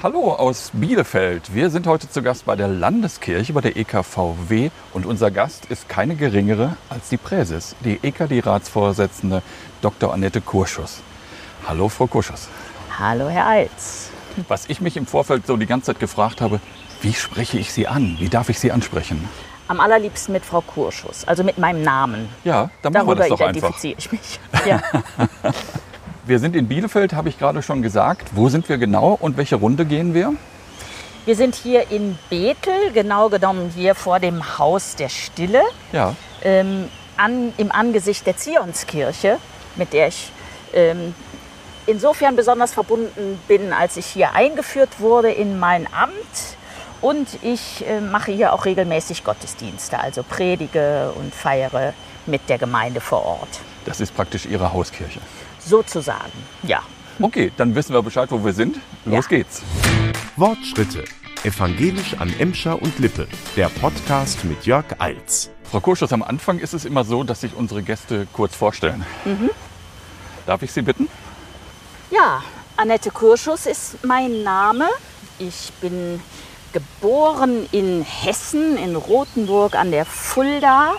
Hallo 0.00 0.32
aus 0.32 0.70
Bielefeld. 0.74 1.52
Wir 1.52 1.70
sind 1.70 1.88
heute 1.88 2.08
zu 2.08 2.22
Gast 2.22 2.44
bei 2.46 2.54
der 2.54 2.68
Landeskirche, 2.68 3.52
bei 3.52 3.62
der 3.62 3.76
EKVW. 3.76 4.70
Und 4.92 5.04
unser 5.06 5.32
Gast 5.32 5.66
ist 5.66 5.88
keine 5.88 6.14
geringere 6.14 6.76
als 6.88 7.08
die 7.08 7.16
Präses, 7.16 7.74
die 7.80 7.98
EKD-Ratsvorsitzende 8.04 9.42
Dr. 9.82 10.12
Annette 10.14 10.40
Kurschus. 10.40 11.00
Hallo, 11.66 11.88
Frau 11.88 12.06
Kurschus. 12.06 12.48
Hallo, 12.96 13.28
Herr 13.28 13.46
Alz. 13.46 14.10
Was 14.46 14.66
ich 14.68 14.80
mich 14.80 14.96
im 14.96 15.04
Vorfeld 15.04 15.48
so 15.48 15.56
die 15.56 15.66
ganze 15.66 15.86
Zeit 15.86 15.98
gefragt 15.98 16.40
habe, 16.40 16.60
wie 17.02 17.12
spreche 17.12 17.58
ich 17.58 17.72
Sie 17.72 17.88
an? 17.88 18.18
Wie 18.20 18.28
darf 18.28 18.50
ich 18.50 18.60
Sie 18.60 18.70
ansprechen? 18.70 19.28
Am 19.66 19.80
allerliebsten 19.80 20.32
mit 20.32 20.44
Frau 20.44 20.60
Kurschus, 20.60 21.24
also 21.26 21.42
mit 21.42 21.58
meinem 21.58 21.82
Namen. 21.82 22.28
Ja, 22.44 22.70
dann 22.82 22.92
machen 22.92 23.08
wir 23.08 23.14
Darüber 23.16 23.28
das 23.28 23.28
doch 23.30 23.40
einfach. 23.40 23.80
identifiziere 23.80 23.94
ich 23.98 24.12
mich. 24.12 24.40
Ja. 24.64 24.80
Wir 26.28 26.38
sind 26.38 26.54
in 26.56 26.68
Bielefeld, 26.68 27.14
habe 27.14 27.30
ich 27.30 27.38
gerade 27.38 27.62
schon 27.62 27.80
gesagt. 27.80 28.28
Wo 28.32 28.50
sind 28.50 28.68
wir 28.68 28.76
genau 28.76 29.16
und 29.18 29.38
welche 29.38 29.56
Runde 29.56 29.86
gehen 29.86 30.12
wir? 30.12 30.34
Wir 31.24 31.34
sind 31.34 31.54
hier 31.54 31.90
in 31.90 32.18
Bethel, 32.28 32.92
genau 32.92 33.30
genommen 33.30 33.72
hier 33.74 33.94
vor 33.94 34.20
dem 34.20 34.58
Haus 34.58 34.94
der 34.94 35.08
Stille, 35.08 35.62
Ja, 35.90 36.14
ähm, 36.42 36.90
an, 37.16 37.54
im 37.56 37.72
Angesicht 37.72 38.26
der 38.26 38.36
Zionskirche, 38.36 39.38
mit 39.76 39.94
der 39.94 40.08
ich 40.08 40.30
ähm, 40.74 41.14
insofern 41.86 42.36
besonders 42.36 42.74
verbunden 42.74 43.40
bin, 43.48 43.72
als 43.72 43.96
ich 43.96 44.04
hier 44.04 44.34
eingeführt 44.34 45.00
wurde 45.00 45.30
in 45.30 45.58
mein 45.58 45.86
Amt. 45.94 46.12
Und 47.00 47.26
ich 47.42 47.86
äh, 47.88 48.02
mache 48.02 48.32
hier 48.32 48.52
auch 48.52 48.66
regelmäßig 48.66 49.24
Gottesdienste, 49.24 49.98
also 49.98 50.22
predige 50.22 51.10
und 51.14 51.34
feiere 51.34 51.94
mit 52.26 52.50
der 52.50 52.58
Gemeinde 52.58 53.00
vor 53.00 53.24
Ort. 53.24 53.60
das 53.86 54.00
ist 54.00 54.14
praktisch 54.14 54.44
Ihre 54.44 54.74
Hauskirche. 54.74 55.20
Sozusagen, 55.68 56.32
ja. 56.62 56.80
Okay, 57.20 57.52
dann 57.58 57.74
wissen 57.74 57.92
wir 57.92 58.00
Bescheid, 58.02 58.30
wo 58.30 58.42
wir 58.42 58.54
sind. 58.54 58.76
Los 59.04 59.26
Ja. 59.26 59.36
geht's. 59.36 59.60
Wortschritte. 60.36 61.04
Evangelisch 61.44 62.14
an 62.18 62.32
Emscher 62.38 62.80
und 62.80 62.98
Lippe. 62.98 63.28
Der 63.54 63.68
Podcast 63.68 64.46
mit 64.46 64.64
Jörg 64.64 64.86
Eils. 64.98 65.50
Frau 65.70 65.80
Kurschus, 65.80 66.10
am 66.14 66.22
Anfang 66.22 66.58
ist 66.58 66.72
es 66.72 66.86
immer 66.86 67.04
so, 67.04 67.22
dass 67.22 67.42
sich 67.42 67.54
unsere 67.54 67.82
Gäste 67.82 68.26
kurz 68.32 68.54
vorstellen. 68.56 69.04
Darf 70.46 70.62
ich 70.62 70.72
Sie 70.72 70.80
bitten? 70.80 71.06
Ja, 72.10 72.42
Annette 72.78 73.10
Kurschus 73.10 73.66
ist 73.66 74.02
mein 74.06 74.42
Name. 74.42 74.88
Ich 75.38 75.70
bin 75.82 76.18
geboren 76.72 77.68
in 77.72 78.02
Hessen, 78.02 78.78
in 78.78 78.96
Rothenburg 78.96 79.74
an 79.74 79.90
der 79.90 80.06
Fulda 80.06 80.94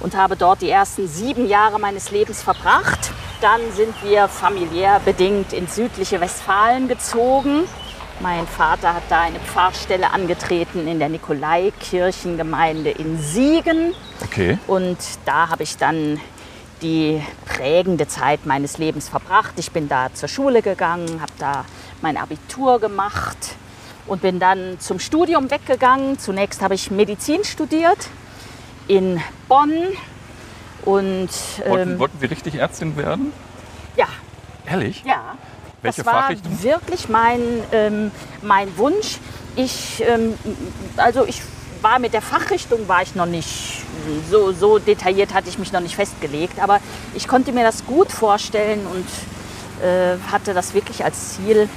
und 0.00 0.16
habe 0.16 0.36
dort 0.36 0.62
die 0.62 0.70
ersten 0.70 1.06
sieben 1.06 1.46
Jahre 1.46 1.78
meines 1.78 2.10
Lebens 2.10 2.42
verbracht. 2.42 3.12
Dann 3.40 3.60
sind 3.72 3.94
wir 4.02 4.28
familiär 4.28 5.00
bedingt 5.04 5.52
ins 5.52 5.76
südliche 5.76 6.20
Westfalen 6.20 6.88
gezogen. 6.88 7.64
Mein 8.20 8.46
Vater 8.46 8.94
hat 8.94 9.04
da 9.08 9.22
eine 9.22 9.40
Pfarrstelle 9.40 10.12
angetreten 10.12 10.86
in 10.86 10.98
der 10.98 11.08
Nikolaikirchengemeinde 11.08 12.90
in 12.90 13.18
Siegen. 13.18 13.94
Okay. 14.22 14.58
Und 14.66 14.98
da 15.24 15.48
habe 15.48 15.62
ich 15.62 15.78
dann 15.78 16.20
die 16.82 17.22
prägende 17.46 18.08
Zeit 18.08 18.44
meines 18.44 18.78
Lebens 18.78 19.08
verbracht. 19.08 19.54
Ich 19.56 19.70
bin 19.70 19.88
da 19.88 20.12
zur 20.12 20.28
Schule 20.28 20.60
gegangen, 20.60 21.20
habe 21.20 21.32
da 21.38 21.64
mein 22.02 22.16
Abitur 22.16 22.78
gemacht 22.78 23.38
und 24.06 24.22
bin 24.22 24.38
dann 24.38 24.78
zum 24.80 24.98
Studium 24.98 25.50
weggegangen. 25.50 26.18
Zunächst 26.18 26.60
habe 26.60 26.74
ich 26.74 26.90
Medizin 26.90 27.44
studiert 27.44 28.08
in 28.90 29.20
Bonn 29.48 29.72
und 30.84 31.28
Wollten, 31.64 31.92
ähm, 31.92 31.98
wollten 32.00 32.18
Sie 32.18 32.26
richtig 32.26 32.56
Ärztin 32.56 32.96
werden? 32.96 33.32
ja, 33.96 34.08
Ehrlich? 34.66 35.04
ja. 35.06 35.36
Welche 35.82 36.02
das 36.02 36.06
war 36.12 36.22
Fachrichtung? 36.22 36.62
wirklich 36.62 37.08
mein, 37.08 37.40
ähm, 37.72 38.10
mein 38.42 38.76
Wunsch. 38.76 39.18
Ich, 39.56 40.02
ähm, 40.06 40.34
also 40.96 41.24
ich 41.24 41.40
war 41.80 41.98
mit 41.98 42.12
der 42.12 42.20
Fachrichtung 42.20 42.86
war 42.86 43.00
ich 43.02 43.14
noch 43.14 43.26
nicht 43.26 43.82
so, 44.30 44.52
so 44.52 44.78
detailliert 44.78 45.32
hatte 45.32 45.48
ich 45.48 45.58
mich 45.58 45.72
noch 45.72 45.80
nicht 45.80 45.94
festgelegt, 45.96 46.60
aber 46.60 46.80
ich 47.14 47.28
konnte 47.28 47.52
mir 47.52 47.62
das 47.62 47.86
gut 47.86 48.12
vorstellen 48.12 48.86
und 48.86 49.06
äh, 49.86 50.18
hatte 50.30 50.52
das 50.52 50.74
wirklich 50.74 51.04
als 51.04 51.36
Ziel, 51.36 51.68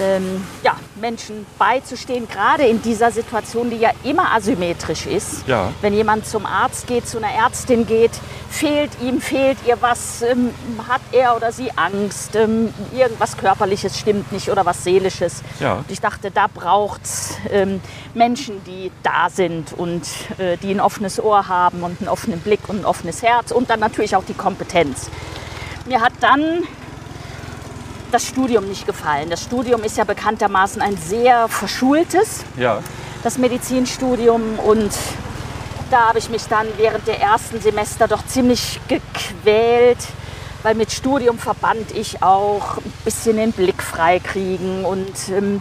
ähm, 0.00 0.44
ja, 0.62 0.76
Menschen 0.96 1.46
beizustehen, 1.58 2.28
gerade 2.28 2.66
in 2.66 2.82
dieser 2.82 3.10
Situation, 3.10 3.70
die 3.70 3.76
ja 3.76 3.90
immer 4.04 4.32
asymmetrisch 4.32 5.06
ist. 5.06 5.46
Ja. 5.46 5.72
Wenn 5.80 5.94
jemand 5.94 6.26
zum 6.26 6.46
Arzt 6.46 6.86
geht, 6.86 7.08
zu 7.08 7.18
einer 7.18 7.32
Ärztin 7.32 7.86
geht, 7.86 8.12
fehlt 8.50 8.90
ihm, 9.02 9.20
fehlt 9.20 9.58
ihr 9.66 9.80
was, 9.80 10.22
ähm, 10.22 10.50
hat 10.88 11.00
er 11.12 11.36
oder 11.36 11.52
sie 11.52 11.70
Angst, 11.76 12.36
ähm, 12.36 12.72
irgendwas 12.92 13.36
Körperliches 13.36 13.98
stimmt 13.98 14.32
nicht 14.32 14.50
oder 14.50 14.64
was 14.66 14.84
Seelisches. 14.84 15.42
Ja. 15.60 15.84
Ich 15.88 16.00
dachte, 16.00 16.30
da 16.30 16.46
braucht 16.52 17.04
es 17.04 17.36
ähm, 17.50 17.80
Menschen, 18.14 18.62
die 18.64 18.90
da 19.02 19.30
sind 19.30 19.72
und 19.72 20.02
äh, 20.38 20.56
die 20.58 20.70
ein 20.70 20.80
offenes 20.80 21.22
Ohr 21.22 21.48
haben 21.48 21.82
und 21.82 22.00
einen 22.00 22.08
offenen 22.08 22.40
Blick 22.40 22.68
und 22.68 22.80
ein 22.80 22.84
offenes 22.84 23.22
Herz 23.22 23.50
und 23.50 23.70
dann 23.70 23.80
natürlich 23.80 24.16
auch 24.16 24.24
die 24.24 24.34
Kompetenz. 24.34 25.10
Mir 25.86 26.00
hat 26.00 26.12
dann 26.20 26.64
das 28.12 28.26
Studium 28.26 28.68
nicht 28.68 28.86
gefallen. 28.86 29.30
Das 29.30 29.42
Studium 29.42 29.82
ist 29.82 29.96
ja 29.96 30.04
bekanntermaßen 30.04 30.80
ein 30.82 30.96
sehr 30.96 31.48
verschultes, 31.48 32.44
Ja. 32.56 32.80
das 33.22 33.38
Medizinstudium. 33.38 34.58
Und 34.58 34.92
da 35.90 36.08
habe 36.08 36.18
ich 36.18 36.28
mich 36.30 36.46
dann 36.46 36.66
während 36.76 37.06
der 37.06 37.20
ersten 37.20 37.60
Semester 37.60 38.08
doch 38.08 38.24
ziemlich 38.26 38.80
gequält, 38.88 39.98
weil 40.62 40.74
mit 40.74 40.92
Studium 40.92 41.38
verband 41.38 41.92
ich 41.94 42.22
auch 42.22 42.78
ein 42.78 42.92
bisschen 43.04 43.36
den 43.36 43.52
Blick 43.52 43.82
freikriegen 43.82 44.84
und 44.84 45.12
ähm, 45.30 45.60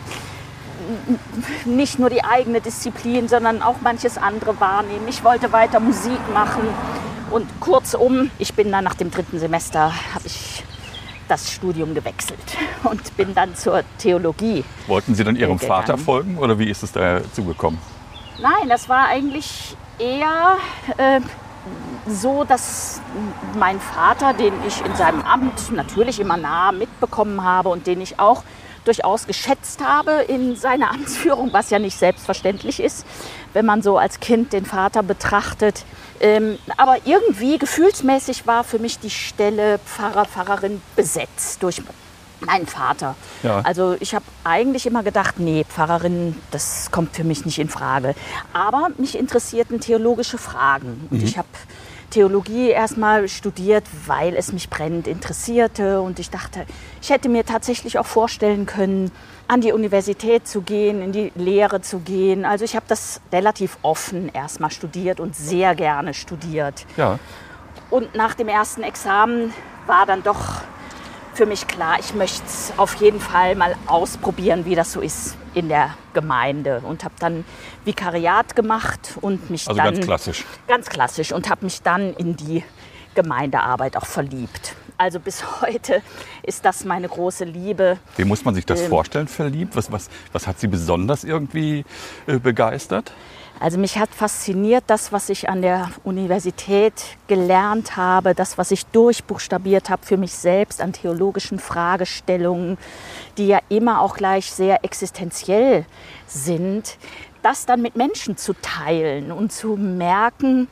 nicht 1.66 2.00
nur 2.00 2.09
die 2.09 2.24
eigene 2.24 2.62
Disziplin, 2.62 3.28
sondern 3.28 3.62
auch 3.62 3.75
manches 3.81 4.18
andere 4.18 4.59
wahrnehmen. 4.59 5.08
Ich 5.08 5.24
wollte 5.24 5.52
weiter 5.52 5.79
Musik 5.79 6.19
machen 6.34 6.64
und 7.31 7.47
kurzum, 7.59 8.31
ich 8.40 8.53
bin 8.53 8.72
dann 8.72 8.84
nach 8.84 8.94
dem 8.96 9.12
dritten 9.12 9.40
Semester, 9.40 9.91
habe 10.14 10.25
ich 10.25 10.64
das 11.27 11.51
Studium 11.51 11.93
gewechselt 11.93 12.39
und 12.83 13.15
bin 13.17 13.33
dann 13.33 13.55
zur 13.55 13.83
Theologie 13.97 14.63
Wollten 14.88 15.15
Sie 15.15 15.23
dann 15.23 15.35
Ihrem 15.35 15.57
Gegangen. 15.57 15.85
Vater 15.85 15.97
folgen 15.97 16.38
oder 16.38 16.57
wie 16.59 16.69
ist 16.69 16.83
es 16.83 16.91
dazu 16.91 17.43
gekommen? 17.43 17.79
Nein, 18.39 18.69
das 18.69 18.88
war 18.88 19.07
eigentlich 19.07 19.75
eher 19.99 20.57
äh, 20.97 21.21
so, 22.07 22.43
dass 22.43 23.01
mein 23.57 23.79
Vater, 23.79 24.33
den 24.33 24.53
ich 24.66 24.83
in 24.85 24.95
seinem 24.95 25.21
Amt 25.21 25.71
natürlich 25.71 26.19
immer 26.19 26.37
nah 26.37 26.71
mitbekommen 26.71 27.43
habe 27.43 27.69
und 27.69 27.87
den 27.87 27.99
ich 28.01 28.19
auch 28.19 28.43
durchaus 28.85 29.27
geschätzt 29.27 29.83
habe 29.83 30.11
in 30.27 30.55
seiner 30.55 30.91
Amtsführung, 30.91 31.51
was 31.51 31.69
ja 31.69 31.79
nicht 31.79 31.97
selbstverständlich 31.97 32.79
ist, 32.79 33.05
wenn 33.53 33.66
man 33.66 33.81
so 33.81 33.97
als 33.97 34.19
Kind 34.19 34.53
den 34.53 34.66
Vater 34.66 35.03
betrachtet. 35.03 35.83
Ähm, 36.19 36.57
aber 36.78 36.97
irgendwie 37.05 37.57
gefühlsmäßig 37.57 38.47
war 38.47 38.63
für 38.63 38.79
mich 38.79 39.00
die 39.00 39.09
Stelle 39.09 39.79
Pfarrer, 39.79 40.25
Pfarrerin 40.25 40.81
besetzt 40.95 41.61
durch 41.63 41.81
meinen 42.39 42.67
Vater. 42.67 43.16
Ja. 43.44 43.61
Also 43.61 43.95
ich 44.00 44.13
habe 44.13 44.25
eigentlich 44.44 44.85
immer 44.85 45.03
gedacht, 45.03 45.39
nee, 45.39 45.66
Pfarrerin, 45.67 46.35
das 46.51 46.89
kommt 46.91 47.16
für 47.16 47.23
mich 47.23 47.45
nicht 47.45 47.59
in 47.59 47.69
Frage. 47.69 48.16
Aber 48.53 48.89
mich 48.97 49.17
interessierten 49.17 49.79
theologische 49.79 50.38
Fragen. 50.38 51.07
Und 51.09 51.23
ich 51.23 51.38
habe 51.38 51.47
Theologie 52.09 52.69
erstmal 52.69 53.28
studiert, 53.28 53.84
weil 54.06 54.35
es 54.35 54.53
mich 54.53 54.69
brennend 54.69 55.07
interessierte. 55.07 56.01
Und 56.01 56.19
ich 56.19 56.29
dachte, 56.29 56.66
ich 57.01 57.09
hätte 57.09 57.29
mir 57.29 57.45
tatsächlich 57.45 58.00
auch 58.00 58.06
vorstellen 58.06 58.66
können, 58.66 59.12
an 59.47 59.62
die 59.62 59.72
Universität 59.72 60.47
zu 60.47 60.62
gehen, 60.62 61.01
in 61.01 61.12
die 61.12 61.31
Lehre 61.35 61.81
zu 61.81 62.00
gehen. 62.00 62.46
Also 62.46 62.66
ich 62.66 62.75
habe 62.75 62.85
das 62.88 63.22
relativ 63.31 63.78
offen 63.81 64.29
erstmal 64.34 64.72
studiert 64.72 65.19
und 65.19 65.35
sehr 65.35 65.75
gerne 65.75 66.13
studiert. 66.13 66.85
Ja. 66.97 67.19
Und 67.90 68.16
nach 68.16 68.35
dem 68.35 68.50
ersten 68.50 68.84
Examen 68.84 69.53
war 69.85 70.06
dann 70.06 70.23
doch 70.23 70.62
für 71.34 71.46
mich 71.46 71.67
klar, 71.67 71.97
ich 72.00 72.13
möchte 72.13 72.44
es 72.46 72.73
auf 72.78 72.96
jeden 72.96 73.22
Fall 73.22 73.56
mal 73.56 73.75
ausprobieren, 73.85 74.66
wie 74.66 74.75
das 74.75 74.91
so 74.91 75.01
ist 75.01 75.38
in 75.57 75.69
der 75.69 75.95
Gemeinde. 76.13 76.81
Und 76.84 77.03
habe 77.03 77.16
dann 77.20 77.43
Vikariat 77.84 78.55
gemacht 78.55 79.17
und 79.22 79.49
mich 79.49 79.67
Also 79.67 79.81
dann 79.81 79.93
ganz 79.93 80.05
klassisch. 80.05 80.46
ganz 80.67 80.90
klassisch 80.90 81.31
und 81.31 81.49
habe 81.49 81.66
mich 81.66 81.81
dann 81.81 82.14
in 82.14 82.35
die 82.35 82.64
Gemeindearbeit 83.16 83.97
auch 83.97 84.05
verliebt. 84.05 84.76
Also 84.99 85.20
bis 85.20 85.61
heute 85.61 86.02
ist 86.43 86.66
das 86.66 86.85
meine 86.85 87.08
große 87.08 87.43
Liebe. 87.46 87.97
Wie 88.16 88.26
muss 88.26 88.46
man 88.46 88.53
sich 88.55 88.66
das 88.66 88.81
Ähm. 88.81 88.90
vorstellen, 88.90 89.28
verliebt? 89.28 89.76
Was, 89.76 89.91
was, 89.91 90.09
was 90.31 90.46
hat 90.47 90.59
Sie 90.59 90.67
besonders 90.67 91.23
irgendwie 91.23 91.85
äh, 92.28 92.37
begeistert? 92.37 93.11
Also 93.59 93.79
mich 93.79 93.97
hat 93.97 94.09
fasziniert 94.13 94.83
das, 94.87 95.11
was 95.11 95.29
ich 95.29 95.49
an 95.49 95.61
der 95.61 95.89
Universität 96.03 96.93
gelernt 97.27 97.97
habe, 97.97 98.35
das, 98.35 98.57
was 98.57 98.71
ich 98.71 98.85
durchbuchstabiert 98.87 99.89
habe 99.89 100.05
für 100.05 100.17
mich 100.17 100.33
selbst 100.33 100.81
an 100.81 100.93
theologischen 100.93 101.57
Fragestellungen, 101.57 102.77
die 103.37 103.47
ja 103.47 103.59
immer 103.69 104.01
auch 104.01 104.15
gleich 104.15 104.51
sehr 104.51 104.83
existenziell 104.83 105.85
sind, 106.27 106.97
das 107.41 107.65
dann 107.65 107.81
mit 107.81 107.95
Menschen 107.95 108.37
zu 108.37 108.53
teilen 108.53 109.31
und 109.31 109.51
zu 109.51 109.75
merken, 109.75 110.67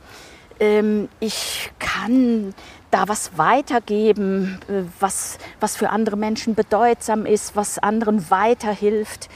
ähm, 0.60 1.08
ich 1.20 1.70
kann 1.78 2.54
da 2.90 3.08
was 3.08 3.36
weitergeben, 3.36 4.58
äh, 4.68 4.82
was, 5.00 5.38
was 5.60 5.76
für 5.76 5.90
andere 5.90 6.16
Menschen 6.16 6.54
bedeutsam 6.54 7.26
ist, 7.26 7.56
was 7.56 7.78
anderen 7.78 8.30
weiterhilft. 8.30 9.28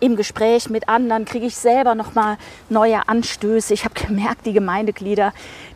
Im 0.00 0.14
Gespräch 0.14 0.70
mit 0.70 0.88
anderen 0.88 1.24
kriege 1.24 1.46
ich 1.46 1.56
selber 1.56 1.94
noch 1.94 2.14
mal 2.14 2.36
neue 2.68 3.08
Anstöße. 3.08 3.74
Ich 3.74 3.84
habe 3.84 3.94
gemerkt, 3.94 4.46
die 4.46 4.52
Gemeindeglieder, 4.52 5.32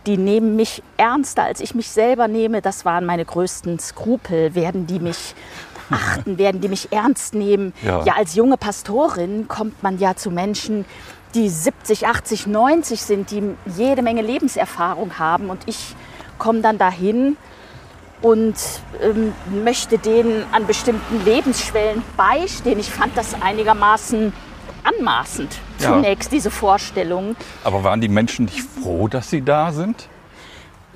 die 0.06 0.16
nehmen 0.16 0.54
mich 0.54 0.82
ernster, 0.96 1.42
als 1.42 1.60
ich 1.60 1.74
mich 1.74 1.90
selber 1.90 2.28
nehme. 2.28 2.62
Das 2.62 2.84
waren 2.84 3.04
meine 3.04 3.24
größten 3.24 3.80
Skrupel. 3.80 4.54
Werden 4.54 4.86
die 4.86 5.00
mich 5.00 5.34
achten, 5.90 6.38
werden 6.38 6.60
die 6.60 6.68
mich 6.68 6.92
ernst 6.92 7.34
nehmen? 7.34 7.72
Ja. 7.82 8.04
ja, 8.04 8.14
als 8.14 8.34
junge 8.34 8.56
Pastorin 8.56 9.48
kommt 9.48 9.82
man 9.82 9.98
ja 9.98 10.14
zu 10.14 10.30
Menschen, 10.30 10.84
die 11.34 11.48
70, 11.48 12.06
80, 12.06 12.46
90 12.46 13.02
sind, 13.02 13.30
die 13.30 13.42
jede 13.76 14.02
Menge 14.02 14.22
Lebenserfahrung 14.22 15.18
haben. 15.18 15.50
Und 15.50 15.62
ich 15.66 15.96
komme 16.38 16.60
dann 16.60 16.78
dahin 16.78 17.36
und 18.22 18.54
ähm, 19.02 19.32
möchte 19.64 19.98
denen 19.98 20.44
an 20.52 20.66
bestimmten 20.66 21.24
Lebensschwellen 21.24 22.02
beistehen. 22.16 22.78
Ich 22.78 22.90
fand 22.90 23.16
das 23.16 23.34
einigermaßen 23.40 24.32
anmaßend, 24.84 25.58
Ja. 25.78 25.92
zunächst 25.92 26.32
diese 26.32 26.50
Vorstellung. 26.50 27.36
Aber 27.64 27.84
waren 27.84 28.00
die 28.00 28.08
Menschen 28.08 28.46
nicht 28.46 28.60
froh, 28.62 29.08
dass 29.08 29.30
sie 29.30 29.42
da 29.42 29.72
sind? 29.72 30.08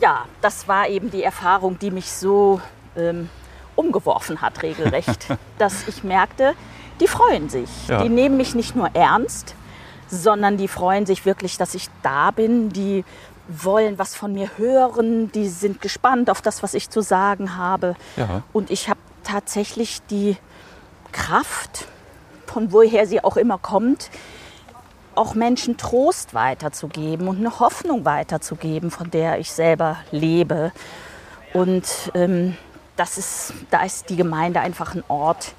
Ja, 0.00 0.25
das 0.40 0.69
war 0.69 0.88
eben 0.88 1.11
die 1.11 1.23
Erfahrung, 1.23 1.78
die 1.78 1.90
mich 1.90 2.11
so 2.11 2.61
ähm, 2.96 3.29
umgeworfen 3.76 4.40
hat, 4.40 4.62
regelrecht. 4.62 5.26
dass 5.58 5.87
ich 5.88 6.05
merkte, 6.05 6.55
die 7.00 7.08
freuen 7.08 7.49
sich. 7.49 7.69
Ja. 7.88 8.02
Die 8.02 8.08
nehmen 8.08 8.37
mich 8.37 8.55
nicht 8.55 8.75
nur 8.76 8.88
ernst, 8.94 9.55
sondern 10.08 10.56
die 10.56 10.69
freuen 10.69 11.06
sich 11.06 11.25
wirklich, 11.26 11.56
dass 11.58 11.75
ich 11.75 11.88
da 12.02 12.31
bin. 12.31 12.70
Die 12.70 13.05
wollen 13.48 13.98
was 13.98 14.14
von 14.14 14.32
mir 14.32 14.50
hören. 14.56 15.31
Die 15.32 15.48
sind 15.48 15.81
gespannt 15.81 16.31
auf 16.31 16.43
das, 16.43 16.62
was 16.62 16.75
ich 16.75 16.90
zu 16.90 17.00
sagen 17.00 17.56
habe. 17.56 17.96
Ja. 18.16 18.43
Und 18.52 18.70
ich 18.70 18.88
habe 18.88 19.00
tatsächlich 19.25 20.00
die 20.10 20.37
Kraft, 21.12 21.87
von 22.46 22.72
woher 22.72 23.06
sie 23.06 23.22
auch 23.22 23.37
immer 23.37 23.58
kommt, 23.58 24.10
auch 25.14 25.34
Menschen 25.34 25.76
Trost 25.76 26.34
weiterzugeben 26.34 27.28
und 27.28 27.38
eine 27.38 27.58
Hoffnung 27.58 28.04
weiterzugeben, 28.04 28.90
von 28.90 29.10
der 29.10 29.38
ich 29.38 29.50
selber 29.50 29.98
lebe. 30.10 30.72
Und 31.54 32.12
ähm, 32.14 32.56
das 32.96 33.19
ist, 33.19 33.54
da 33.70 33.82
ist 33.82 34.10
die 34.10 34.16
Gemeinde 34.16 34.60
einfach 34.60 34.94
ein 34.94 35.04
Ort, 35.08 35.54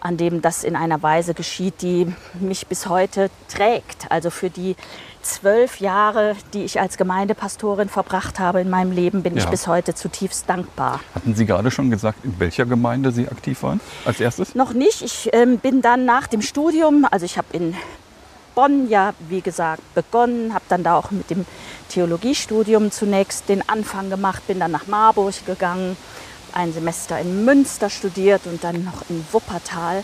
an 0.00 0.16
dem 0.16 0.42
das 0.42 0.64
in 0.64 0.76
einer 0.76 1.02
Weise 1.02 1.34
geschieht, 1.34 1.82
die 1.82 2.12
mich 2.34 2.66
bis 2.66 2.88
heute 2.88 3.30
trägt. 3.48 4.10
Also 4.10 4.30
für 4.30 4.50
die 4.50 4.76
zwölf 5.22 5.80
Jahre, 5.80 6.34
die 6.54 6.64
ich 6.64 6.80
als 6.80 6.96
Gemeindepastorin 6.96 7.88
verbracht 7.88 8.38
habe 8.38 8.60
in 8.60 8.70
meinem 8.70 8.92
Leben, 8.92 9.22
bin 9.22 9.36
ich 9.36 9.44
Ja. 9.44 9.50
bis 9.50 9.66
heute 9.66 9.94
zutiefst 9.94 10.48
dankbar. 10.48 11.00
Hatten 11.14 11.34
Sie 11.34 11.46
gerade 11.46 11.70
schon 11.70 11.90
gesagt, 11.90 12.24
in 12.24 12.38
welcher 12.38 12.66
Gemeinde 12.66 13.12
Sie 13.12 13.28
aktiv 13.28 13.62
waren 13.62 13.80
als 14.04 14.20
erstes? 14.20 14.54
Noch 14.54 14.72
nicht. 14.72 15.02
Ich 15.02 15.30
ähm, 15.32 15.58
bin 15.58 15.82
dann 15.82 16.04
nach 16.04 16.26
dem 16.26 16.42
Studium, 16.42 17.06
also 17.10 17.24
ich 17.26 17.36
habe 17.38 17.48
in 17.52 17.74
Bonn 18.54 18.88
ja, 18.88 19.14
wie 19.28 19.40
gesagt, 19.40 19.82
begonnen, 19.94 20.52
habe 20.54 20.64
dann 20.68 20.82
da 20.82 20.96
auch 20.96 21.10
mit 21.10 21.30
dem 21.30 21.46
Theologiestudium 21.88 22.90
zunächst 22.90 23.48
den 23.48 23.66
Anfang 23.68 24.10
gemacht, 24.10 24.46
bin 24.46 24.58
dann 24.58 24.70
nach 24.70 24.86
Marburg 24.86 25.34
gegangen, 25.46 25.96
ein 26.52 26.72
Semester 26.72 27.18
in 27.20 27.44
Münster 27.44 27.90
studiert 27.90 28.42
und 28.46 28.64
dann 28.64 28.84
noch 28.84 29.02
in 29.08 29.24
Wuppertal. 29.32 30.02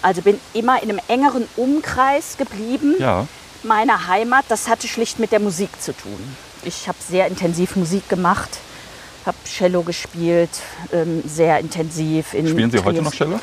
Also 0.00 0.22
bin 0.22 0.40
immer 0.52 0.82
in 0.82 0.90
einem 0.90 1.00
engeren 1.08 1.46
Umkreis 1.56 2.36
geblieben 2.36 2.94
Ja. 2.98 3.26
Meiner 3.64 4.06
Heimat. 4.08 4.44
Das 4.48 4.68
hatte 4.68 4.88
schlicht 4.88 5.18
mit 5.18 5.32
der 5.32 5.40
Musik 5.40 5.70
zu 5.80 5.92
tun. 5.96 6.36
Ich 6.64 6.88
habe 6.88 6.98
sehr 7.06 7.26
intensiv 7.26 7.76
Musik 7.76 8.08
gemacht, 8.08 8.50
habe 9.26 9.36
Cello 9.44 9.82
gespielt, 9.82 10.50
ähm, 10.92 11.22
sehr 11.26 11.58
intensiv. 11.58 12.34
In 12.34 12.46
Spielen 12.48 12.70
Sie 12.70 12.78
heute 12.78 12.98
Trios. 12.98 13.04
noch 13.04 13.12
Cello? 13.14 13.40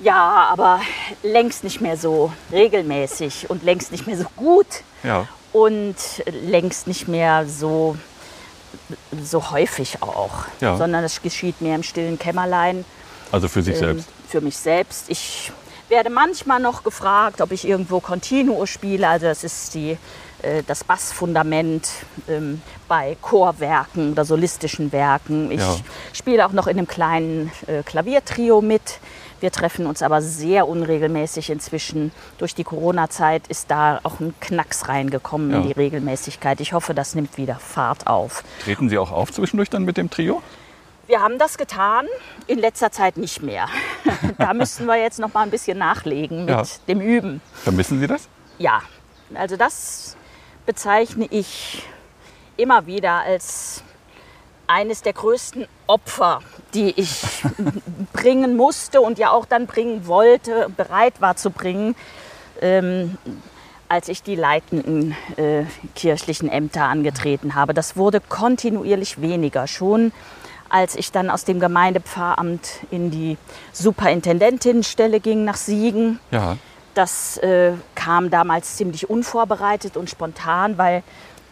Ja, 0.00 0.48
aber 0.52 0.80
längst 1.22 1.64
nicht 1.64 1.80
mehr 1.80 1.96
so 1.96 2.32
regelmäßig 2.52 3.48
und 3.48 3.62
längst 3.62 3.92
nicht 3.92 4.06
mehr 4.06 4.16
so 4.18 4.26
gut 4.36 4.66
Ja. 5.02 5.26
und 5.52 5.96
längst 6.26 6.86
nicht 6.86 7.08
mehr 7.08 7.46
so, 7.48 7.96
so 9.22 9.50
häufig 9.50 10.02
auch, 10.02 10.44
Ja. 10.60 10.76
sondern 10.76 11.02
es 11.04 11.22
geschieht 11.22 11.60
mehr 11.62 11.76
im 11.76 11.82
stillen 11.82 12.18
Kämmerlein 12.18 12.84
Also 13.32 13.48
für 13.48 13.62
sich 13.62 13.74
ähm, 13.76 13.80
selbst. 13.80 14.08
für 14.28 14.40
mich 14.42 14.56
selbst. 14.56 15.04
Ich 15.08 15.50
werde 15.88 16.10
manchmal 16.10 16.60
noch 16.60 16.82
gefragt, 16.82 17.40
ob 17.40 17.52
ich 17.52 17.66
irgendwo 17.66 18.00
Continuo 18.00 18.66
spiele. 18.66 19.08
Also 19.08 19.26
das 19.26 19.44
ist 19.44 19.74
die, 19.74 19.96
äh, 20.42 20.62
das 20.66 20.84
Bassfundament 20.84 21.88
ähm, 22.28 22.60
bei 22.88 23.16
Chorwerken 23.22 24.12
oder 24.12 24.24
solistischen 24.24 24.92
Werken. 24.92 25.50
Ich 25.50 25.60
Ja. 25.60 25.76
spiele 26.12 26.46
auch 26.46 26.52
noch 26.52 26.66
in 26.66 26.78
einem 26.78 26.88
kleinen 26.88 27.50
äh, 27.66 27.82
Klaviertrio 27.82 28.60
mit. 28.60 29.00
Wir 29.40 29.52
treffen 29.52 29.86
uns 29.86 30.00
aber 30.02 30.22
sehr 30.22 30.66
unregelmäßig 30.66 31.50
inzwischen. 31.50 32.10
Durch 32.38 32.54
die 32.54 32.64
Corona-Zeit 32.64 33.46
ist 33.48 33.70
da 33.70 34.00
auch 34.02 34.18
ein 34.18 34.34
Knacks 34.40 34.88
reingekommen 34.88 35.50
in 35.50 35.56
Ja. 35.60 35.66
die 35.66 35.72
Regelmäßigkeit. 35.72 36.60
Ich 36.60 36.72
hoffe, 36.72 36.94
das 36.94 37.14
nimmt 37.14 37.36
wieder 37.36 37.56
Fahrt 37.56 38.06
auf. 38.06 38.42
Treten 38.64 38.88
Sie 38.88 38.96
auch 38.98 39.12
auf 39.12 39.30
zwischendurch 39.32 39.68
dann 39.68 39.84
mit 39.84 39.98
dem 39.98 40.08
Trio? 40.10 40.42
Wir 41.06 41.20
haben 41.20 41.38
das 41.38 41.56
getan, 41.56 42.06
in 42.48 42.58
letzter 42.58 42.90
Zeit 42.90 43.16
nicht 43.16 43.42
mehr. 43.42 43.68
da 44.38 44.52
müssten 44.54 44.86
wir 44.86 44.96
jetzt 44.96 45.18
noch 45.20 45.32
mal 45.32 45.42
ein 45.42 45.50
bisschen 45.50 45.78
nachlegen 45.78 46.40
mit 46.46 46.50
Ja. 46.54 46.62
dem 46.88 47.00
Üben. 47.00 47.40
Vermissen 47.54 48.00
Sie 48.00 48.06
das? 48.06 48.28
Ja, 48.58 48.82
also 49.34 49.56
das 49.56 50.16
bezeichne 50.64 51.26
ich 51.30 51.82
immer 52.56 52.86
wieder 52.86 53.20
als 53.20 53.82
eines 54.66 55.02
der 55.02 55.12
größten 55.12 55.68
Opfer, 55.86 56.40
die 56.74 56.90
ich 56.98 57.22
bringen 58.12 58.56
musste 58.56 59.00
und 59.00 59.18
ja 59.18 59.30
auch 59.30 59.46
dann 59.46 59.66
bringen 59.66 60.08
wollte, 60.08 60.68
bereit 60.76 61.20
war 61.20 61.36
zu 61.36 61.50
bringen, 61.50 61.94
ähm, 62.60 63.16
als 63.88 64.08
ich 64.08 64.24
die 64.24 64.34
leitenden 64.34 65.14
äh, 65.36 65.62
kirchlichen 65.94 66.48
Ämter 66.48 66.86
angetreten 66.86 67.54
habe. 67.54 67.74
Das 67.74 67.96
wurde 67.96 68.20
kontinuierlich 68.20 69.20
weniger. 69.20 69.68
Schon 69.68 70.10
als 70.68 70.94
ich 70.96 71.12
dann 71.12 71.30
aus 71.30 71.44
dem 71.44 71.60
Gemeindepfarramt 71.60 72.68
in 72.90 73.10
die 73.10 73.36
Superintendentinnenstelle 73.72 75.20
ging 75.20 75.44
nach 75.44 75.56
Siegen, 75.56 76.18
Ja. 76.30 76.56
das 76.94 77.36
äh, 77.38 77.72
kam 77.94 78.30
damals 78.30 78.76
ziemlich 78.76 79.08
unvorbereitet 79.10 79.96
und 79.96 80.10
spontan, 80.10 80.78
weil 80.78 81.02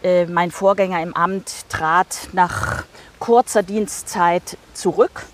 äh, 0.03 0.25
mein 0.25 0.51
Vorgänger 0.51 1.01
im 1.01 1.15
Amt 1.15 1.69
trat 1.69 2.29
nach 2.33 2.83
kurzer 3.19 3.63
Dienstzeit 3.63 4.57
zurück, 4.73 5.25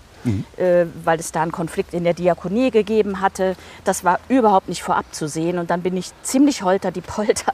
äh, 0.56 0.86
weil 1.04 1.18
es 1.18 1.32
da 1.32 1.42
einen 1.42 1.50
Konflikt 1.52 1.94
in 1.94 2.04
der 2.04 2.14
Diakonie 2.14 2.70
gegeben 2.70 3.20
hatte. 3.20 3.56
Das 3.84 4.04
war 4.04 4.20
überhaupt 4.28 4.68
nicht 4.68 4.82
vorab 4.82 5.06
zu 5.12 5.26
sehen 5.28 5.58
und 5.58 5.70
dann 5.70 5.82
bin 5.82 5.96
ich 5.96 6.10
ziemlich 6.22 6.62
holter 6.62 6.90
die 6.92 7.00
Polter 7.00 7.52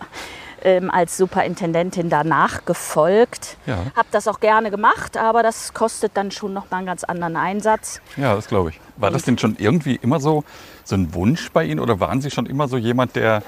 ähm, 0.62 0.90
als 0.90 1.16
Superintendentin 1.16 2.10
danach 2.10 2.64
gefolgt. 2.64 3.56
Ja. 3.66 3.78
Habe 3.96 4.08
das 4.10 4.28
auch 4.28 4.40
gerne 4.40 4.70
gemacht, 4.70 5.16
aber 5.16 5.42
das 5.42 5.74
kostet 5.74 6.16
dann 6.16 6.30
schon 6.30 6.52
noch 6.52 6.70
mal 6.70 6.78
einen 6.78 6.86
ganz 6.86 7.04
anderen 7.04 7.36
Einsatz. 7.36 8.00
Ja, 8.16 8.34
das 8.34 8.48
glaube 8.48 8.70
ich. 8.70 8.80
War 8.96 9.10
das 9.10 9.22
denn 9.22 9.38
schon 9.38 9.56
irgendwie 9.58 9.96
immer 9.96 10.20
so, 10.20 10.44
so 10.84 10.94
ein 10.96 11.14
Wunsch 11.14 11.50
bei 11.52 11.64
Ihnen 11.64 11.80
oder 11.80 12.00
waren 12.00 12.20
Sie 12.20 12.30
schon 12.30 12.46
immer 12.46 12.68
so 12.68 12.76
jemand, 12.76 13.16
der 13.16 13.42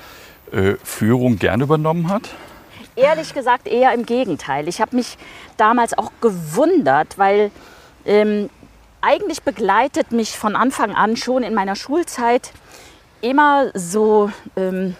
äh, 0.52 0.74
Führung 0.82 1.38
gern 1.38 1.60
übernommen 1.60 2.08
hat? 2.08 2.30
Ehrlich 2.96 3.34
gesagt 3.34 3.66
eher 3.66 3.94
im 3.94 4.04
Gegenteil. 4.04 4.68
Ich 4.68 4.80
habe 4.80 4.96
mich 4.96 5.16
damals 5.56 5.96
auch 5.96 6.12
gewundert, 6.20 7.18
weil 7.18 7.50
ähm, 8.04 8.50
eigentlich 9.00 9.42
begleitet 9.42 10.12
mich 10.12 10.36
von 10.38 10.56
Anfang 10.56 10.94
an 10.94 11.16
schon 11.16 11.42
in 11.42 11.54
meiner 11.54 11.76
Schulzeit 11.76 12.52
immer 13.20 13.70
so 13.74 14.30
ähm, 14.56 14.96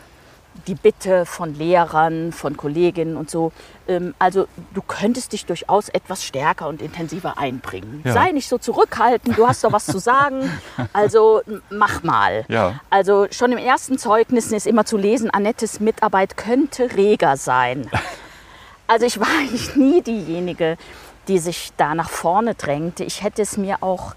die 0.66 0.74
Bitte 0.74 1.26
von 1.26 1.54
Lehrern, 1.54 2.32
von 2.32 2.56
Kolleginnen 2.56 3.16
und 3.16 3.30
so. 3.30 3.52
Ähm, 3.88 4.14
also 4.18 4.46
du 4.74 4.82
könntest 4.82 5.32
dich 5.32 5.46
durchaus 5.46 5.88
etwas 5.88 6.24
stärker 6.24 6.68
und 6.68 6.82
intensiver 6.82 7.38
einbringen. 7.38 8.02
Ja. 8.04 8.12
Sei 8.12 8.32
nicht 8.32 8.48
so 8.48 8.58
zurückhaltend, 8.58 9.36
du 9.36 9.46
hast 9.46 9.64
doch 9.64 9.72
was 9.72 9.86
zu 9.86 9.98
sagen. 9.98 10.50
Also 10.92 11.42
mach 11.70 12.02
mal. 12.02 12.44
Ja. 12.48 12.80
Also 12.90 13.26
schon 13.30 13.52
im 13.52 13.58
ersten 13.58 13.98
Zeugnis 13.98 14.50
ist 14.50 14.66
immer 14.66 14.84
zu 14.84 14.96
lesen, 14.96 15.30
Annettes 15.30 15.78
Mitarbeit 15.78 16.36
könnte 16.36 16.96
reger 16.96 17.36
sein. 17.36 17.88
Also 18.86 19.06
ich 19.06 19.20
war 19.20 19.28
eigentlich 19.28 19.76
nie 19.76 20.02
diejenige, 20.02 20.76
die 21.28 21.38
sich 21.38 21.72
da 21.76 21.94
nach 21.94 22.10
vorne 22.10 22.54
drängte. 22.54 23.04
Ich 23.04 23.22
hätte 23.22 23.42
es 23.42 23.56
mir 23.56 23.82
auch 23.82 24.14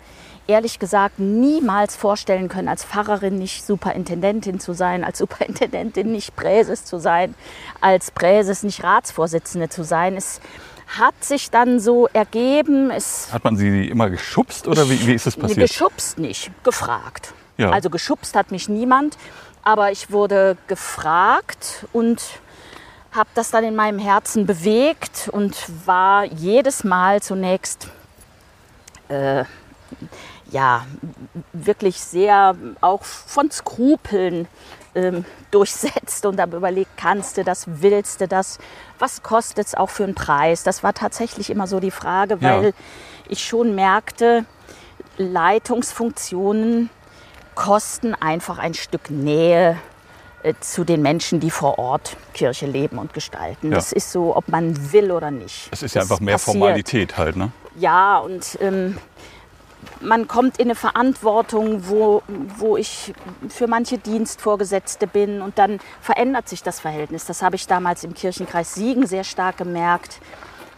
ehrlich 0.47 0.79
gesagt 0.79 1.19
niemals 1.19 1.95
vorstellen 1.95 2.49
können, 2.49 2.67
als 2.67 2.83
Pfarrerin 2.83 3.37
nicht 3.37 3.65
Superintendentin 3.65 4.59
zu 4.59 4.73
sein, 4.73 5.03
als 5.03 5.17
Superintendentin 5.19 6.11
nicht 6.11 6.35
Präses 6.35 6.85
zu 6.85 6.99
sein, 6.99 7.35
als 7.81 8.11
Präses 8.11 8.63
nicht 8.63 8.83
Ratsvorsitzende 8.83 9.69
zu 9.69 9.83
sein. 9.83 10.17
Es 10.17 10.41
hat 10.87 11.23
sich 11.23 11.49
dann 11.49 11.79
so 11.79 12.07
ergeben, 12.07 12.91
es 12.91 13.31
Hat 13.31 13.43
man 13.43 13.55
Sie 13.55 13.87
immer 13.87 14.09
geschubst 14.09 14.67
oder 14.67 14.89
wie, 14.89 15.07
wie 15.07 15.13
ist 15.13 15.25
Nee, 15.25 15.41
passiert? 15.41 15.69
Geschubst 15.69 16.19
nicht, 16.19 16.51
gefragt. 16.63 17.33
Ja. 17.57 17.71
Also 17.71 17.89
geschubst 17.89 18.35
hat 18.35 18.51
mich 18.51 18.67
niemand, 18.67 19.17
aber 19.63 19.91
ich 19.91 20.11
wurde 20.11 20.57
gefragt 20.67 21.85
und 21.93 22.21
habe 23.11 23.29
das 23.35 23.51
dann 23.51 23.63
in 23.63 23.75
meinem 23.75 23.99
Herzen 23.99 24.45
bewegt 24.45 25.29
und 25.31 25.55
war 25.85 26.25
jedes 26.25 26.83
Mal 26.83 27.21
zunächst 27.21 27.87
äh, 29.09 29.45
ja, 30.53 30.85
wirklich 31.51 31.99
sehr 31.99 32.55
auch 32.79 33.03
von 33.03 33.49
Skrupeln 33.51 34.47
ähm, 34.95 35.25
durchsetzt 35.51 36.25
und 36.25 36.37
dann 36.37 36.51
überlegt, 36.51 36.91
kannst 36.97 37.37
du 37.37 37.43
das, 37.43 37.65
willst 37.67 38.21
du 38.21 38.27
das, 38.27 38.59
was 38.99 39.23
kostet 39.23 39.67
es 39.67 39.75
auch 39.75 39.89
für 39.89 40.03
einen 40.03 40.13
Preis? 40.15 40.61
Das 40.63 40.83
war 40.83 40.93
tatsächlich 40.93 41.49
immer 41.49 41.65
so 41.67 41.79
die 41.79 41.91
Frage, 41.91 42.41
weil 42.41 42.65
Ja. 42.65 42.71
ich 43.27 43.43
schon 43.43 43.73
merkte, 43.75 44.45
Leitungsfunktionen 45.17 46.89
kosten 47.55 48.13
einfach 48.15 48.57
ein 48.59 48.73
Stück 48.73 49.09
Nähe 49.09 49.77
äh, 50.43 50.53
zu 50.59 50.83
den 50.83 51.01
Menschen, 51.01 51.39
die 51.39 51.51
vor 51.51 51.79
Ort 51.79 52.17
Kirche 52.33 52.65
leben 52.65 52.97
und 52.99 53.13
gestalten. 53.13 53.69
Ja. 53.69 53.75
Das 53.75 53.91
ist 53.91 54.11
so, 54.11 54.35
ob 54.35 54.47
man 54.49 54.91
will 54.91 55.11
oder 55.11 55.31
nicht. 55.31 55.69
Es 55.71 55.83
ist 55.83 55.95
ja 55.95 56.01
einfach 56.01 56.19
mehr 56.19 56.35
passiert. 56.35 56.57
Formalität 56.57 57.17
halt, 57.17 57.35
ne? 57.35 57.51
Ja, 57.75 58.17
und 58.19 58.57
ähm, 58.61 58.97
man 60.03 60.27
kommt 60.27 60.57
in 60.57 60.65
eine 60.67 60.75
Verantwortung, 60.75 61.87
wo, 61.89 62.21
wo 62.57 62.77
ich 62.77 63.13
für 63.49 63.67
manche 63.67 63.97
Dienstvorgesetzte 63.97 65.07
bin 65.07 65.41
und 65.41 65.57
dann 65.57 65.79
verändert 66.01 66.49
sich 66.49 66.63
das 66.63 66.79
Verhältnis. 66.79 67.25
Das 67.25 67.41
habe 67.41 67.55
ich 67.55 67.67
damals 67.67 68.03
im 68.03 68.13
Kirchenkreis 68.13 68.75
Siegen 68.75 69.05
sehr 69.07 69.23
stark 69.23 69.57
gemerkt, 69.57 70.19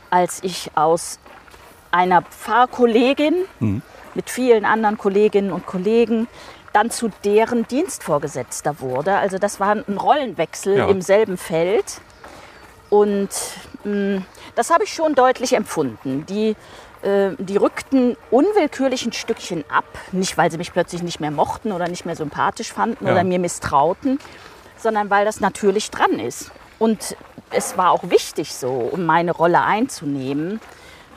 als 0.10 0.40
ich 0.44 0.72
aus 0.76 1.20
einer 1.92 2.22
Pfarrkollegin 2.22 3.36
mit 4.14 4.30
vielen 4.30 4.66
anderen 4.66 4.98
Kolleginnen 4.98 5.52
und 5.52 5.66
Kollegen 5.66 6.28
dann 6.74 6.92
zu 6.92 7.10
deren 7.24 7.68
Dienstvorgesetzter 7.68 8.80
wurde. 8.82 9.16
Also 9.18 9.38
das 9.38 9.60
war 9.60 9.72
ein 9.72 9.98
Rollenwechsel 9.98 10.78
Ja. 10.78 10.88
im 10.90 11.02
selben 11.02 11.38
Feld. 11.38 12.02
Und 12.90 13.30
mh, 13.84 14.22
das 14.56 14.70
habe 14.70 14.84
ich 14.84 14.94
schon 14.94 15.16
deutlich 15.16 15.54
empfunden. 15.54 16.26
Die, 16.28 16.56
die 17.38 17.58
rückten 17.58 18.18
unwillkürlich 18.32 19.06
ein 19.06 19.14
Stückchen 19.14 19.64
ab. 19.70 19.86
Nicht, 20.12 20.38
weil 20.38 20.50
sie 20.52 20.58
mich 20.58 20.74
plötzlich 20.74 21.04
nicht 21.04 21.20
mehr 21.20 21.32
mochten 21.32 21.72
oder 21.72 21.88
nicht 21.88 22.06
mehr 22.06 22.16
sympathisch 22.16 22.74
fanden 22.74 23.06
Ja. 23.06 23.12
oder 23.14 23.24
mir 23.24 23.38
misstrauten, 23.40 24.20
sondern 24.78 25.10
weil 25.12 25.24
das 25.26 25.40
natürlich 25.40 25.92
dran 25.92 26.20
ist. 26.20 26.52
Und 26.80 27.16
es 27.52 27.78
war 27.78 27.92
auch 27.92 28.10
wichtig 28.10 28.54
so, 28.54 28.72
um 28.92 29.06
meine 29.06 29.32
Rolle 29.32 29.62
einzunehmen. 29.62 30.60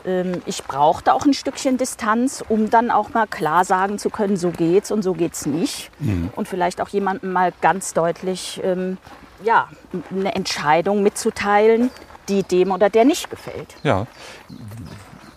Ähm, 0.05 0.41
Ich 0.45 0.63
brauchte 0.63 1.13
auch 1.13 1.25
ein 1.25 1.33
Stückchen 1.33 1.77
Distanz, 1.77 2.43
um 2.47 2.69
dann 2.69 2.91
auch 2.91 3.09
mal 3.13 3.27
klar 3.27 3.65
sagen 3.65 3.97
zu 3.99 4.09
können, 4.09 4.37
so 4.37 4.51
geht's 4.51 4.91
und 4.91 5.01
so 5.01 5.13
geht's 5.13 5.45
nicht. 5.45 5.89
Und 6.35 6.47
vielleicht 6.47 6.81
auch 6.81 6.89
jemandem 6.89 7.33
mal 7.33 7.51
ganz 7.61 7.93
deutlich 7.93 8.61
ähm, 8.63 8.97
ja, 9.43 9.67
eine 10.11 10.35
Entscheidung 10.35 11.01
mitzuteilen, 11.03 11.89
die 12.29 12.43
dem 12.43 12.71
oder 12.71 12.89
der 12.89 13.05
nicht 13.05 13.29
gefällt. 13.29 13.75
Ja. 13.83 14.05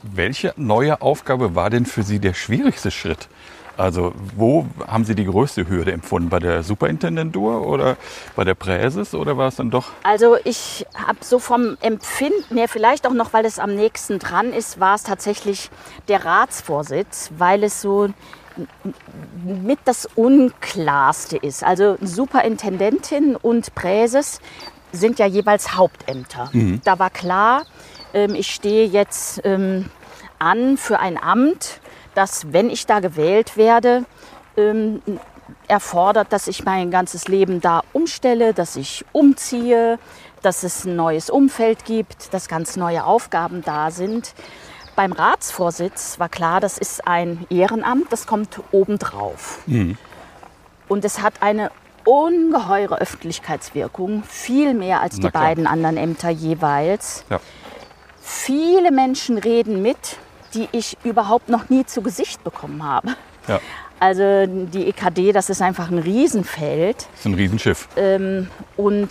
Welche 0.02 0.52
neue 0.56 1.00
Aufgabe 1.00 1.54
war 1.54 1.71
denn 1.71 1.87
für 1.87 2.02
Sie 2.02 2.18
der 2.18 2.35
schwierigste 2.35 2.90
Schritt? 2.90 3.28
Also 3.76 4.12
wo 4.37 4.66
haben 4.87 5.04
Sie 5.04 5.14
die 5.14 5.25
größte 5.25 5.68
Hürde 5.68 5.92
empfunden? 5.92 6.28
Bei 6.28 6.38
der 6.38 6.62
Superintendentur 6.62 7.66
oder 7.66 7.97
bei 8.37 8.44
der 8.44 8.54
Präses 8.54 9.14
oder 9.14 9.38
war 9.38 9.49
es 9.49 9.56
dann 9.56 9.71
doch? 9.71 9.88
Also 10.02 10.37
ich 10.44 10.87
habe 10.94 11.18
so 11.23 11.38
vom 11.38 11.78
Empfinden 11.80 12.56
her, 12.56 12.68
vielleicht 12.68 13.06
auch 13.06 13.14
noch, 13.14 13.32
weil 13.32 13.47
es 13.47 13.59
am 13.59 13.75
nächsten 13.75 14.18
dran 14.18 14.52
ist, 14.52 14.78
war 14.78 14.94
es 14.94 15.04
tatsächlich 15.04 15.71
der 16.09 16.25
Ratsvorsitz, 16.25 17.30
weil 17.38 17.64
es 17.64 17.80
so 17.80 18.09
mit 19.42 19.78
das 19.87 20.06
Unklarste 20.16 21.38
ist. 21.38 21.64
Also 21.64 21.97
Superintendentin 22.02 23.37
und 23.37 23.75
Präses 23.75 24.40
sind 24.92 25.18
ja 25.18 25.25
jeweils 25.25 25.75
Hauptämter. 25.75 26.50
Da 26.85 26.99
war 26.99 27.09
klar, 27.09 27.62
ich 28.14 28.54
stehe 28.54 28.87
jetzt 28.87 29.40
ähm, 29.45 29.88
an 30.38 30.76
für 30.76 31.00
ein 31.00 31.23
Amt, 31.23 31.81
das, 32.14 32.52
wenn 32.52 32.69
ich 32.71 32.87
da 32.87 33.00
gewählt 33.00 33.57
werde, 33.57 34.04
ähm, 34.57 35.02
erfordert, 35.69 36.33
dass 36.33 36.47
ich 36.47 36.64
mein 36.64 36.90
ganzes 36.90 37.28
Leben 37.28 37.61
da 37.61 37.83
umstelle, 37.92 38.52
dass 38.52 38.76
ich 38.76 39.04
umziehe, 39.12 39.99
dass 40.42 40.62
es 40.62 40.85
ein 40.85 40.97
neues 40.97 41.31
Umfeld 41.31 41.85
gibt, 41.85 42.35
dass 42.35 42.49
ganz 42.49 42.76
neue 42.76 43.04
Aufgaben 43.04 43.62
da 43.64 43.90
sind. 43.90 44.35
Beim 44.97 45.12
Ratsvorsitz 45.12 46.19
war 46.19 46.28
klar, 46.28 46.61
das 46.61 46.76
ist 46.78 47.07
ein 47.07 47.47
Ehrenamt, 47.49 48.12
das 48.12 48.26
kommt 48.26 48.61
obendrauf. 48.73 49.61
Und 50.88 51.04
es 51.04 51.23
hat 51.23 51.35
eine 51.40 51.71
ungeheure 52.04 53.00
Öffentlichkeitswirkung, 53.00 54.25
viel 54.25 54.75
mehr 54.75 55.00
als 55.00 55.16
Na 55.16 55.23
die 55.23 55.31
klar. 55.31 55.45
beiden 55.45 55.66
anderen 55.66 55.97
Ämter 55.97 56.28
jeweils. 56.28 57.25
Ja. 57.31 57.40
Viele 58.34 58.90
Menschen 58.90 59.36
reden 59.36 59.82
mit, 59.82 60.16
die 60.54 60.66
ich 60.72 60.96
überhaupt 61.04 61.50
noch 61.50 61.68
nie 61.68 61.84
zu 61.84 62.00
Gesicht 62.00 62.42
bekommen 62.42 62.82
habe. 62.82 63.14
Ja. 63.46 63.60
Also 64.00 64.46
die 64.46 64.88
EKD, 64.88 65.32
das 65.32 65.50
ist 65.50 65.62
einfach 65.62 65.90
ein 65.90 65.98
Riesenfeld. 65.98 66.96
Das 66.96 67.20
ist 67.20 67.26
ein 67.26 67.34
Riesenschiff. 67.34 67.88
Und 68.76 69.10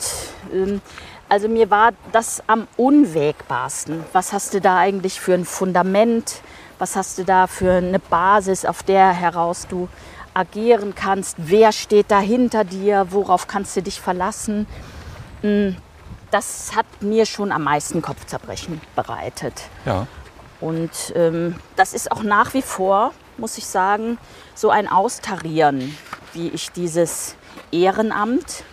ähm, 0.54 0.82
also 1.30 1.48
mir 1.48 1.70
war 1.70 1.92
das 2.12 2.44
am 2.48 2.68
unwägbarsten. 2.76 4.04
Was 4.12 4.34
hast 4.34 4.54
du 4.54 4.60
da 4.60 4.80
eigentlich 4.80 5.22
für 5.22 5.34
ein 5.34 5.46
Fundament? 5.46 6.42
Was 6.80 6.96
hast 6.96 7.20
du 7.20 7.24
da 7.24 7.48
für 7.48 7.74
eine 7.74 8.00
Basis, 8.00 8.66
auf 8.66 8.84
der 8.84 9.14
heraus 9.14 9.68
du 9.70 9.88
agieren 10.34 10.94
kannst? 10.96 11.38
Wer 11.38 11.72
steht 11.72 12.10
da 12.10 12.20
hinter 12.20 12.64
dir? 12.64 13.08
Worauf 13.12 13.48
kannst 13.48 13.78
du 13.78 13.82
dich 13.82 14.02
verlassen? 14.02 14.68
Mm, 15.44 15.70
Das 16.32 16.76
hat 16.76 16.86
mir 17.02 17.26
schon 17.26 17.52
am 17.52 17.64
meisten 17.64 18.02
Kopfzerbrechen 18.02 18.82
bereitet. 18.96 19.64
Ja. 19.86 20.08
Und 20.62 20.92
ähm, 21.16 21.56
das 21.76 21.94
ist 21.94 22.12
auch 22.12 22.24
nach 22.24 22.54
wie 22.54 22.62
vor, 22.62 23.14
muss 23.38 23.58
ich 23.58 23.66
sagen, 23.66 24.18
so 24.56 24.70
ein 24.70 24.88
Austarieren, 24.88 25.96
wie 26.34 26.50
ich 26.50 26.72
dieses 26.72 27.36
Ehrenamt, 27.72 28.64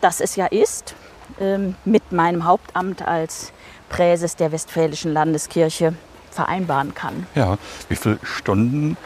das 0.00 0.20
es 0.20 0.36
ja 0.36 0.46
ist, 0.46 0.94
ähm, 1.38 1.74
mit 1.84 2.12
meinem 2.12 2.44
Hauptamt 2.44 3.06
als 3.06 3.52
Präses 3.88 4.36
der 4.36 4.52
Westfälischen 4.52 5.12
Landeskirche 5.12 5.94
vereinbaren 6.30 6.94
kann. 6.94 7.26
Ja. 7.34 7.58
Wie 7.88 7.96
viele 7.96 8.18
Stunden 8.22 8.96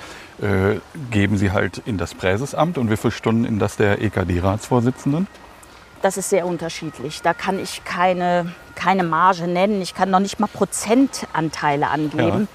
äh, 0.41 0.77
geben 1.11 1.37
Sie 1.39 1.53
halt 1.53 1.83
in 1.87 1.97
das 1.97 2.15
Präsesamt 2.15 2.79
und 2.79 2.91
wie 2.91 2.97
viele 2.97 3.13
Stunden 3.13 3.45
in 3.45 3.59
das 3.59 3.77
der 3.77 4.01
EKD-Ratsvorsitzenden? 4.03 5.27
Das 6.05 6.19
ist 6.19 6.29
sehr 6.29 6.45
unterschiedlich. 6.45 7.23
Da 7.23 7.33
kann 7.33 7.59
ich 7.59 7.83
keine, 7.83 8.53
keine 8.75 9.05
Marge 9.05 9.47
nennen. 9.49 9.81
Ich 9.81 9.95
kann 9.95 10.11
noch 10.11 10.19
nicht 10.21 10.39
mal 10.39 10.49
Prozentanteile 10.49 11.89
angeben, 11.89 12.47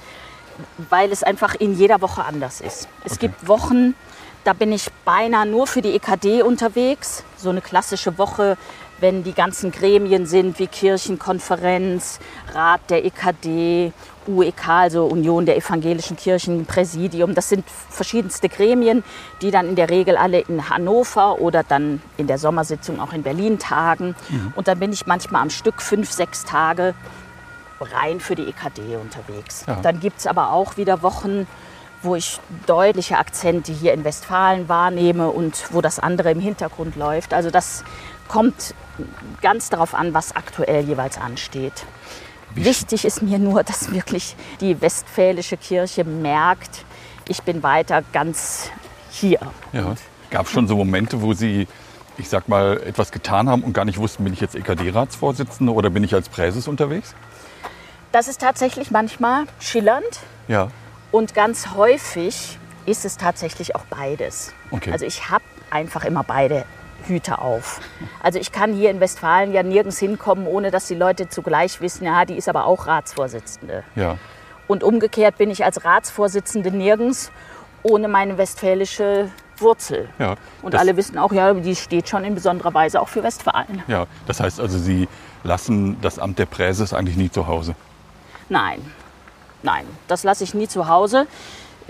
weil 0.91 1.11
es 1.11 1.23
einfach 1.23 1.55
in 1.55 1.73
jeder 1.73 1.99
Woche 1.99 2.23
anders 2.23 2.61
ist. 2.61 2.87
Es 3.03 3.13
Okay. 3.13 3.21
gibt 3.21 3.47
Wochen, 3.47 3.95
da 4.43 4.53
bin 4.53 4.71
ich 4.71 4.89
beinahe 5.03 5.47
nur 5.47 5.65
für 5.65 5.81
die 5.81 5.95
EKD 5.95 6.43
unterwegs. 6.43 7.23
So 7.37 7.49
eine 7.49 7.61
klassische 7.61 8.19
Woche, 8.19 8.55
wenn 8.99 9.23
die 9.23 9.33
ganzen 9.33 9.71
Gremien 9.71 10.27
sind, 10.27 10.59
wie 10.59 10.67
Kirchenkonferenz, 10.67 12.19
Rat 12.53 12.81
der 12.91 13.03
EKD, 13.03 13.93
UEK, 14.27 14.67
also 14.67 15.05
Union 15.05 15.45
der 15.45 15.57
Evangelischen 15.57 16.17
Kirchen, 16.17 16.65
Präsidium. 16.65 17.35
Das 17.35 17.49
sind 17.49 17.63
verschiedenste 17.89 18.49
Gremien, 18.49 19.03
die 19.41 19.51
dann 19.51 19.69
in 19.69 19.75
der 19.75 19.89
Regel 19.89 20.17
alle 20.17 20.39
in 20.39 20.69
Hannover 20.69 21.39
oder 21.39 21.63
dann 21.63 22.01
in 22.17 22.27
der 22.27 22.37
Sommersitzung 22.37 22.99
auch 22.99 23.13
in 23.13 23.23
Berlin 23.23 23.59
tagen. 23.59 24.15
Und 24.55 24.67
dann 24.67 24.79
bin 24.79 24.93
ich 24.93 25.07
manchmal 25.07 25.41
am 25.41 25.49
Stück 25.49 25.81
fünf, 25.81 26.11
sechs 26.11 26.45
Tage 26.45 26.93
rein 27.81 28.19
für 28.19 28.35
die 28.35 28.43
EKD 28.43 28.97
unterwegs. 28.97 29.63
Ja. 29.67 29.77
Dann 29.81 29.99
gibt 29.99 30.19
es 30.19 30.27
aber 30.27 30.51
auch 30.51 30.77
wieder 30.77 31.01
Wochen, 31.01 31.47
wo 32.01 32.15
ich 32.15 32.39
deutliche 32.65 33.17
Akzente 33.17 33.71
hier 33.71 33.93
in 33.93 34.03
Westfalen 34.03 34.69
wahrnehme 34.69 35.29
und 35.29 35.73
wo 35.73 35.81
das 35.81 35.99
andere 35.99 36.31
im 36.31 36.39
Hintergrund 36.39 36.95
läuft. 36.95 37.33
Also 37.33 37.49
das 37.49 37.83
kommt 38.27 38.73
ganz 39.41 39.69
darauf 39.69 39.93
an, 39.93 40.13
was 40.13 40.35
aktuell 40.35 40.85
jeweils 40.85 41.17
ansteht. 41.17 41.85
Wichtig 42.55 43.05
ist 43.05 43.21
mir 43.21 43.39
nur, 43.39 43.63
dass 43.63 43.91
wirklich 43.91 44.35
die 44.59 44.81
westfälische 44.81 45.57
Kirche 45.57 46.03
merkt, 46.03 46.83
ich 47.27 47.43
bin 47.43 47.61
weiter 47.63 48.01
ganz 48.11 48.69
hier. 49.11 49.39
Ja. 49.71 49.95
Gab 50.31 50.45
es 50.47 50.51
schon 50.51 50.67
so 50.67 50.75
Momente, 50.75 51.21
wo 51.21 51.33
Sie, 51.33 51.67
ich 52.17 52.27
sag 52.29 52.47
mal, 52.49 52.81
etwas 52.85 53.11
getan 53.11 53.49
haben 53.49 53.63
und 53.63 53.73
gar 53.73 53.85
nicht 53.85 53.97
wussten, 53.99 54.23
bin 54.23 54.33
ich 54.33 54.41
jetzt 54.41 54.55
EKD-Ratsvorsitzende 54.55 55.71
oder 55.71 55.89
bin 55.89 56.03
ich 56.03 56.13
als 56.13 56.29
Präses 56.29 56.67
unterwegs? 56.67 57.13
Das 58.11 58.27
ist 58.27 58.41
tatsächlich 58.41 58.89
manchmal 58.91 59.45
schillernd 59.59 60.19
Ja. 60.47 60.69
und 61.11 61.35
ganz 61.35 61.75
häufig 61.75 62.57
ist 62.87 63.05
es 63.05 63.17
tatsächlich 63.17 63.75
auch 63.75 63.85
beides. 63.85 64.53
Okay. 64.71 64.91
Also 64.91 65.05
ich 65.05 65.29
habe 65.29 65.43
einfach 65.69 66.03
immer 66.03 66.23
beide 66.23 66.65
Hüte 67.09 67.39
auf. 67.39 67.81
Also 68.23 68.39
ich 68.39 68.51
kann 68.51 68.73
hier 68.73 68.91
in 68.91 68.99
Westfalen 68.99 69.51
ja 69.51 69.63
nirgends 69.63 69.99
hinkommen, 69.99 70.47
ohne 70.47 70.71
dass 70.71 70.87
die 70.87 70.95
Leute 70.95 71.27
zugleich 71.27 71.81
wissen, 71.81 72.05
ja, 72.05 72.23
die 72.25 72.35
ist 72.35 72.47
aber 72.47 72.65
auch 72.65 72.87
Ratsvorsitzende. 72.87 73.83
Ja. 73.95 74.17
Und 74.67 74.83
umgekehrt 74.83 75.37
bin 75.37 75.49
ich 75.49 75.65
als 75.65 75.83
Ratsvorsitzende 75.83 76.71
nirgends 76.71 77.31
ohne 77.83 78.07
meine 78.07 78.37
westfälische 78.37 79.29
Wurzel. 79.57 80.09
Ja. 80.19 80.35
Und 80.61 80.75
alle 80.75 80.95
wissen 80.95 81.17
auch, 81.17 81.31
ja, 81.31 81.53
die 81.53 81.75
steht 81.75 82.07
schon 82.07 82.23
in 82.23 82.35
besonderer 82.35 82.73
Weise 82.73 83.01
auch 83.01 83.09
für 83.09 83.23
Westfalen. 83.23 83.83
Ja, 83.87 84.07
das 84.27 84.39
heißt 84.39 84.59
also, 84.59 84.77
Sie 84.77 85.07
lassen 85.43 85.99
das 86.01 86.19
Amt 86.19 86.39
der 86.39 86.45
Präses 86.45 86.93
eigentlich 86.93 87.17
nie 87.17 87.31
zu 87.31 87.47
Hause. 87.47 87.75
Nein. 88.47 88.79
nein, 89.63 89.85
das 90.07 90.23
lasse 90.23 90.43
ich 90.43 90.53
nie 90.53 90.67
zu 90.67 90.87
Hause. 90.87 91.27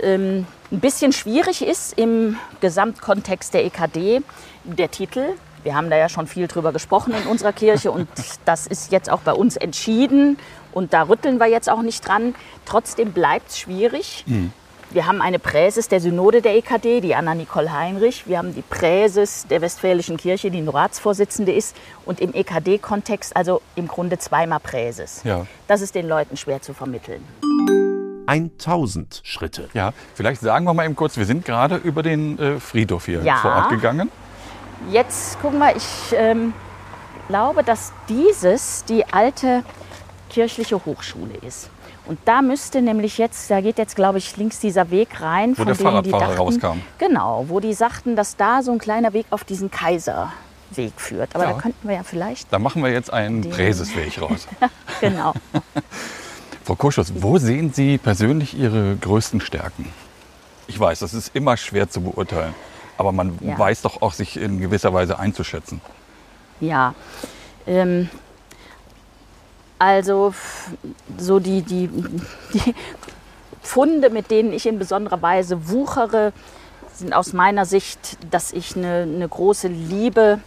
Ähm, 0.02 0.46
ein 0.72 0.80
bisschen 0.80 1.12
schwierig 1.12 1.62
ist 1.62 1.98
im 1.98 2.36
Gesamtkontext 2.60 3.54
der 3.54 3.64
EKD 3.64 4.22
der 4.64 4.90
Titel. 4.90 5.24
Wir 5.62 5.74
haben 5.74 5.90
da 5.90 5.96
ja 5.96 6.08
schon 6.08 6.26
viel 6.26 6.46
drüber 6.46 6.72
gesprochen 6.72 7.12
in 7.12 7.28
unserer 7.28 7.52
Kirche 7.52 7.90
und 7.90 8.08
das 8.44 8.66
ist 8.66 8.92
jetzt 8.92 9.10
auch 9.10 9.20
bei 9.20 9.32
uns 9.32 9.56
entschieden 9.56 10.38
und 10.72 10.92
da 10.92 11.02
rütteln 11.02 11.38
wir 11.38 11.46
jetzt 11.46 11.68
auch 11.68 11.82
nicht 11.82 12.06
dran. 12.06 12.34
Trotzdem 12.64 13.12
bleibt 13.12 13.50
es 13.50 13.58
schwierig. 13.58 14.24
Mhm. 14.26 14.52
Wir 14.92 15.06
haben 15.06 15.22
eine 15.22 15.38
Präses 15.38 15.86
der 15.86 16.00
Synode 16.00 16.42
der 16.42 16.56
EKD, 16.56 17.00
die 17.00 17.14
Anna-Nicole 17.14 17.72
Heinrich. 17.72 18.26
Wir 18.26 18.38
haben 18.38 18.56
die 18.56 18.62
Präses 18.62 19.46
der 19.48 19.60
Westfälischen 19.60 20.16
Kirche, 20.16 20.50
die 20.50 20.62
nur 20.62 20.74
Ratsvorsitzende 20.74 21.52
ist. 21.52 21.76
Und 22.04 22.20
im 22.20 22.34
EKD-Kontext 22.34 23.36
also 23.36 23.62
im 23.76 23.86
Grunde 23.86 24.18
zweimal 24.18 24.58
Präses. 24.58 25.20
Ja. 25.22 25.46
Das 25.68 25.80
ist 25.80 25.94
den 25.94 26.08
Leuten 26.08 26.36
schwer 26.36 26.60
zu 26.60 26.74
vermitteln. 26.74 27.22
1000 28.30 29.22
Schritte. 29.24 29.68
Ja, 29.74 29.92
vielleicht 30.14 30.40
sagen 30.40 30.64
wir 30.64 30.72
mal 30.72 30.84
eben 30.84 30.94
kurz, 30.94 31.16
wir 31.16 31.26
sind 31.26 31.44
gerade 31.44 31.76
über 31.76 32.02
den 32.04 32.38
äh, 32.38 32.60
Friedhof 32.60 33.06
hier 33.06 33.22
ja. 33.22 33.36
vor 33.36 33.52
Ort 33.52 33.70
gegangen. 33.70 34.10
Jetzt 34.90 35.40
gucken 35.40 35.58
wir, 35.58 35.74
ich 35.76 36.14
ähm, 36.14 36.54
glaube, 37.28 37.64
dass 37.64 37.92
dieses 38.08 38.84
die 38.84 39.04
alte 39.12 39.64
kirchliche 40.30 40.84
Hochschule 40.84 41.34
ist. 41.46 41.70
Und 42.06 42.18
da 42.24 42.40
müsste 42.40 42.82
nämlich 42.82 43.18
jetzt, 43.18 43.50
da 43.50 43.60
geht 43.60 43.78
jetzt, 43.78 43.96
glaube 43.96 44.18
ich, 44.18 44.36
links 44.36 44.60
dieser 44.60 44.90
Weg 44.90 45.20
rein, 45.20 45.50
wo 45.50 45.56
von 45.56 45.66
der 45.66 45.74
denen 45.74 45.86
Fahrradfahrer 45.86 46.22
die 46.22 46.28
dachten, 46.28 46.38
rauskam. 46.38 46.80
Genau, 46.98 47.44
wo 47.48 47.60
die 47.60 47.74
sagten, 47.74 48.16
dass 48.16 48.36
da 48.36 48.62
so 48.62 48.72
ein 48.72 48.78
kleiner 48.78 49.12
Weg 49.12 49.26
auf 49.30 49.44
diesen 49.44 49.70
Kaiserweg 49.70 50.92
führt. 50.96 51.34
Aber 51.34 51.44
ja. 51.44 51.52
da 51.52 51.58
könnten 51.58 51.88
wir 51.88 51.96
ja 51.96 52.02
vielleicht. 52.04 52.52
Da 52.52 52.58
machen 52.58 52.82
wir 52.82 52.90
jetzt 52.90 53.12
einen. 53.12 53.48
Präsesweg 53.50 54.20
raus. 54.22 54.46
genau. 55.00 55.34
Frau 56.70 56.76
Kurschus, 56.76 57.12
wo 57.16 57.36
sehen 57.36 57.72
Sie 57.72 57.98
persönlich 57.98 58.56
Ihre 58.56 58.94
größten 58.94 59.40
Stärken? 59.40 59.92
Ich 60.68 60.78
weiß, 60.78 61.00
das 61.00 61.14
ist 61.14 61.34
immer 61.34 61.56
schwer 61.56 61.90
zu 61.90 62.00
beurteilen, 62.00 62.54
aber 62.96 63.10
man 63.10 63.36
ja. 63.40 63.58
weiß 63.58 63.82
doch 63.82 64.02
auch, 64.02 64.12
sich 64.12 64.36
in 64.36 64.60
gewisser 64.60 64.94
Weise 64.94 65.18
einzuschätzen. 65.18 65.80
Ja, 66.60 66.94
ähm, 67.66 68.08
also 69.80 70.32
so 71.18 71.40
die, 71.40 71.62
die, 71.62 71.90
die 72.54 72.74
Funde, 73.62 74.08
mit 74.08 74.30
denen 74.30 74.52
ich 74.52 74.64
in 74.64 74.78
besonderer 74.78 75.20
Weise 75.20 75.70
wuchere, 75.70 76.32
sind 76.94 77.14
aus 77.14 77.32
meiner 77.32 77.66
Sicht, 77.66 78.16
dass 78.30 78.52
ich 78.52 78.76
eine, 78.76 79.08
eine 79.12 79.28
große 79.28 79.66
Liebe 79.66 80.38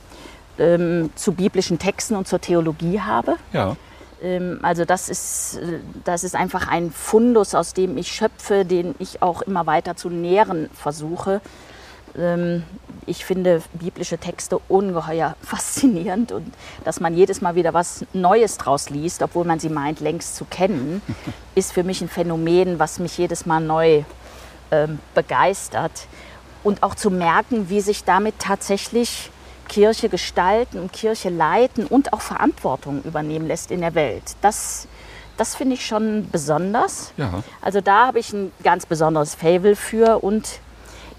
ähm, 0.58 1.10
zu 1.15 1.34
biblischen 1.34 1.80
Texten 1.80 2.15
und 2.15 2.30
zur 2.30 2.39
Theologie 2.39 3.01
habe. 3.01 3.36
Ja. 3.51 3.75
Ähm, 4.24 4.60
also 4.63 4.86
das 4.86 5.10
ist, 5.10 5.60
das 6.03 6.24
ist 6.24 6.36
einfach 6.36 6.68
ein 6.68 6.92
Fundus, 6.92 7.53
aus 7.53 7.74
dem 7.74 7.98
ich 7.98 8.12
schöpfe, 8.12 8.65
den 8.65 8.96
ich 9.00 9.22
auch 9.22 9.42
immer 9.42 9.68
weiter 9.68 9.96
zu 9.96 10.10
nähren 10.10 10.70
versuche. 10.74 11.42
Ähm, 12.18 12.63
ich 13.06 13.25
finde 13.25 13.62
biblische 13.74 14.18
Texte 14.18 14.60
ungeheuer 14.70 15.36
faszinierend 15.42 16.32
und 16.32 16.53
dass 16.86 17.00
man 17.00 17.15
jedes 17.15 17.42
Mal 17.42 17.56
wieder 17.56 17.74
was 17.74 18.06
Neues 18.13 18.58
draus 18.58 18.89
liest, 18.89 19.22
obwohl 19.22 19.46
man 19.46 19.60
sie 19.60 19.70
meint, 19.70 20.00
längst 20.00 20.36
zu 20.36 20.46
kennen, 20.46 21.01
ist 21.56 21.74
für 21.74 21.84
mich 21.84 22.01
ein 22.01 22.10
Phänomen, 22.10 22.80
was 22.80 23.00
mich 23.00 23.18
jedes 23.18 23.46
Mal 23.46 23.60
neu 23.60 24.03
ähm, 24.72 25.00
begeistert. 25.13 26.08
Und 26.63 26.82
auch 26.82 26.96
zu 26.96 27.12
merken, 27.12 27.70
wie 27.70 27.82
sich 27.82 28.06
damit 28.06 28.39
tatsächlich 28.39 29.30
Kirche 29.74 30.08
gestalten 30.08 30.77
und 30.77 30.94
Kirche 30.94 31.30
leiten 31.30 31.88
und 31.88 32.13
auch 32.13 32.22
Verantwortung 32.22 33.01
übernehmen 33.01 33.48
lässt 33.48 33.72
in 33.72 33.82
der 33.82 33.96
Welt. 33.96 34.22
Das, 34.42 34.88
das 35.36 35.56
finde 35.56 35.74
ich 35.74 35.84
schon 35.84 36.30
besonders. 36.32 37.12
Ja. 37.18 37.42
Also 37.60 37.82
da 37.82 38.06
habe 38.06 38.20
ich 38.20 38.32
ein 38.34 38.51
ganz 38.63 38.86
besonderes 38.86 39.34
Fable 39.34 39.75
für 39.75 40.24
und 40.24 40.60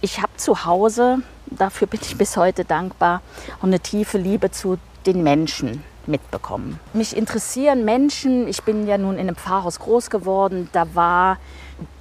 ich 0.02 0.22
habe 0.22 0.30
zu 0.36 0.64
Hause, 0.66 1.18
dafür 1.46 1.88
bin 1.88 1.98
ich 2.00 2.16
bis 2.16 2.36
heute 2.36 2.64
dankbar, 2.64 3.22
auch 3.58 3.64
eine 3.64 3.80
tiefe 3.80 4.18
Liebe 4.18 4.52
zu 4.52 4.78
den 5.04 5.24
Menschen 5.24 5.82
mitbekommen. 6.06 6.78
Mich 6.92 7.16
interessieren 7.16 7.84
Menschen. 7.84 8.46
Ich 8.46 8.62
bin 8.62 8.86
ja 8.86 8.98
nun 8.98 9.14
in 9.14 9.22
einem 9.22 9.36
Pfarrhaus 9.36 9.80
groß 9.80 10.10
geworden. 10.10 10.68
Da 10.70 10.94
war, 10.94 11.38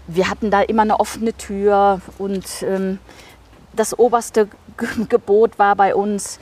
wir 0.05 0.29
hatten 0.29 0.51
da 0.51 0.61
immer 0.61 0.83
eine 0.83 0.99
offene 0.99 1.33
Tür 1.33 1.99
und 2.19 2.45
ähm, 2.61 2.99
das 3.75 3.97
oberste 3.97 4.49
Gebot 5.09 5.59
war 5.59 5.75
bei 5.75 5.95
uns, 5.95 6.39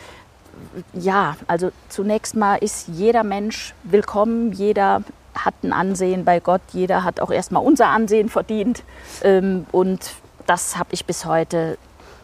ja, 0.93 1.35
also 1.47 1.71
zunächst 1.89 2.35
mal 2.35 2.55
ist 2.57 2.87
jeder 2.87 3.23
Mensch 3.23 3.73
willkommen, 3.83 4.51
jeder 4.51 5.03
hat 5.33 5.53
ein 5.63 5.73
Ansehen 5.73 6.25
bei 6.25 6.39
Gott, 6.39 6.61
jeder 6.73 7.03
hat 7.03 7.19
auch 7.19 7.31
erstmal 7.31 7.63
unser 7.63 7.87
Ansehen 7.87 8.29
verdient. 8.29 8.83
Ähm, 9.23 9.65
und 9.71 10.13
das 10.45 10.77
habe 10.77 10.89
ich 10.91 11.05
bis 11.05 11.25
heute 11.25 11.77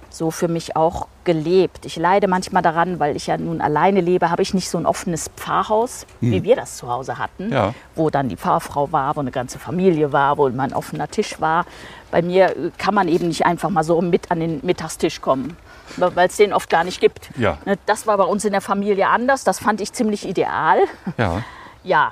so 0.09 0.31
für 0.31 0.47
mich 0.47 0.75
auch 0.75 1.07
gelebt. 1.23 1.85
Ich 1.85 1.97
leide 1.97 2.27
manchmal 2.27 2.61
daran, 2.61 2.99
weil 2.99 3.15
ich 3.15 3.27
ja 3.27 3.37
nun 3.37 3.61
alleine 3.61 4.01
lebe, 4.01 4.29
habe 4.31 4.41
ich 4.41 4.53
nicht 4.53 4.69
so 4.69 4.77
ein 4.77 4.85
offenes 4.85 5.29
Pfarrhaus, 5.35 6.05
hm. 6.21 6.31
wie 6.31 6.43
wir 6.43 6.55
das 6.55 6.77
zu 6.77 6.89
Hause 6.89 7.17
hatten, 7.17 7.51
ja. 7.51 7.73
wo 7.95 8.09
dann 8.09 8.29
die 8.29 8.37
Pfarrfrau 8.37 8.91
war, 8.91 9.15
wo 9.15 9.19
eine 9.19 9.31
ganze 9.31 9.59
Familie 9.59 10.11
war, 10.13 10.37
wo 10.37 10.49
mein 10.49 10.73
offener 10.73 11.07
Tisch 11.07 11.39
war. 11.39 11.65
Bei 12.09 12.21
mir 12.21 12.71
kann 12.77 12.95
man 12.95 13.07
eben 13.07 13.27
nicht 13.27 13.45
einfach 13.45 13.69
mal 13.69 13.83
so 13.83 14.01
mit 14.01 14.31
an 14.31 14.39
den 14.39 14.59
Mittagstisch 14.63 15.21
kommen, 15.21 15.57
weil 15.95 16.27
es 16.27 16.37
den 16.37 16.53
oft 16.53 16.69
gar 16.69 16.83
nicht 16.83 16.99
gibt. 16.99 17.29
Ja. 17.37 17.57
Ne, 17.65 17.77
das 17.85 18.07
war 18.07 18.17
bei 18.17 18.23
uns 18.23 18.45
in 18.45 18.51
der 18.51 18.61
Familie 18.61 19.07
anders. 19.07 19.43
Das 19.43 19.59
fand 19.59 19.81
ich 19.81 19.93
ziemlich 19.93 20.27
ideal. 20.27 20.79
Ja. 21.17 21.43
ja. 21.83 22.11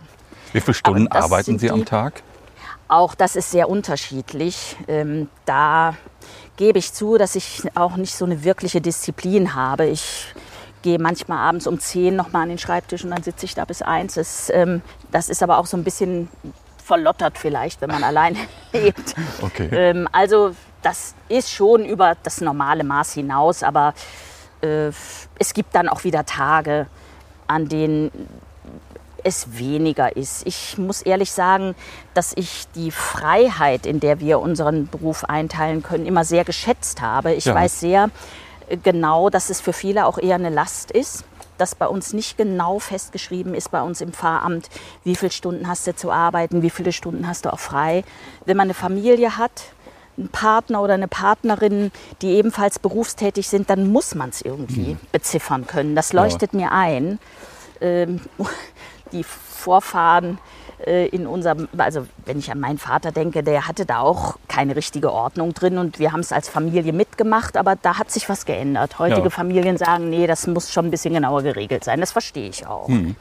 Wie 0.53 0.61
viele 0.61 0.73
Stunden 0.73 1.07
arbeiten 1.09 1.59
Sie 1.59 1.69
am 1.69 1.85
Tag? 1.85 2.23
Auch 2.87 3.15
das 3.15 3.35
ist 3.35 3.51
sehr 3.51 3.69
unterschiedlich. 3.69 4.77
Ähm, 4.87 5.29
da 5.45 5.95
gebe 6.55 6.79
ich 6.79 6.93
zu, 6.93 7.17
dass 7.17 7.35
ich 7.35 7.63
auch 7.75 7.97
nicht 7.97 8.15
so 8.15 8.25
eine 8.25 8.43
wirkliche 8.43 8.79
Disziplin 8.79 9.55
habe. 9.55 9.87
Ich 9.87 10.33
gehe 10.81 10.99
manchmal 10.99 11.39
abends 11.39 11.65
um 11.65 11.79
10 11.79 12.15
noch 12.15 12.31
mal 12.31 12.43
an 12.43 12.49
den 12.49 12.59
Schreibtisch 12.59 13.03
und 13.03 13.09
dann 13.09 13.23
sitze 13.23 13.45
ich 13.45 13.55
da 13.55 13.65
bis 13.65 13.81
eins. 13.81 14.13
Das, 14.13 14.51
ähm, 14.53 14.81
das 15.11 15.29
ist 15.29 15.41
aber 15.41 15.57
auch 15.57 15.65
so 15.65 15.75
ein 15.75 15.83
bisschen 15.83 16.29
verlottert 16.77 17.37
vielleicht, 17.37 17.81
wenn 17.81 17.89
man 17.89 18.03
allein 18.05 18.37
lebt. 18.71 19.15
Okay. 19.41 19.67
Ähm, 19.71 20.07
also 20.11 20.55
das 20.85 21.15
ist 21.29 21.51
schon 21.51 21.83
über 21.83 22.15
das 22.21 22.41
normale 22.41 22.83
Maß 22.83 23.13
hinaus, 23.13 23.63
aber 23.63 23.95
äh, 24.61 24.89
es 25.39 25.53
gibt 25.53 25.73
dann 25.73 25.89
auch 25.89 26.03
wieder 26.03 26.25
Tage, 26.25 26.85
an 27.47 27.67
denen 27.67 28.11
es 29.23 29.57
weniger 29.57 30.15
ist. 30.15 30.45
Ich 30.45 30.77
muss 30.77 31.01
ehrlich 31.01 31.31
sagen, 31.31 31.73
dass 32.13 32.33
ich 32.35 32.67
die 32.75 32.91
Freiheit, 32.91 33.87
in 33.87 33.99
der 33.99 34.19
wir 34.19 34.39
unseren 34.39 34.87
Beruf 34.87 35.23
einteilen 35.23 35.81
können, 35.81 36.05
immer 36.05 36.23
sehr 36.23 36.45
geschätzt 36.45 37.01
habe. 37.01 37.33
Ich 37.33 37.45
ja. 37.45 37.55
weiß 37.55 37.79
sehr 37.79 38.11
äh, 38.69 38.77
genau, 38.77 39.31
dass 39.31 39.49
es 39.49 39.61
für 39.61 39.73
viele 39.73 40.05
auch 40.05 40.19
eher 40.19 40.35
eine 40.35 40.49
Last 40.49 40.91
ist 40.91 41.25
dass 41.57 41.73
bei 41.73 41.87
uns 41.87 42.11
nicht 42.11 42.37
genau 42.37 42.79
festgeschrieben 42.79 43.53
ist, 43.53 43.71
bei 43.71 43.81
uns 43.81 44.01
im 44.01 44.11
Pfarramt, 44.11 44.69
wie 45.05 45.15
viele 45.15 45.31
Stunden 45.31 45.69
hast 45.69 45.87
du 45.87 45.95
zu 45.95 46.11
arbeiten, 46.11 46.61
wie 46.61 46.69
viele 46.69 46.91
Stunden 46.91 47.29
hast 47.29 47.45
du 47.45 47.53
auch 47.53 47.59
frei. 47.59 48.03
Wenn 48.45 48.57
man 48.57 48.65
eine 48.65 48.73
Familie 48.73 49.37
hat, 49.37 49.73
einen 50.17 50.29
Partner 50.29 50.81
oder 50.81 50.93
eine 50.93 51.07
Partnerin, 51.07 51.91
die 52.21 52.31
ebenfalls 52.31 52.79
berufstätig 52.79 53.47
sind, 53.49 53.69
dann 53.69 53.91
muss 53.91 54.15
man 54.15 54.29
es 54.29 54.41
irgendwie 54.41 54.93
mhm. 54.93 54.99
beziffern 55.11 55.67
können. 55.67 55.95
Das 55.95 56.13
leuchtet 56.13 56.53
ja. 56.53 56.59
mir 56.59 56.71
ein. 56.71 57.19
Ähm, 57.81 58.21
die 59.11 59.23
Vorfahren 59.23 60.39
äh, 60.85 61.07
in 61.07 61.25
unserem, 61.27 61.67
also 61.77 62.05
wenn 62.25 62.39
ich 62.39 62.51
an 62.51 62.59
meinen 62.59 62.77
Vater 62.77 63.11
denke, 63.11 63.43
der 63.43 63.67
hatte 63.67 63.85
da 63.85 63.99
auch 63.99 64.37
keine 64.47 64.75
richtige 64.75 65.11
Ordnung 65.11 65.53
drin 65.53 65.77
und 65.77 65.99
wir 65.99 66.11
haben 66.11 66.19
es 66.19 66.31
als 66.31 66.49
Familie 66.49 66.93
mitgemacht, 66.93 67.57
aber 67.57 67.75
da 67.75 67.97
hat 67.97 68.11
sich 68.11 68.27
was 68.29 68.45
geändert. 68.45 68.99
Heutige 68.99 69.23
ja. 69.23 69.29
Familien 69.29 69.77
sagen, 69.77 70.09
nee, 70.09 70.27
das 70.27 70.47
muss 70.47 70.71
schon 70.71 70.85
ein 70.85 70.91
bisschen 70.91 71.13
genauer 71.13 71.43
geregelt 71.43 71.83
sein. 71.83 71.99
Das 71.99 72.11
verstehe 72.11 72.49
ich 72.49 72.67
auch. 72.67 72.87
Hm. 72.87 73.15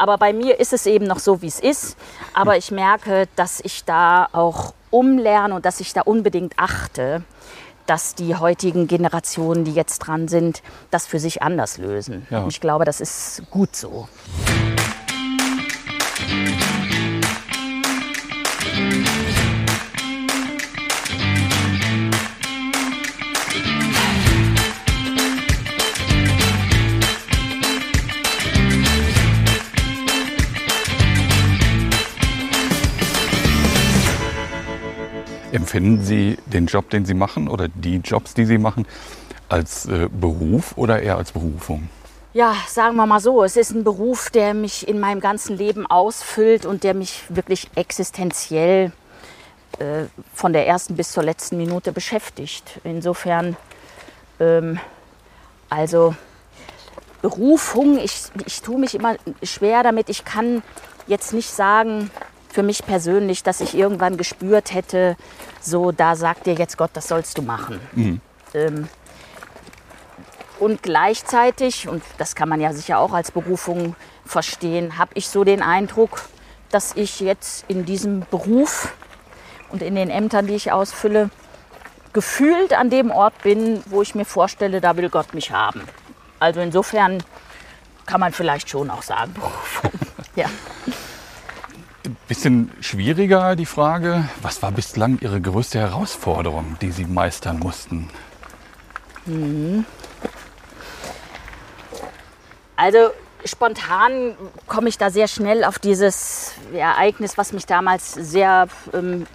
Aber 0.00 0.16
bei 0.16 0.32
mir 0.32 0.58
ist 0.58 0.72
es 0.72 0.86
eben 0.86 1.06
noch 1.06 1.18
so, 1.18 1.42
wie 1.42 1.46
es 1.46 1.60
ist. 1.60 1.94
Aber 2.32 2.56
ich 2.56 2.70
merke, 2.70 3.28
dass 3.36 3.60
ich 3.60 3.84
da 3.84 4.26
auch 4.32 4.72
umlerne 4.88 5.54
und 5.54 5.66
dass 5.66 5.78
ich 5.78 5.92
da 5.92 6.00
unbedingt 6.00 6.54
achte, 6.56 7.22
dass 7.84 8.14
die 8.14 8.34
heutigen 8.34 8.88
Generationen, 8.88 9.64
die 9.64 9.74
jetzt 9.74 9.98
dran 9.98 10.26
sind, 10.26 10.62
das 10.90 11.06
für 11.06 11.18
sich 11.18 11.42
anders 11.42 11.76
lösen. 11.76 12.26
Ja. 12.30 12.46
ich 12.48 12.62
glaube, 12.62 12.86
das 12.86 13.02
ist 13.02 13.42
gut 13.50 13.76
so. 13.76 14.08
Empfinden 35.52 36.02
Sie 36.02 36.38
den 36.46 36.66
Job, 36.66 36.90
den 36.90 37.04
Sie 37.04 37.14
machen 37.14 37.48
oder 37.48 37.68
die 37.68 37.96
Jobs, 37.96 38.34
die 38.34 38.44
Sie 38.44 38.58
machen, 38.58 38.86
als 39.48 39.86
äh, 39.86 40.08
Beruf 40.10 40.76
oder 40.76 41.02
eher 41.02 41.16
als 41.16 41.32
Berufung? 41.32 41.88
ja, 42.32 42.54
sagen 42.68 42.96
wir 42.96 43.06
mal 43.06 43.20
so, 43.20 43.42
es 43.42 43.56
ist 43.56 43.72
ein 43.72 43.84
Beruf, 43.84 44.30
der 44.30 44.54
mich 44.54 44.86
in 44.86 45.00
meinem 45.00 45.20
ganzen 45.20 45.56
Leben 45.56 45.86
ausfüllt 45.86 46.64
und 46.64 46.84
der 46.84 46.94
mich 46.94 47.24
wirklich 47.28 47.68
existenziell 47.74 48.92
äh, 49.78 50.04
von 50.32 50.52
der 50.52 50.66
ersten 50.66 50.94
bis 50.96 51.10
zur 51.12 51.24
letzten 51.24 51.56
Minute 51.56 51.92
beschäftigt. 51.92 52.80
Insofern, 52.84 53.56
ähm, 54.38 54.78
also 55.68 56.14
Berufung, 57.20 57.98
ich, 57.98 58.22
ich 58.46 58.62
tue 58.62 58.78
mich 58.78 58.94
immer 58.94 59.16
schwer 59.42 59.82
damit. 59.82 60.08
Ich 60.08 60.24
kann 60.24 60.62
jetzt 61.08 61.32
nicht 61.32 61.50
sagen, 61.50 62.10
für 62.50 62.62
mich 62.62 62.84
persönlich, 62.84 63.42
dass 63.42 63.60
ich 63.60 63.74
irgendwann 63.74 64.16
gespürt 64.16 64.74
hätte, 64.74 65.16
so 65.60 65.92
da 65.92 66.16
sagt 66.16 66.46
dir 66.46 66.54
jetzt 66.54 66.76
Gott, 66.76 66.90
das 66.94 67.08
sollst 67.08 67.38
du 67.38 67.42
machen. 67.42 67.80
Mhm. 67.92 68.20
Ähm, 68.54 68.88
und 70.58 70.82
gleichzeitig, 70.82 71.88
und 71.88 72.02
das 72.18 72.34
kann 72.34 72.48
man 72.48 72.60
ja 72.60 72.72
sicher 72.72 72.98
auch 72.98 73.12
als 73.12 73.30
Berufung 73.30 73.96
verstehen, 74.26 74.98
habe 74.98 75.12
ich 75.14 75.28
so 75.28 75.44
den 75.44 75.62
Eindruck, 75.62 76.22
dass 76.70 76.94
ich 76.96 77.20
jetzt 77.20 77.64
in 77.68 77.84
diesem 77.84 78.24
Beruf 78.30 78.92
und 79.70 79.82
in 79.82 79.94
den 79.94 80.10
Ämtern, 80.10 80.46
die 80.46 80.54
ich 80.54 80.72
ausfülle, 80.72 81.30
gefühlt 82.12 82.72
an 82.72 82.90
dem 82.90 83.10
Ort 83.10 83.42
bin, 83.42 83.82
wo 83.86 84.02
ich 84.02 84.14
mir 84.14 84.24
vorstelle, 84.24 84.80
da 84.80 84.96
will 84.96 85.08
Gott 85.08 85.32
mich 85.32 85.52
haben. 85.52 85.82
Also 86.40 86.60
insofern 86.60 87.22
kann 88.06 88.20
man 88.20 88.32
vielleicht 88.32 88.68
schon 88.68 88.90
auch 88.90 89.02
sagen, 89.02 89.32
Berufung. 89.34 89.90
ja. 90.36 90.46
Bisschen 92.28 92.70
schwieriger 92.80 93.56
die 93.56 93.66
Frage, 93.66 94.28
was 94.42 94.62
war 94.62 94.72
bislang 94.72 95.18
Ihre 95.20 95.40
größte 95.40 95.78
Herausforderung, 95.78 96.76
die 96.80 96.90
Sie 96.90 97.04
meistern 97.04 97.58
mussten? 97.58 98.08
Also 102.76 103.10
spontan 103.44 104.34
komme 104.66 104.88
ich 104.88 104.98
da 104.98 105.10
sehr 105.10 105.28
schnell 105.28 105.64
auf 105.64 105.78
dieses 105.78 106.52
Ereignis, 106.72 107.36
was 107.36 107.52
mich 107.52 107.66
damals 107.66 108.14
sehr 108.14 108.68
ähm, 108.94 109.26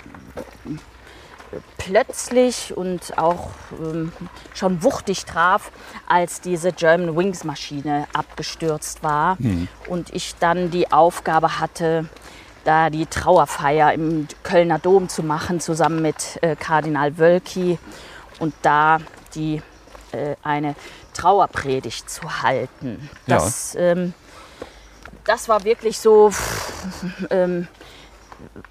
plötzlich 1.77 2.75
und 2.75 3.17
auch 3.17 3.51
ähm, 3.79 4.11
schon 4.53 4.83
wuchtig 4.83 5.25
traf, 5.25 5.71
als 6.07 6.41
diese 6.41 6.71
German 6.71 7.15
Wings 7.15 7.43
Maschine 7.43 8.07
abgestürzt 8.13 9.03
war 9.03 9.37
und 9.87 10.13
ich 10.13 10.35
dann 10.39 10.71
die 10.71 10.91
Aufgabe 10.91 11.59
hatte, 11.59 12.09
da 12.65 12.89
die 12.89 13.05
Trauerfeier 13.05 13.93
im 13.93 14.27
Kölner 14.43 14.79
Dom 14.79 15.07
zu 15.07 15.23
machen, 15.23 15.59
zusammen 15.59 16.01
mit 16.01 16.39
äh, 16.41 16.55
Kardinal 16.55 17.17
Wölki 17.17 17.79
und 18.39 18.53
da 18.61 18.99
die 19.35 19.61
äh, 20.11 20.35
eine 20.43 20.75
Trauerpredigt 21.13 22.09
zu 22.09 22.41
halten. 22.41 23.09
Ja. 23.27 23.37
Das, 23.37 23.75
ähm, 23.75 24.13
das 25.23 25.47
war 25.47 25.63
wirklich 25.63 25.99
so 25.99 26.31
ähm, 27.29 27.67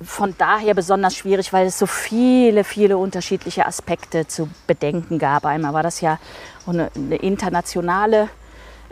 von 0.02 0.34
daher 0.36 0.74
besonders 0.74 1.16
schwierig, 1.16 1.52
weil 1.52 1.66
es 1.66 1.78
so 1.78 1.86
viele, 1.86 2.64
viele 2.64 2.98
unterschiedliche 2.98 3.66
Aspekte 3.66 4.26
zu 4.26 4.48
bedenken 4.66 5.18
gab. 5.18 5.46
Einmal 5.46 5.72
war 5.72 5.82
das 5.82 6.00
ja 6.00 6.18
eine, 6.66 6.90
eine 6.94 7.16
internationale 7.16 8.28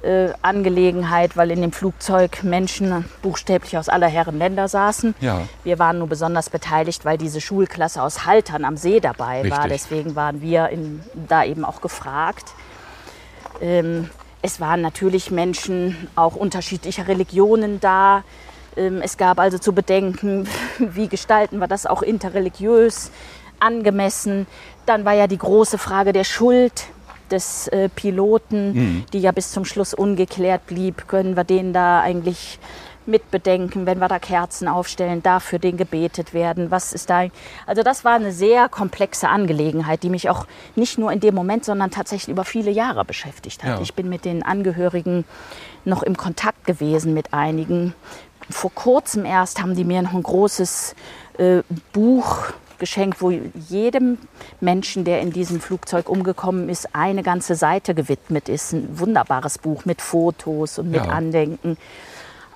äh, 0.03 0.33
Angelegenheit, 0.43 1.37
weil 1.37 1.51
in 1.51 1.61
dem 1.61 1.73
Flugzeug 1.73 2.43
Menschen 2.43 3.05
buchstäblich 3.23 3.79
aus 3.79 3.89
aller 3.89 4.09
Herren 4.09 4.39
Länder 4.39 4.69
saßen. 4.69 5.15
Ja. 5.21 5.43
Wir 5.65 5.79
waren 5.79 5.99
nur 5.99 6.09
besonders 6.09 6.51
beteiligt, 6.51 7.05
weil 7.05 7.19
diese 7.19 7.41
Schulklasse 7.41 8.03
aus 8.03 8.27
Haltern 8.27 8.65
am 8.65 8.77
See 8.77 9.01
dabei 9.01 9.49
war. 9.49 9.65
Richtig. 9.65 9.71
Deswegen 9.71 10.17
waren 10.17 10.41
wir 10.41 10.69
in, 10.71 11.03
da 11.29 11.45
eben 11.45 11.65
auch 11.65 11.81
gefragt. 11.81 12.53
Ähm, 13.61 14.11
es 14.43 14.59
waren 14.61 14.81
natürlich 14.81 15.31
Menschen 15.31 16.09
auch 16.17 16.35
unterschiedlicher 16.35 17.07
Religionen 17.07 17.79
da. 17.79 18.25
Ähm, 18.77 19.01
es 19.03 19.17
gab 19.17 19.39
also 19.39 19.59
zu 19.59 19.73
bedenken, 19.73 20.49
wie 20.79 21.09
gestalten 21.09 21.59
wir 21.59 21.69
das 21.69 21.87
auch 21.87 22.03
interreligiös 22.03 23.13
angemessen. 23.61 24.49
Dann 24.85 25.05
war 25.05 25.13
ja 25.13 25.29
die 25.29 25.39
große 25.39 25.79
Frage 25.79 26.13
der 26.13 26.25
Schuld 26.25 26.87
des 27.33 27.69
äh, 27.69 27.89
Piloten, 27.89 29.05
die 29.13 29.21
ja 29.21 29.33
bis 29.33 29.51
zum 29.51 29.65
Schluss 29.65 29.95
ungeklärt 29.95 30.67
blieb. 30.67 31.09
Können 31.09 31.37
wir 31.37 31.45
den 31.45 31.73
da 31.73 32.01
eigentlich 32.01 32.59
mitbedenken, 33.07 33.87
wenn 33.87 33.99
wir 33.99 34.09
da 34.09 34.19
Kerzen 34.19 34.69
aufstellen, 34.69 35.23
darf 35.23 35.43
für 35.43 35.59
den 35.59 35.77
gebetet 35.77 36.35
werden? 36.35 36.71
Was 36.71 36.93
ist 36.93 37.11
da? 37.11 37.25
Also 37.67 37.83
das 37.83 38.05
war 38.05 38.15
eine 38.15 38.33
sehr 38.33 38.69
komplexe 38.69 39.29
Angelegenheit, 39.29 40.03
die 40.03 40.11
mich 40.11 40.31
auch 40.31 40.47
nicht 40.77 40.99
nur 40.99 41.13
in 41.13 41.21
dem 41.21 41.35
Moment, 41.35 41.65
sondern 41.65 41.91
tatsächlich 41.91 42.29
über 42.29 42.45
viele 42.45 42.71
Jahre 42.71 43.05
beschäftigt 43.05 43.65
hat. 43.65 43.77
Ja. 43.77 43.81
Ich 43.81 43.95
bin 43.95 44.09
mit 44.09 44.25
den 44.25 44.43
Angehörigen 44.43 45.25
noch 45.85 46.03
im 46.03 46.17
Kontakt 46.17 46.65
gewesen 46.65 47.15
mit 47.15 47.33
einigen. 47.33 47.95
Vor 48.51 48.73
kurzem 48.73 49.25
erst 49.25 49.63
haben 49.63 49.75
die 49.75 49.85
mir 49.85 50.03
noch 50.03 50.15
ein 50.15 50.23
großes 50.23 50.95
äh, 51.39 51.63
Buch 51.93 52.53
geschenkt, 52.83 53.23
wo 53.23 53.31
jedem 53.31 54.19
Menschen, 54.61 55.05
der 55.05 55.21
in 55.21 55.31
diesem 55.31 55.61
Flugzeug 55.61 56.09
umgekommen 56.09 56.69
ist, 56.69 56.97
eine 56.97 57.23
ganze 57.23 57.55
Seite 57.55 57.95
gewidmet 57.95 58.49
ist. 58.49 58.73
Ein 58.73 58.99
wunderbares 58.99 59.59
Buch 59.59 59.85
mit 59.85 60.03
Fotos 60.03 60.81
und 60.81 60.91
mit 60.91 61.07
Ja. 61.07 61.13
Andenken. 61.13 61.77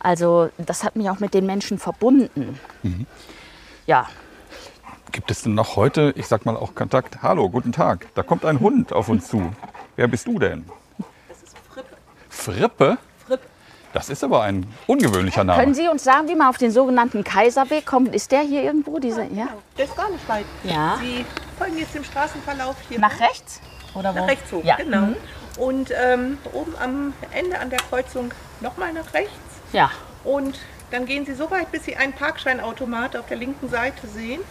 Also 0.00 0.50
das 0.58 0.82
hat 0.82 0.96
mich 0.96 1.08
auch 1.10 1.20
mit 1.20 1.32
den 1.32 1.46
Menschen 1.46 1.78
verbunden. 1.78 2.58
Ja, 3.86 4.08
Gibt 5.12 5.30
es 5.30 5.42
denn 5.42 5.54
noch 5.54 5.76
heute, 5.76 6.12
ich 6.16 6.26
sag 6.26 6.44
mal 6.44 6.56
auch 6.56 6.74
Kontakt? 6.74 7.22
Hallo, 7.22 7.48
guten 7.48 7.70
Tag, 7.70 8.08
da 8.16 8.24
kommt 8.24 8.44
ein 8.44 8.58
Hund 8.58 8.92
auf 8.92 9.08
uns 9.08 9.28
zu. 9.28 9.52
Wer 9.94 10.08
bist 10.08 10.26
du 10.26 10.40
denn? 10.40 10.64
Das 11.28 11.40
ist 11.44 11.56
Frippe. 11.72 11.96
Frippe? 12.28 12.98
Das 13.96 14.10
ist 14.10 14.22
aber 14.22 14.42
ein 14.42 14.66
ungewöhnlicher 14.86 15.42
Name. 15.42 15.58
können 15.62 15.72
Sie 15.74 15.88
uns 15.88 16.04
sagen, 16.04 16.28
wie 16.28 16.34
man 16.34 16.48
auf 16.48 16.58
den 16.58 16.70
sogenannten 16.70 17.24
Kaiserweg 17.24 17.86
kommt? 17.86 18.14
Ist 18.14 18.30
der 18.30 18.42
hier 18.42 18.62
irgendwo? 18.62 18.98
Diese, 18.98 19.22
ja? 19.22 19.26
Genau. 19.46 19.62
Der 19.78 19.84
ist 19.86 19.96
gar 19.96 20.10
nicht 20.10 20.28
weit. 20.28 20.44
Ja. 20.64 20.98
Sie 21.00 21.24
folgen 21.58 21.78
jetzt 21.78 21.94
dem 21.94 22.04
Straßenverlauf 22.04 22.76
hier 22.90 23.00
Nach 23.00 23.18
rechts? 23.18 23.58
Oder 23.94 24.14
wo? 24.14 24.18
nach 24.18 24.28
rechts 24.28 24.52
hoch. 24.52 24.62
Ja. 24.62 24.76
Genau. 24.76 24.98
Mhm. 25.06 25.16
Und 25.56 25.90
ähm, 25.98 26.36
oben 26.52 26.74
am 26.78 27.14
Ende 27.32 27.58
an 27.58 27.70
der 27.70 27.78
Kreuzung 27.78 28.32
nochmal 28.60 28.92
nach 28.92 29.14
rechts. 29.14 29.32
Ja. 29.72 29.90
Und 30.24 30.58
dann 30.90 31.06
gehen 31.06 31.24
Sie 31.24 31.32
so 31.32 31.50
weit, 31.50 31.72
bis 31.72 31.84
Sie 31.86 31.96
einen 31.96 32.12
Parkscheinautomat 32.12 33.16
auf 33.16 33.24
der 33.28 33.38
linken 33.38 33.70
Seite 33.70 34.06
sehen. 34.08 34.42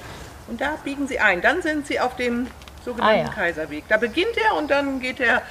Und 0.47 0.59
da 0.59 0.71
biegen 0.83 1.07
Sie 1.07 1.19
ein. 1.19 1.43
Dann 1.43 1.61
sind 1.61 1.85
Sie 1.85 1.99
auf 1.99 2.15
dem 2.15 2.47
sogenannten 2.83 3.19
Ah, 3.19 3.23
ja. 3.25 3.29
Kaiserweg. 3.31 3.83
Da 3.89 3.97
beginnt 3.97 4.35
er 4.49 4.57
und 4.57 4.71
dann 4.71 4.99
geht 4.99 5.19
er 5.19 5.43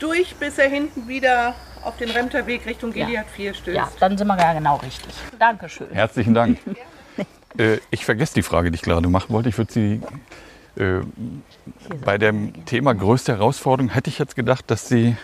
durch, 0.00 0.36
bis 0.36 0.58
er 0.58 0.68
hinten 0.68 1.08
wieder 1.08 1.54
auf 1.86 1.96
den 1.96 2.10
Remterweg 2.10 2.66
Richtung 2.66 2.92
Ja. 2.94 3.06
Gilead 3.06 3.26
4 3.34 3.54
stößt. 3.54 3.76
Ja, 3.76 3.88
dann 4.00 4.18
sind 4.18 4.26
wir 4.26 4.36
ja 4.38 4.52
genau 4.52 4.76
richtig. 4.76 5.14
Dankeschön. 5.38 5.88
Herzlichen 5.92 6.34
Dank. 6.34 6.58
äh, 7.58 7.78
ich 7.90 8.04
vergesse 8.04 8.34
die 8.34 8.42
Frage, 8.42 8.70
die 8.70 8.74
ich 8.76 8.82
gerade 8.82 9.08
machen 9.08 9.32
wollte. 9.32 9.48
Ich 9.48 9.56
würde 9.56 9.72
Sie 9.72 10.00
äh, 10.76 11.00
bei 12.04 12.18
dem 12.18 12.66
Thema 12.66 12.94
größte 12.94 13.32
Herausforderung 13.32 13.90
hätte 13.90 14.10
ich 14.10 14.18
jetzt 14.18 14.34
gedacht, 14.36 14.64
dass 14.70 14.88
Sie 14.88 15.16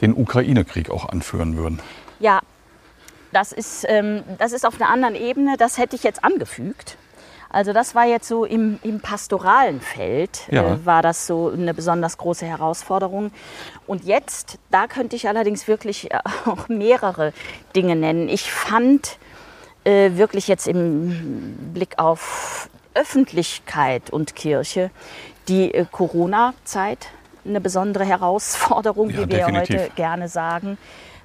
den 0.00 0.14
Ukraine-Krieg 0.14 0.90
auch 0.90 1.08
anführen 1.08 1.56
würden. 1.56 1.80
Ja, 2.18 2.40
das 3.32 3.52
ist, 3.52 3.84
ähm, 3.88 4.22
das 4.38 4.52
ist 4.52 4.64
auf 4.66 4.80
einer 4.80 4.90
anderen 4.90 5.14
Ebene. 5.14 5.56
Das 5.58 5.76
hätte 5.78 5.96
ich 5.96 6.02
jetzt 6.02 6.24
angefügt. 6.24 6.96
Also 7.54 7.72
das 7.72 7.94
war 7.94 8.04
jetzt 8.04 8.26
so 8.26 8.44
im, 8.44 8.80
im 8.82 8.98
pastoralen 9.00 9.80
Feld, 9.80 10.48
Ja. 10.50 10.74
äh, 10.74 10.84
war 10.86 11.02
das 11.02 11.28
so 11.28 11.50
eine 11.50 11.72
besonders 11.72 12.18
große 12.18 12.44
Herausforderung. 12.44 13.30
Und 13.86 14.04
jetzt, 14.04 14.58
da 14.70 14.86
könnte 14.86 15.16
ich 15.16 15.28
allerdings 15.28 15.68
wirklich 15.68 16.10
äh, 16.10 16.18
auch 16.46 16.68
mehrere 16.68 17.32
Dinge 17.76 17.96
nennen. 17.96 18.28
Ich 18.28 18.50
fand 18.52 19.18
äh, 19.84 20.12
wirklich 20.14 20.48
jetzt 20.48 20.66
im 20.66 21.56
Blick 21.74 21.98
auf 21.98 22.68
Öffentlichkeit 22.94 24.10
und 24.10 24.34
Kirche 24.34 24.90
die 25.48 25.74
äh, 25.74 25.84
Corona-Zeit 25.90 27.08
eine 27.44 27.60
besondere 27.60 28.04
Herausforderung, 28.06 29.10
Ja, 29.10 29.16
wie 29.16 29.20
wir 29.20 29.26
definitiv. 29.26 29.80
heute 29.80 29.90
gerne 29.96 30.28
sagen, 30.28 30.78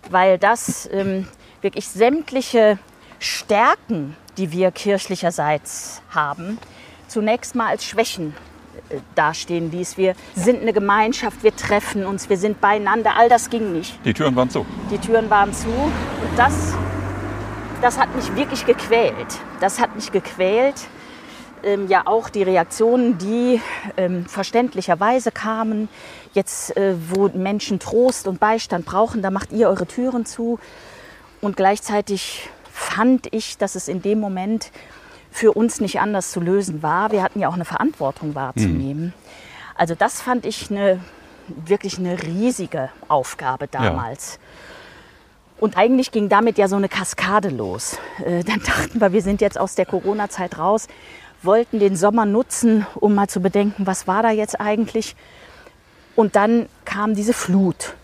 weil 0.10 0.38
das 0.38 0.90
ähm, 0.92 1.28
wirklich 1.62 1.88
sämtliche 1.88 2.78
Stärken, 3.20 4.18
die 4.38 4.52
wir 4.52 4.72
kirchlicherseits 4.72 6.02
haben, 6.10 6.58
zunächst 7.08 7.56
mal 7.56 7.68
als 7.68 7.86
Schwächen 7.86 8.36
dastehen 9.16 9.72
ließ. 9.72 9.98
Wir 9.98 10.16
sind 10.36 10.62
eine 10.62 10.74
Gemeinschaft, 10.74 11.44
wir 11.44 11.56
treffen 11.56 12.06
uns, 12.06 12.30
wir 12.30 12.38
sind 12.38 12.62
beieinander. 12.62 13.14
All 13.18 13.30
das 13.30 13.50
ging 13.50 13.74
nicht. 13.74 13.98
Die 14.06 14.14
Türen 14.14 14.36
waren 14.36 14.50
zu. 14.50 14.66
Die 14.92 14.98
Türen 14.98 15.30
waren 15.30 15.54
zu 15.54 15.68
und 15.68 16.38
das, 16.38 16.74
das 17.82 17.98
hat 17.98 18.16
mich 18.16 18.36
wirklich 18.36 18.66
gequält. 18.66 19.40
Das 19.60 19.80
hat 19.80 19.96
mich 19.96 20.12
gequält. 20.12 20.76
Ähm, 21.62 21.88
ja, 21.90 22.04
auch 22.06 22.30
die 22.30 22.44
Reaktionen, 22.44 23.18
die 23.18 23.62
ähm, 23.98 24.26
verständlicherweise 24.26 25.32
kamen, 25.32 25.90
jetzt, 26.34 26.76
äh, 26.78 26.96
wo 27.10 27.28
Menschen 27.30 27.80
Trost 27.80 28.28
und 28.28 28.40
Beistand 28.40 28.86
brauchen, 28.86 29.22
da 29.22 29.30
macht 29.30 29.52
ihr 29.52 29.68
eure 29.68 29.86
Türen 29.86 30.26
zu. 30.26 30.58
Und 31.42 31.58
gleichzeitig 31.58 32.50
fand 32.72 33.34
ich, 33.34 33.58
dass 33.58 33.76
es 33.76 33.90
in 33.90 34.02
dem 34.02 34.20
Moment 34.20 34.72
für 35.32 35.54
uns 35.54 35.80
nicht 35.80 36.00
anders 36.00 36.32
zu 36.32 36.40
lösen 36.40 36.82
war. 36.82 37.12
Wir 37.12 37.24
hatten 37.24 37.40
ja 37.40 37.48
auch 37.50 37.54
eine 37.54 37.66
Verantwortung 37.66 38.36
wahrzunehmen. 38.36 39.14
Also 39.76 39.96
das 39.96 40.22
fand 40.22 40.46
ich 40.46 40.70
eine, 40.70 41.00
wirklich 41.48 41.98
eine 41.98 42.22
riesige 42.24 42.90
Aufgabe 43.08 43.68
damals. 43.68 44.40
Und 45.60 45.78
eigentlich 45.78 46.12
ging 46.12 46.30
damit 46.30 46.58
ja 46.58 46.68
so 46.68 46.78
eine 46.78 46.90
Kaskade 46.90 47.50
los. 47.50 47.98
Äh, 48.26 48.44
dann 48.44 48.60
dachten 48.66 49.00
wir, 49.00 49.14
wir 49.14 49.22
sind 49.22 49.42
jetzt 49.42 49.60
aus 49.60 49.76
der 49.76 49.86
Corona-Zeit 49.86 50.58
raus. 50.58 50.88
wollten 51.42 51.80
den 51.80 51.96
Sommer 51.96 52.26
nutzen, 52.26 52.86
um 52.96 53.16
mal 53.16 53.28
zu 53.28 53.40
bedenken, 53.40 53.88
was 53.88 54.08
war 54.08 54.24
da 54.24 54.32
jetzt 54.32 54.60
eigentlich. 54.60 55.16
Und 56.16 56.36
dann 56.36 56.68
kam 56.84 57.16
diese 57.16 57.34
Flut, 57.34 57.96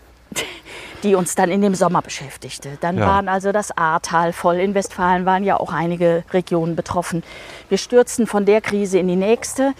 die 1.02 1.14
uns 1.14 1.34
dann 1.34 1.50
in 1.50 1.60
dem 1.60 1.74
Sommer 1.74 2.02
beschäftigte. 2.02 2.78
Dann 2.80 2.98
Ja. 2.98 3.06
waren 3.06 3.28
also 3.28 3.52
das 3.52 3.76
Ahrtal 3.76 4.32
voll. 4.32 4.56
In 4.56 4.74
Westfalen 4.74 5.26
waren 5.26 5.44
ja 5.44 5.58
auch 5.58 5.72
einige 5.72 6.24
Regionen 6.32 6.76
betroffen. 6.76 7.22
Wir 7.68 7.78
stürzten 7.78 8.26
von 8.26 8.44
der 8.44 8.60
Krise 8.60 8.98
in 8.98 9.08
die 9.08 9.16
nächste. 9.16 9.72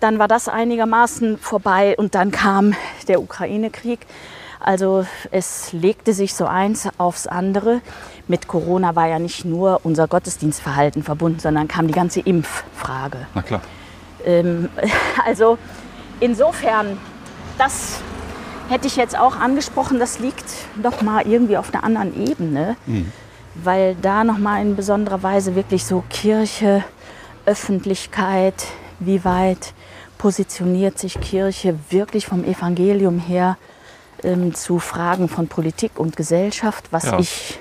Dann 0.00 0.18
war 0.18 0.28
das 0.28 0.48
einigermaßen 0.48 1.38
vorbei 1.38 1.94
und 1.96 2.14
dann 2.14 2.30
kam 2.30 2.74
der 3.08 3.20
Ukraine-Krieg. 3.20 4.00
Also 4.60 5.06
es 5.30 5.72
legte 5.72 6.12
sich 6.12 6.34
so 6.34 6.46
eins 6.46 6.88
aufs 6.98 7.26
andere. 7.26 7.80
Mit 8.26 8.48
Corona 8.48 8.96
war 8.96 9.06
ja 9.06 9.18
nicht 9.18 9.44
nur 9.44 9.80
unser 9.84 10.08
Gottesdienstverhalten 10.08 11.02
verbunden, 11.02 11.38
sondern 11.38 11.68
kam 11.68 11.86
die 11.86 11.94
ganze 11.94 12.20
Impffrage. 12.20 13.26
Na 13.34 13.42
klar. 13.42 13.60
Ähm, 14.24 14.68
also 15.24 15.56
insofern, 16.20 16.98
das 17.58 18.00
hätte 18.68 18.86
ich 18.86 18.96
jetzt 18.96 19.16
auch 19.18 19.36
angesprochen, 19.36 19.98
das 19.98 20.18
liegt 20.18 20.44
doch 20.82 21.02
mal 21.02 21.26
irgendwie 21.26 21.56
auf 21.56 21.72
einer 21.72 21.84
anderen 21.84 22.26
Ebene, 22.28 22.76
weil 23.54 23.94
da 23.96 24.24
noch 24.24 24.38
mal 24.38 24.60
in 24.60 24.76
besonderer 24.76 25.22
Weise 25.22 25.54
wirklich 25.54 25.84
so 25.84 26.02
Kirche, 26.08 26.84
Öffentlichkeit, 27.46 28.54
wie 28.98 29.24
weit 29.24 29.72
positioniert 30.18 30.98
sich 30.98 31.20
Kirche 31.20 31.78
wirklich 31.90 32.26
vom 32.26 32.44
Evangelium 32.44 33.18
her 33.18 33.56
ähm, 34.24 34.54
zu 34.54 34.78
Fragen 34.78 35.28
von 35.28 35.46
Politik 35.48 35.92
und 35.98 36.16
Gesellschaft, 36.16 36.86
was 36.90 37.04
Ja. 37.04 37.18
ich 37.18 37.58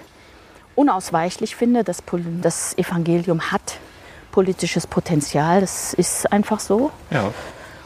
unausweichlich 0.76 1.56
finde. 1.56 1.84
Das, 1.84 2.02
Pol- 2.02 2.24
das 2.42 2.78
Evangelium 2.78 3.52
hat 3.52 3.78
politisches 4.32 4.88
Potenzial, 4.88 5.62
das 5.62 5.94
ist 5.94 6.32
einfach 6.32 6.60
so. 6.60 6.92
Ja. 7.12 7.32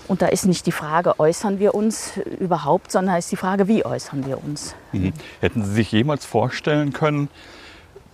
Und 0.09 0.23
da 0.23 0.25
ist 0.25 0.47
nicht 0.47 0.65
die 0.65 0.71
Frage, 0.71 1.19
äußern 1.19 1.59
wir 1.59 1.75
uns 1.75 2.13
überhaupt, 2.39 2.91
sondern 2.91 3.17
ist 3.17 3.31
die 3.31 3.35
Frage, 3.35 3.67
wie 3.67 3.85
äußern 3.85 4.25
wir 4.25 4.43
uns. 4.43 4.73
Mhm. 4.91 5.13
Hätten 5.39 5.63
Sie 5.63 5.71
sich 5.71 5.91
jemals 5.91 6.25
vorstellen 6.25 6.93
können, 6.93 7.29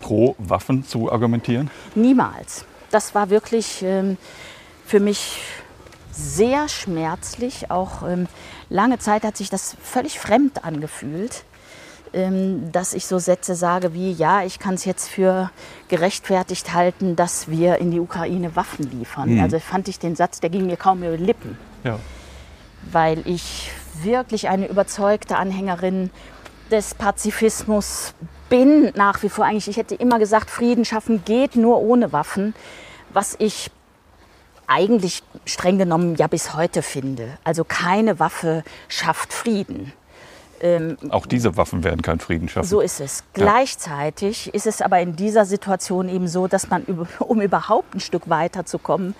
pro 0.01 0.35
Waffen 0.37 0.85
zu 0.85 1.09
argumentieren? 1.09 1.71
Niemals. 1.95 2.65
Das 2.91 3.15
war 3.15 3.29
wirklich 3.29 3.81
ähm, 3.81 4.17
für 4.85 4.99
mich 4.99 5.39
sehr 6.11 6.67
schmerzlich. 6.67 7.71
Auch 7.71 8.03
ähm, 8.05 8.27
lange 8.69 8.99
Zeit 8.99 9.23
hat 9.23 9.37
sich 9.37 9.49
das 9.49 9.77
völlig 9.81 10.19
fremd 10.19 10.65
angefühlt, 10.65 11.45
ähm, 12.11 12.73
dass 12.73 12.93
ich 12.93 13.05
so 13.05 13.19
Sätze 13.19 13.55
sage 13.55 13.93
wie, 13.93 14.11
ja, 14.11 14.43
ich 14.43 14.59
kann 14.59 14.73
es 14.73 14.83
jetzt 14.83 15.07
für 15.07 15.49
gerechtfertigt 15.87 16.73
halten, 16.73 17.15
dass 17.15 17.47
wir 17.47 17.77
in 17.77 17.91
die 17.91 18.01
Ukraine 18.01 18.57
Waffen 18.57 18.91
liefern. 18.91 19.35
Mhm. 19.35 19.41
Also 19.41 19.59
fand 19.59 19.87
ich 19.87 19.97
den 19.97 20.17
Satz, 20.17 20.41
der 20.41 20.49
ging 20.49 20.65
mir 20.65 20.75
kaum 20.75 21.01
über 21.01 21.15
die 21.15 21.23
Lippen. 21.23 21.57
Ja. 21.85 21.99
weil 22.91 23.25
ich 23.27 23.71
wirklich 24.03 24.49
eine 24.49 24.67
überzeugte 24.67 25.37
Anhängerin 25.37 26.09
des 26.69 26.93
Pazifismus 26.95 28.13
bin, 28.49 28.91
nach 28.95 29.23
wie 29.23 29.29
vor 29.29 29.45
eigentlich. 29.45 29.67
Ich 29.69 29.77
hätte 29.77 29.95
immer 29.95 30.19
gesagt, 30.19 30.49
Frieden 30.49 30.83
schaffen 30.83 31.23
geht 31.23 31.55
nur 31.55 31.79
ohne 31.79 32.11
Waffen, 32.11 32.53
was 33.13 33.35
ich 33.39 33.71
eigentlich 34.67 35.23
streng 35.45 35.77
genommen 35.77 36.15
ja 36.15 36.27
bis 36.27 36.55
heute 36.55 36.81
finde. 36.81 37.37
Also 37.43 37.63
keine 37.63 38.19
Waffe 38.19 38.63
schafft 38.87 39.31
Frieden. 39.31 39.93
Auch 41.09 41.25
diese 41.25 41.57
Waffen 41.57 41.83
werden 41.83 42.01
keinen 42.01 42.19
Frieden 42.19 42.49
schaffen. 42.49 42.67
So 42.67 42.79
ist 42.79 42.99
es. 42.99 43.23
Gleichzeitig 43.33 44.51
ist 44.53 44.65
es 44.65 44.81
aber 44.81 44.99
in 44.99 45.15
dieser 45.15 45.45
Situation 45.45 46.09
eben 46.09 46.27
so, 46.27 46.47
dass 46.47 46.69
man, 46.69 46.83
um 47.19 47.41
überhaupt 47.41 47.93
ein 47.93 47.99
Stück 47.99 48.29
weiterzukommen, 48.29 49.15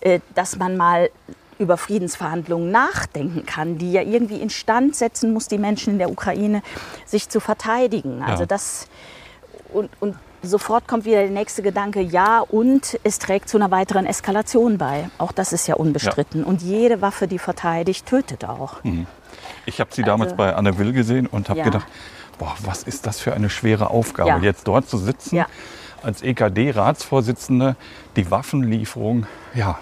äh, 0.00 0.20
dass 0.34 0.56
man 0.56 0.76
mal 0.76 1.10
über 1.58 1.76
Friedensverhandlungen 1.76 2.70
nachdenken 2.70 3.46
kann, 3.46 3.78
die 3.78 3.92
ja 3.92 4.02
irgendwie 4.02 4.40
instand 4.40 4.94
setzen 4.96 5.32
muss, 5.32 5.48
die 5.48 5.58
Menschen 5.58 5.94
in 5.94 5.98
der 5.98 6.10
Ukraine 6.10 6.62
sich 7.06 7.28
zu 7.28 7.40
verteidigen. 7.40 8.22
Also 8.22 8.42
Ja. 8.42 8.46
das 8.46 8.88
und, 9.72 9.90
und 10.00 10.16
sofort 10.42 10.86
kommt 10.86 11.04
wieder 11.06 11.22
der 11.22 11.30
nächste 11.30 11.60
Gedanke, 11.62 12.00
ja, 12.00 12.40
und 12.40 12.98
es 13.02 13.18
trägt 13.18 13.48
zu 13.48 13.56
einer 13.56 13.70
weiteren 13.70 14.06
Eskalation 14.06 14.78
bei. 14.78 15.10
Auch 15.18 15.32
das 15.32 15.52
ist 15.52 15.66
ja 15.66 15.74
unbestritten. 15.74 16.44
Und 16.44 16.62
jede 16.62 17.00
Waffe, 17.02 17.26
die 17.26 17.38
verteidigt, 17.38 18.06
tötet 18.06 18.44
auch. 18.44 18.74
Ich 19.64 19.80
habe 19.80 19.90
sie 19.92 20.02
damals 20.02 20.32
Also- 20.32 20.36
bei 20.36 20.54
Anne 20.54 20.78
Will 20.78 20.92
gesehen 20.92 21.26
und 21.26 21.48
habe 21.48 21.58
Ja. 21.60 21.64
gedacht, 21.64 21.86
boah, 22.38 22.54
was 22.64 22.84
ist 22.84 23.06
das 23.06 23.18
für 23.18 23.32
eine 23.34 23.50
schwere 23.50 23.90
Aufgabe, 23.90 24.28
Ja. 24.30 24.38
jetzt 24.38 24.68
dort 24.68 24.88
zu 24.88 24.98
sitzen, 24.98 25.34
Ja. 25.36 25.46
als 26.02 26.22
EKD-Ratsvorsitzende 26.22 27.74
die 28.14 28.30
Waffenlieferung 28.30 29.26
ja, 29.54 29.78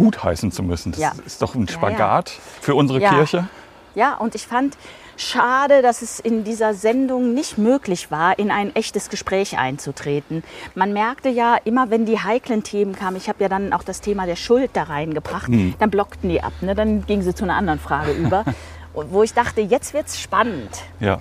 gutheißen 0.00 0.50
zu 0.52 0.62
müssen. 0.62 0.92
Das 0.92 1.00
Ja. 1.00 1.12
ist 1.26 1.42
doch 1.42 1.54
ein 1.54 1.66
Ja, 1.66 1.72
ja. 1.72 1.72
Spagat 1.78 2.30
für 2.60 2.74
unsere 2.74 3.00
Ja. 3.00 3.10
Kirche. 3.10 3.48
Ja, 3.94 4.14
und 4.16 4.34
ich 4.34 4.46
fand 4.46 4.76
schade, 5.16 5.82
dass 5.82 6.00
es 6.00 6.20
in 6.20 6.44
dieser 6.44 6.72
Sendung 6.74 7.34
nicht 7.34 7.58
möglich 7.58 8.10
war, 8.10 8.38
in 8.38 8.50
ein 8.50 8.74
echtes 8.74 9.10
Gespräch 9.10 9.58
einzutreten. 9.58 10.42
Man 10.74 10.92
merkte 10.92 11.28
ja 11.28 11.56
immer, 11.64 11.90
wenn 11.90 12.06
die 12.06 12.18
heiklen 12.18 12.62
Themen 12.62 12.94
kamen, 12.96 13.16
ich 13.16 13.28
habe 13.28 13.42
ja 13.42 13.48
dann 13.48 13.72
auch 13.72 13.82
das 13.82 14.00
Thema 14.00 14.26
der 14.26 14.36
Schuld 14.36 14.70
da 14.74 14.84
reingebracht, 14.84 15.48
Hm. 15.48 15.74
dann 15.78 15.90
blockten 15.90 16.30
die 16.30 16.40
ab. 16.42 16.52
Ne? 16.62 16.74
Dann 16.74 17.04
gingen 17.04 17.22
sie 17.22 17.34
zu 17.34 17.44
einer 17.44 17.56
anderen 17.56 17.78
Frage 17.80 18.12
über. 18.12 18.44
Wo 18.94 19.22
ich 19.22 19.34
dachte, 19.34 19.60
jetzt 19.60 19.92
wird's 19.92 20.18
spannend. 20.18 20.70
Ja, 21.00 21.18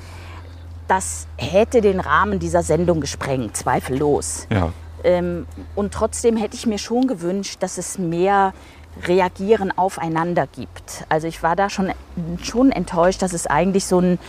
Das 0.88 1.28
hätte 1.38 1.82
den 1.82 2.00
Rahmen 2.00 2.39
dieser 2.39 2.63
Sendung 2.63 3.00
gesprengt, 3.02 3.56
zweifellos. 3.58 4.48
ja. 4.50 4.72
Ähm, 5.04 5.46
und 5.76 5.94
trotzdem 5.94 6.38
hätte 6.38 6.56
ich 6.56 6.66
mir 6.66 6.78
schon 6.78 7.08
gewünscht, 7.08 7.58
dass 7.62 7.78
es 7.78 7.98
mehr 7.98 8.54
Reagieren 9.08 9.72
aufeinander 9.78 10.48
gibt. 10.48 11.06
Also 11.10 11.28
ich 11.28 11.42
war 11.44 11.56
da 11.56 11.70
schon, 11.70 11.92
schon 12.42 12.72
enttäuscht, 12.72 13.22
dass 13.22 13.34
es 13.34 13.48
eigentlich 13.48 13.86
so 13.86 14.00
ein, 14.00 14.20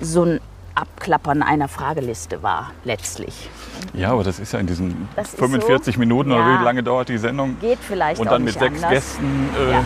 so 0.00 0.24
ein 0.24 0.40
Abklappern 0.74 1.42
einer 1.42 1.66
Frageliste 1.68 2.42
war, 2.42 2.70
letztlich. 2.84 3.48
Ja, 3.94 4.12
aber 4.12 4.22
das 4.22 4.38
ist 4.38 4.52
ja 4.52 4.58
in 4.60 4.66
diesen 4.66 5.08
Das 5.16 5.30
ist 5.30 5.38
45 5.38 5.94
so. 5.94 5.98
Minuten 5.98 6.30
oder 6.32 6.40
Ja. 6.40 6.60
wie 6.60 6.64
lange 6.64 6.82
dauert 6.82 7.08
die 7.08 7.18
Sendung? 7.18 7.56
Geht 7.60 7.78
vielleicht 7.80 8.20
Und 8.20 8.30
dann 8.30 8.44
mit 8.44 8.54
sechs 8.54 8.76
anders. 8.76 8.90
Gästen, 8.90 9.50
äh, 9.58 9.72
Ja. 9.72 9.84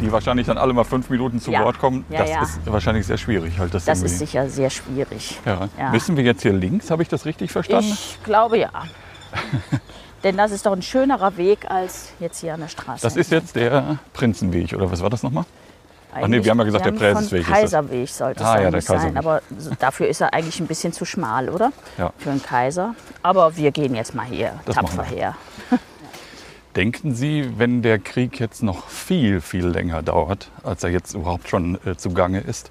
die 0.00 0.10
wahrscheinlich 0.12 0.46
dann 0.46 0.58
alle 0.58 0.72
mal 0.72 0.84
fünf 0.84 1.08
Minuten 1.08 1.40
zu 1.40 1.50
Ja. 1.52 1.64
Wort 1.64 1.78
kommen. 1.78 2.04
Ja, 2.10 2.18
das 2.20 2.30
ja. 2.30 2.42
ist 2.42 2.60
wahrscheinlich 2.66 3.06
sehr 3.06 3.16
schwierig. 3.18 3.58
Halt 3.58 3.72
das 3.72 3.84
Das 3.84 4.02
ist 4.02 4.18
sicher 4.18 4.48
sehr 4.48 4.70
schwierig. 4.70 5.38
Müssen 5.92 6.16
wir 6.16 6.24
jetzt 6.24 6.42
hier 6.42 6.52
links? 6.52 6.90
Habe 6.90 7.02
ich 7.02 7.08
das 7.08 7.24
richtig 7.26 7.52
verstanden? 7.52 7.90
Ich 7.92 8.18
glaube 8.24 8.58
ja. 8.58 8.70
Denn 10.24 10.36
das 10.36 10.52
ist 10.52 10.66
doch 10.66 10.72
ein 10.72 10.82
schönerer 10.82 11.36
Weg 11.36 11.68
als 11.70 12.10
jetzt 12.20 12.40
hier 12.40 12.54
an 12.54 12.60
der 12.60 12.68
Straße. 12.68 13.02
Das 13.02 13.16
ist 13.16 13.32
jetzt 13.32 13.56
der 13.56 13.98
Prinzenweg, 14.12 14.72
oder 14.72 14.90
was 14.90 15.02
war 15.02 15.10
das 15.10 15.22
nochmal? 15.22 15.44
nee, 16.14 16.22
Eigentlich- 16.22 16.44
wir 16.44 16.50
haben 16.52 16.58
ja 16.58 16.64
gesagt, 16.64 16.84
der 16.86 16.92
Präsesweg 16.92 17.40
ist 17.40 17.46
Von. 17.46 17.54
Kaiserweg 17.54 18.08
sollte 18.08 18.40
es 18.42 18.46
Ah, 18.46 18.54
ja, 18.54 18.58
der 18.58 18.66
eigentlich 18.68 18.84
sein. 18.84 19.14
Kaiserweg. 19.14 19.16
Aber 19.18 19.42
dafür 19.80 20.06
ist 20.08 20.20
er 20.20 20.32
eigentlich 20.32 20.60
ein 20.60 20.66
bisschen 20.68 20.92
zu 20.92 21.04
schmal, 21.04 21.48
oder? 21.48 21.72
Ja. 21.98 22.12
Für 22.18 22.30
einen 22.30 22.42
Kaiser. 22.42 22.94
Aber 23.22 23.56
wir 23.56 23.70
gehen 23.72 23.94
jetzt 23.94 24.14
mal 24.14 24.26
hier 24.26 24.52
Das 24.64 24.76
tapfer 24.76 25.02
her. 25.04 25.34
Denken 26.76 27.14
Sie, 27.14 27.58
wenn 27.58 27.82
der 27.82 27.98
Krieg 27.98 28.40
jetzt 28.40 28.62
noch 28.62 28.88
viel, 28.88 29.40
viel 29.42 29.66
länger 29.66 30.02
dauert, 30.02 30.50
als 30.62 30.82
er 30.84 30.90
jetzt 30.90 31.14
überhaupt 31.14 31.48
schon 31.48 31.78
äh, 31.84 31.96
zugange 31.96 32.40
ist, 32.40 32.70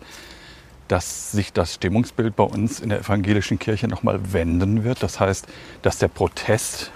dass 0.92 1.32
sich 1.32 1.54
das 1.54 1.76
Stimmungsbild 1.76 2.36
bei 2.36 2.44
uns 2.44 2.82
in 2.82 2.90
der 2.90 3.00
evangelischen 3.00 3.58
Kirche 3.60 3.88
nochmal 3.88 4.20
wenden 4.34 4.84
wird? 4.84 5.02
Das 5.02 5.22
heißt, 5.22 5.48
dass 5.82 6.00
der 6.00 6.10
Protest 6.10 6.92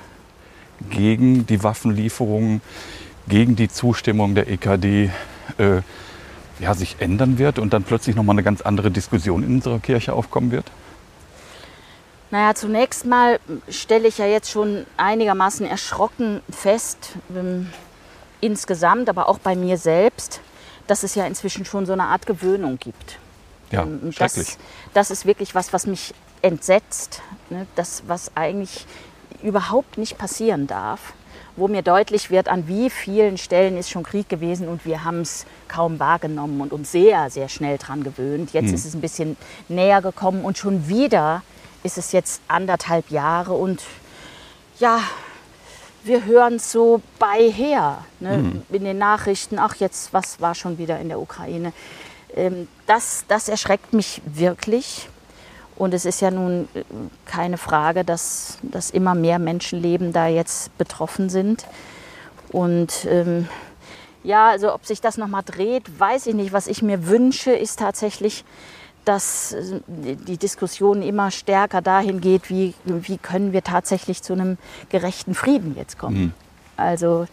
gegen 0.89 1.47
die 1.47 1.63
Waffenlieferungen, 1.63 2.61
gegen 3.29 3.55
die 3.55 3.69
Zustimmung 3.69 4.35
der 4.35 4.49
EKD 4.49 5.11
äh, 5.57 5.81
ja, 6.59 6.73
sich 6.73 6.97
ändern 6.99 7.37
wird 7.37 7.57
und 7.57 7.71
dann 7.71 7.83
plötzlich 7.83 8.17
nochmal 8.17 8.33
eine 8.33 8.43
ganz 8.43 8.61
andere 8.61 8.91
Diskussion 8.91 9.43
in 9.43 9.55
unserer 9.55 9.79
Kirche 9.79 10.11
aufkommen 10.11 10.51
wird? 10.51 10.65
Naja, 12.31 12.53
zunächst 12.53 13.05
mal 13.05 13.39
stelle 13.69 14.09
ich 14.09 14.17
ja 14.17 14.25
jetzt 14.25 14.51
schon 14.51 14.85
einigermaßen 14.97 15.65
erschrocken 15.65 16.41
fest, 16.49 17.13
ähm, 17.33 17.69
insgesamt, 18.41 19.07
aber 19.07 19.29
auch 19.29 19.39
bei 19.39 19.55
mir 19.55 19.77
selbst, 19.77 20.41
dass 20.85 21.03
es 21.03 21.15
ja 21.15 21.25
inzwischen 21.25 21.63
schon 21.63 21.85
so 21.85 21.93
eine 21.93 22.03
Art 22.03 22.25
Gewöhnung 22.25 22.77
gibt. 22.77 23.19
Ja, 23.75 23.83
Ähm. 23.83 24.11
Das, 24.17 24.57
das 24.93 25.11
ist 25.11 25.25
wirklich 25.25 25.55
was, 25.55 25.73
was 25.73 25.87
mich 25.87 26.13
entsetzt. 26.41 27.21
Ne? 27.49 27.67
Das, 27.75 28.03
was 28.07 28.31
eigentlich 28.35 28.85
überhaupt 29.43 29.97
nicht 29.97 30.17
passieren 30.17 30.67
darf. 30.67 31.13
Wo 31.57 31.69
mir 31.69 31.83
deutlich 31.83 32.29
wird, 32.31 32.49
an 32.49 32.67
wie 32.67 32.89
vielen 32.89 33.37
Stellen 33.37 33.77
ist 33.77 33.89
schon 33.89 34.03
Krieg 34.03 34.27
gewesen 34.27 34.67
und 34.67 34.85
wir 34.85 35.05
haben 35.05 35.21
es 35.21 35.45
kaum 35.69 35.99
wahrgenommen 35.99 36.59
und 36.59 36.73
uns 36.73 36.91
sehr, 36.91 37.29
sehr 37.29 37.47
schnell 37.47 37.77
dran 37.77 38.03
gewöhnt. 38.03 38.51
Jetzt 38.51 38.73
ist 38.73 38.85
es 38.85 38.93
ein 38.93 38.99
bisschen 38.99 39.37
näher 39.69 40.01
gekommen 40.01 40.43
und 40.43 40.57
schon 40.57 40.89
wieder 40.89 41.43
ist 41.83 41.97
es 41.97 42.11
jetzt 42.11 42.41
anderthalb 42.49 43.09
Jahre 43.09 43.53
und 43.53 43.83
ja, 44.79 44.99
wir 46.03 46.25
hören 46.25 46.55
es 46.55 46.71
so 46.71 47.01
beiher 47.19 48.03
ne? 48.19 48.61
in 48.69 48.83
den 48.83 48.97
Nachrichten. 48.97 49.57
Ach, 49.57 49.75
jetzt, 49.75 50.13
was 50.13 50.41
war 50.41 50.55
schon 50.55 50.77
wieder 50.77 50.99
in 50.99 51.07
der 51.07 51.19
Ukraine? 51.19 51.73
Ähm, 52.35 52.67
das, 52.85 53.25
das 53.27 53.49
erschreckt 53.49 53.93
mich 53.93 54.21
wirklich. 54.25 55.09
Und 55.75 55.93
es 55.93 56.05
ist 56.05 56.21
ja 56.21 56.31
nun 56.31 56.69
äh, 56.73 56.83
keine 57.25 57.57
Frage, 57.57 58.03
dass, 58.03 58.57
dass 58.61 58.91
immer 58.91 59.13
mehr 59.13 59.39
Menschenleben 59.39 60.13
da 60.13 60.27
jetzt 60.27 60.75
betroffen 60.77 61.29
sind. 61.29 61.65
Und 62.51 63.05
ähm, 63.09 63.49
ja, 64.23 64.49
also 64.49 64.73
ob 64.73 64.85
sich 64.85 65.01
das 65.01 65.17
nochmal 65.17 65.43
dreht, 65.45 65.99
weiß 65.99 66.27
ich 66.27 66.35
nicht. 66.35 66.53
Was 66.53 66.67
ich 66.67 66.81
mir 66.81 67.07
wünsche, 67.07 67.51
ist 67.51 67.79
tatsächlich, 67.79 68.45
dass 69.03 69.51
äh, 69.51 69.81
die 69.87 70.37
Diskussion 70.37 71.01
immer 71.01 71.29
stärker 71.31 71.81
dahin 71.81 72.21
geht, 72.21 72.49
wie, 72.49 72.73
wie 72.85 73.17
können 73.17 73.51
wir 73.51 73.63
tatsächlich 73.63 74.23
zu 74.23 74.33
einem 74.33 74.57
gerechten 74.89 75.35
Frieden 75.35 75.75
jetzt 75.77 75.99
kommen. 75.99 76.17
Mhm. 76.17 76.33
Also 76.77 77.27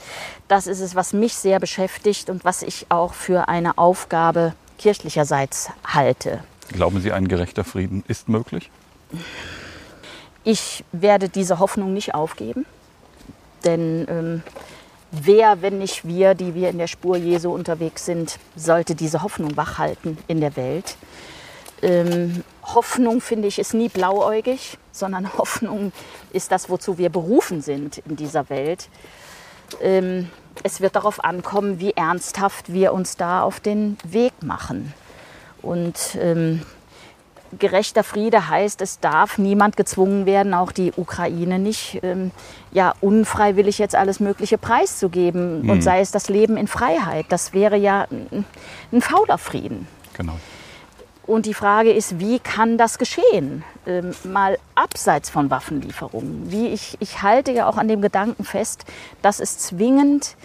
das 0.48 0.66
ist 0.66 0.80
es, 0.80 0.94
was 0.94 1.12
mich 1.12 1.34
sehr 1.34 1.58
beschäftigt 1.58 2.30
und 2.30 2.44
was 2.44 2.62
ich 2.62 2.86
auch 2.90 3.14
für 3.14 3.48
eine 3.48 3.78
Aufgabe 3.78 4.54
kirchlicherseits 4.78 5.70
halte. 5.84 6.42
Glauben 6.72 7.00
Sie, 7.00 7.12
ein 7.12 7.28
gerechter 7.28 7.64
Frieden 7.64 8.04
ist 8.08 8.28
möglich? 8.28 8.70
Ich 10.44 10.84
werde 10.92 11.28
diese 11.28 11.58
Hoffnung 11.58 11.92
nicht 11.92 12.14
aufgeben, 12.14 12.66
denn 13.64 14.06
ähm, 14.08 14.42
wer, 15.10 15.62
wenn 15.62 15.78
nicht 15.78 16.06
wir, 16.06 16.34
die 16.34 16.54
wir 16.54 16.70
in 16.70 16.78
der 16.78 16.88
Spur 16.88 17.16
Jesu 17.16 17.52
unterwegs 17.52 18.04
sind, 18.06 18.38
sollte 18.56 18.94
diese 18.94 19.22
Hoffnung 19.22 19.56
wachhalten 19.56 20.18
in 20.26 20.40
der 20.40 20.56
Welt. 20.56 20.96
Ähm, 21.82 22.42
Hoffnung, 22.62 23.20
finde 23.20 23.48
ich, 23.48 23.58
ist 23.58 23.74
nie 23.74 23.88
blauäugig, 23.88 24.78
sondern 24.90 25.32
Hoffnung 25.38 25.92
ist 26.32 26.50
das, 26.50 26.70
wozu 26.70 26.98
wir 26.98 27.10
berufen 27.10 27.60
sind 27.60 27.98
in 27.98 28.16
dieser 28.16 28.48
Welt. 28.50 28.88
Ähm, 29.80 30.30
es 30.62 30.80
wird 30.80 30.96
darauf 30.96 31.24
ankommen, 31.24 31.80
wie 31.80 31.92
ernsthaft 31.92 32.72
wir 32.72 32.92
uns 32.92 33.16
da 33.16 33.42
auf 33.42 33.60
den 33.60 33.98
Weg 34.04 34.32
machen. 34.42 34.92
Und 35.62 36.16
ähm, 36.20 36.62
gerechter 37.58 38.04
Friede 38.04 38.48
heißt, 38.48 38.80
es 38.80 39.00
darf 39.00 39.38
niemand 39.38 39.76
gezwungen 39.76 40.26
werden, 40.26 40.54
auch 40.54 40.72
die 40.72 40.92
Ukraine 40.96 41.58
nicht, 41.58 42.00
ähm, 42.02 42.30
ja, 42.72 42.94
unfreiwillig 43.00 43.78
jetzt 43.78 43.94
alles 43.94 44.20
Mögliche 44.20 44.58
preiszugeben. 44.58 45.62
Mhm. 45.62 45.70
Und 45.70 45.82
sei 45.82 46.00
es 46.00 46.10
das 46.10 46.28
Leben 46.28 46.56
in 46.56 46.66
Freiheit. 46.66 47.26
Das 47.28 47.52
wäre 47.52 47.76
ja 47.76 48.06
ein, 48.10 48.44
ein 48.92 49.02
fauler 49.02 49.38
Frieden. 49.38 49.86
Genau. 50.14 50.34
Und 51.26 51.46
die 51.46 51.54
Frage 51.54 51.92
ist, 51.92 52.18
wie 52.18 52.40
kann 52.40 52.78
das 52.78 52.98
geschehen? 52.98 53.64
Ähm, 53.86 54.12
mal 54.24 54.58
abseits 54.74 55.30
von 55.30 55.50
Waffenlieferungen. 55.50 56.50
Wie 56.50 56.68
ich, 56.68 56.96
ich 57.00 57.22
halte 57.22 57.52
ja 57.52 57.68
auch 57.68 57.76
an 57.76 57.86
dem 57.88 58.02
Gedanken 58.02 58.44
fest, 58.44 58.84
dass 59.22 59.38
es 59.38 59.58
zwingend 59.58 60.36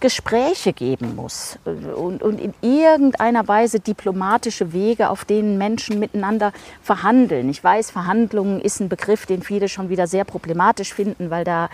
Gespräche 0.00 0.72
geben 0.72 1.16
muss 1.16 1.58
und, 1.64 2.22
und 2.22 2.40
in 2.40 2.54
irgendeiner 2.60 3.48
Weise 3.48 3.80
diplomatische 3.80 4.72
Wege, 4.72 5.10
auf 5.10 5.24
denen 5.24 5.58
Menschen 5.58 5.98
miteinander 5.98 6.52
verhandeln. 6.82 7.48
Ich 7.48 7.62
weiß, 7.62 7.90
Verhandlungen 7.90 8.60
ist 8.60 8.80
ein 8.80 8.88
Begriff, 8.88 9.26
den 9.26 9.42
viele 9.42 9.68
schon 9.68 9.88
wieder 9.88 10.06
sehr 10.06 10.24
problematisch 10.24 10.94
finden, 10.94 11.30
weil 11.30 11.44
da 11.44 11.68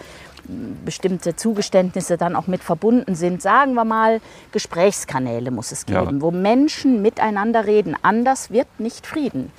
bestimmte 0.85 1.37
Zugeständnisse 1.37 2.17
dann 2.17 2.35
auch 2.35 2.47
mit 2.47 2.63
verbunden 2.63 3.15
sind. 3.15 3.43
Sagen 3.43 3.75
wir 3.75 3.85
mal, 3.85 4.21
Gesprächskanäle 4.53 5.51
muss 5.51 5.73
es 5.73 5.85
geben, 5.85 6.17
ja. 6.17 6.23
wo 6.23 6.31
Menschen 6.31 7.03
miteinander 7.03 7.67
reden. 7.67 7.95
Anders 8.03 8.51
wird 8.51 8.69
nicht 8.79 9.07
Frieden. 9.07 9.53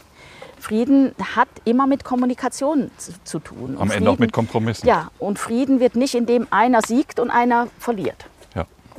Frieden 0.60 1.14
hat 1.36 1.48
immer 1.64 1.88
mit 1.88 2.04
Kommunikation 2.04 2.92
zu, 2.98 3.14
zu 3.24 3.40
tun. 3.40 3.78
Am 3.80 3.88
Frieden, 3.88 3.92
Ende 3.92 4.12
auch 4.12 4.20
mit 4.20 4.34
Kompromissen. 4.34 4.88
Ja, 4.88 5.10
und 5.20 5.40
Frieden 5.40 5.80
wird 5.80 5.96
nicht, 5.96 6.16
indem 6.16 6.48
einer 6.50 6.82
siegt 6.82 7.20
und 7.20 7.30
einer 7.30 7.68
verliert. 7.80 8.26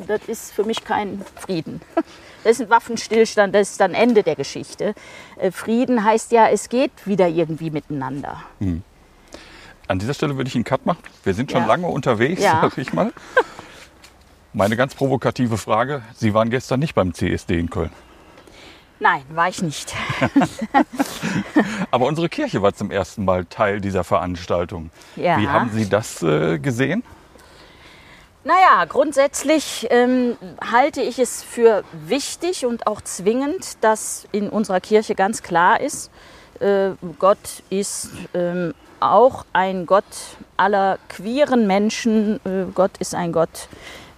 Ja. 0.01 0.19
Das 0.19 0.29
ist 0.29 0.53
für 0.53 0.65
mich 0.65 0.85
kein 0.85 1.25
Frieden. 1.37 1.81
Das 2.43 2.53
ist 2.53 2.63
ein 2.63 2.71
Waffenstillstand, 2.71 3.55
das 3.55 3.73
ist 3.73 3.81
dann 3.81 3.93
Ende 3.95 4.23
der 4.23 4.35
Geschichte. 4.37 4.95
Äh, 5.39 5.51
Frieden 5.51 6.05
heißt 6.05 6.33
ja, 6.33 6.49
es 6.49 6.69
geht 6.69 6.91
wieder 7.07 7.29
irgendwie 7.29 7.71
miteinander. 7.71 8.43
Hm. 8.61 8.83
An 9.89 9.99
dieser 9.99 10.15
Stelle 10.15 10.37
würde 10.37 10.49
ich 10.49 10.55
einen 10.55 10.65
Cut 10.65 10.87
machen. 10.87 11.03
Wir 11.25 11.35
sind 11.35 11.51
schon 11.51 11.63
Ja. 11.63 11.67
lange 11.67 11.87
unterwegs, 11.89 12.43
Ja. 12.43 12.61
sag 12.63 12.79
ich 12.79 12.93
mal. 12.93 13.13
Meine 14.53 14.77
ganz 14.77 14.95
provokative 14.95 15.59
Frage: 15.59 16.03
Sie 16.15 16.33
waren 16.33 16.49
gestern 16.51 16.81
nicht 16.81 16.95
beim 16.95 17.13
CSD 17.13 17.59
in 17.59 17.69
Köln. 17.71 17.91
Nein, 19.01 19.23
war 19.35 19.49
ich 19.49 19.63
nicht. 19.63 19.95
Aber 21.91 22.07
unsere 22.07 22.29
Kirche 22.29 22.63
war 22.63 22.73
zum 22.75 22.91
ersten 22.91 23.25
Mal 23.25 23.45
Teil 23.47 23.81
dieser 23.81 24.05
Veranstaltung. 24.05 24.91
Ja. 25.17 25.39
Wie 25.39 25.49
haben 25.49 25.71
Sie 25.71 25.89
das 25.89 26.23
äh, 26.23 26.59
gesehen? 26.59 27.03
Naja, 28.43 28.87
grundsätzlich 28.89 29.87
ähm, 29.91 30.39
halte 30.73 31.03
ich 31.03 31.19
es 31.19 31.43
für 31.43 31.85
wichtig 31.93 32.65
und 32.65 32.87
auch 32.87 33.03
zwingend, 33.03 33.77
dass 33.83 34.27
in 34.33 34.49
unserer 34.49 34.81
Kirche 34.81 35.15
ganz 35.15 35.43
klar 35.43 35.79
ist, 35.79 36.11
äh, 36.59 36.93
Gott 37.19 37.63
ist 37.69 38.09
ähm, 38.33 38.73
auch 38.99 39.45
ein 39.53 39.85
Gott 39.85 40.05
aller 40.57 40.99
queeren 41.09 41.67
Menschen. 41.67 42.41
Äh, 42.47 42.71
Gott 42.75 42.93
ist 42.99 43.15
ein 43.15 43.33
Gott, 43.33 43.69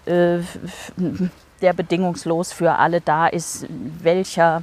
äh, 0.06 0.38
der 1.60 1.72
bedingungslos 1.72 2.52
für 2.52 2.78
alle 2.78 3.00
da 3.00 3.26
ist, 3.26 3.66
welcher 3.68 4.62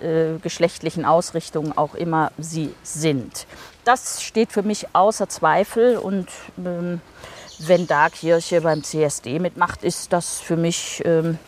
äh, 0.00 0.38
geschlechtlichen 0.42 1.06
Ausrichtung 1.06 1.76
auch 1.78 1.94
immer 1.94 2.30
sie 2.36 2.74
sind. 2.82 3.46
Das 3.84 4.22
steht 4.22 4.52
für 4.52 4.62
mich 4.62 4.94
außer 4.94 5.30
Zweifel 5.30 5.96
und 5.96 6.28
ähm, 6.58 7.00
wenn 7.58 7.86
da 7.86 8.08
Kirche 8.08 8.60
beim 8.60 8.82
CSD 8.82 9.38
mitmacht, 9.38 9.82
ist 9.82 10.12
das 10.12 10.38
für 10.38 10.56
mich, 10.56 11.02
ähm, 11.04 11.38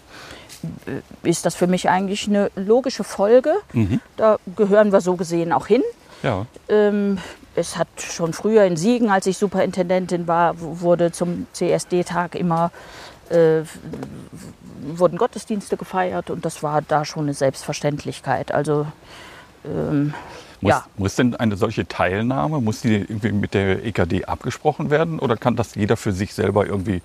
äh, 0.87 1.29
ist 1.29 1.47
das 1.47 1.55
für 1.55 1.67
mich 1.67 1.89
eigentlich 1.89 2.29
eine 2.29 2.51
logische 2.57 3.05
Folge. 3.05 3.55
Da 4.17 4.39
gehören 4.57 4.93
wir 4.93 5.01
so 5.01 5.17
gesehen 5.17 5.53
auch 5.53 5.67
hin. 5.67 5.83
Ja. 6.23 6.47
Ähm, 6.69 7.19
es 7.55 7.77
hat 7.77 7.89
schon 7.99 8.33
früher 8.33 8.65
in 8.65 8.77
Siegen, 8.77 9.11
als 9.11 9.27
ich 9.27 9.39
Superintendentin 9.39 10.27
war, 10.27 10.55
wurde 10.59 11.13
zum 11.13 11.47
CSD-Tag 11.53 12.35
immer 12.35 12.71
äh, 13.31 13.63
wurden 14.83 15.19
Gottesdienste 15.19 15.77
gefeiert 15.77 16.31
und 16.31 16.45
das 16.45 16.63
war 16.63 16.83
da 16.83 17.05
schon 17.05 17.25
eine 17.25 17.35
Selbstverständlichkeit. 17.35 18.53
Also 18.53 18.87
ähm, 19.65 20.15
Muss, 20.61 20.71
ja, 20.71 20.85
muss 20.97 21.15
denn 21.17 21.35
eine 21.37 21.57
solche 21.57 21.89
Teilnahme, 21.89 22.61
muss 22.61 22.83
die 22.83 22.95
irgendwie 22.97 23.33
mit 23.33 23.55
der 23.55 23.85
EKD 23.85 24.27
abgesprochen 24.27 24.91
werden 24.91 25.19
oder 25.19 25.37
kann 25.37 25.57
das 25.57 25.75
jeder 25.75 25.97
für 25.97 26.13
sich 26.13 26.35
selber 26.35 26.67
irgendwie, 26.67 27.01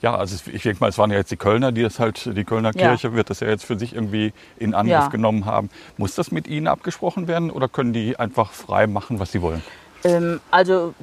ja, 0.00 0.16
also 0.16 0.36
ich 0.50 0.62
denke 0.62 0.80
mal, 0.80 0.88
es 0.88 0.96
waren 0.96 1.10
ja 1.10 1.18
jetzt 1.18 1.30
die 1.30 1.36
Kölner, 1.36 1.70
die 1.70 1.82
das 1.82 1.98
halt, 1.98 2.24
die 2.36 2.44
Kölner 2.44 2.72
Ja. 2.74 2.88
Kirche 2.88 3.12
wird 3.12 3.28
das 3.28 3.40
ja 3.40 3.48
jetzt 3.48 3.64
für 3.64 3.78
sich 3.78 3.94
irgendwie 3.94 4.32
in 4.58 4.74
Angriff 4.74 5.04
Ja. 5.04 5.08
genommen 5.08 5.44
haben. 5.44 5.68
Muss 5.98 6.14
das 6.14 6.30
mit 6.32 6.46
Ihnen 6.48 6.66
abgesprochen 6.66 7.28
werden 7.28 7.50
oder 7.50 7.68
können 7.68 7.92
die 7.92 8.18
einfach 8.18 8.52
frei 8.52 8.86
machen, 8.86 9.20
was 9.20 9.32
sie 9.32 9.42
wollen? 9.42 9.62
Ähm, 10.04 10.40
also 10.50 10.94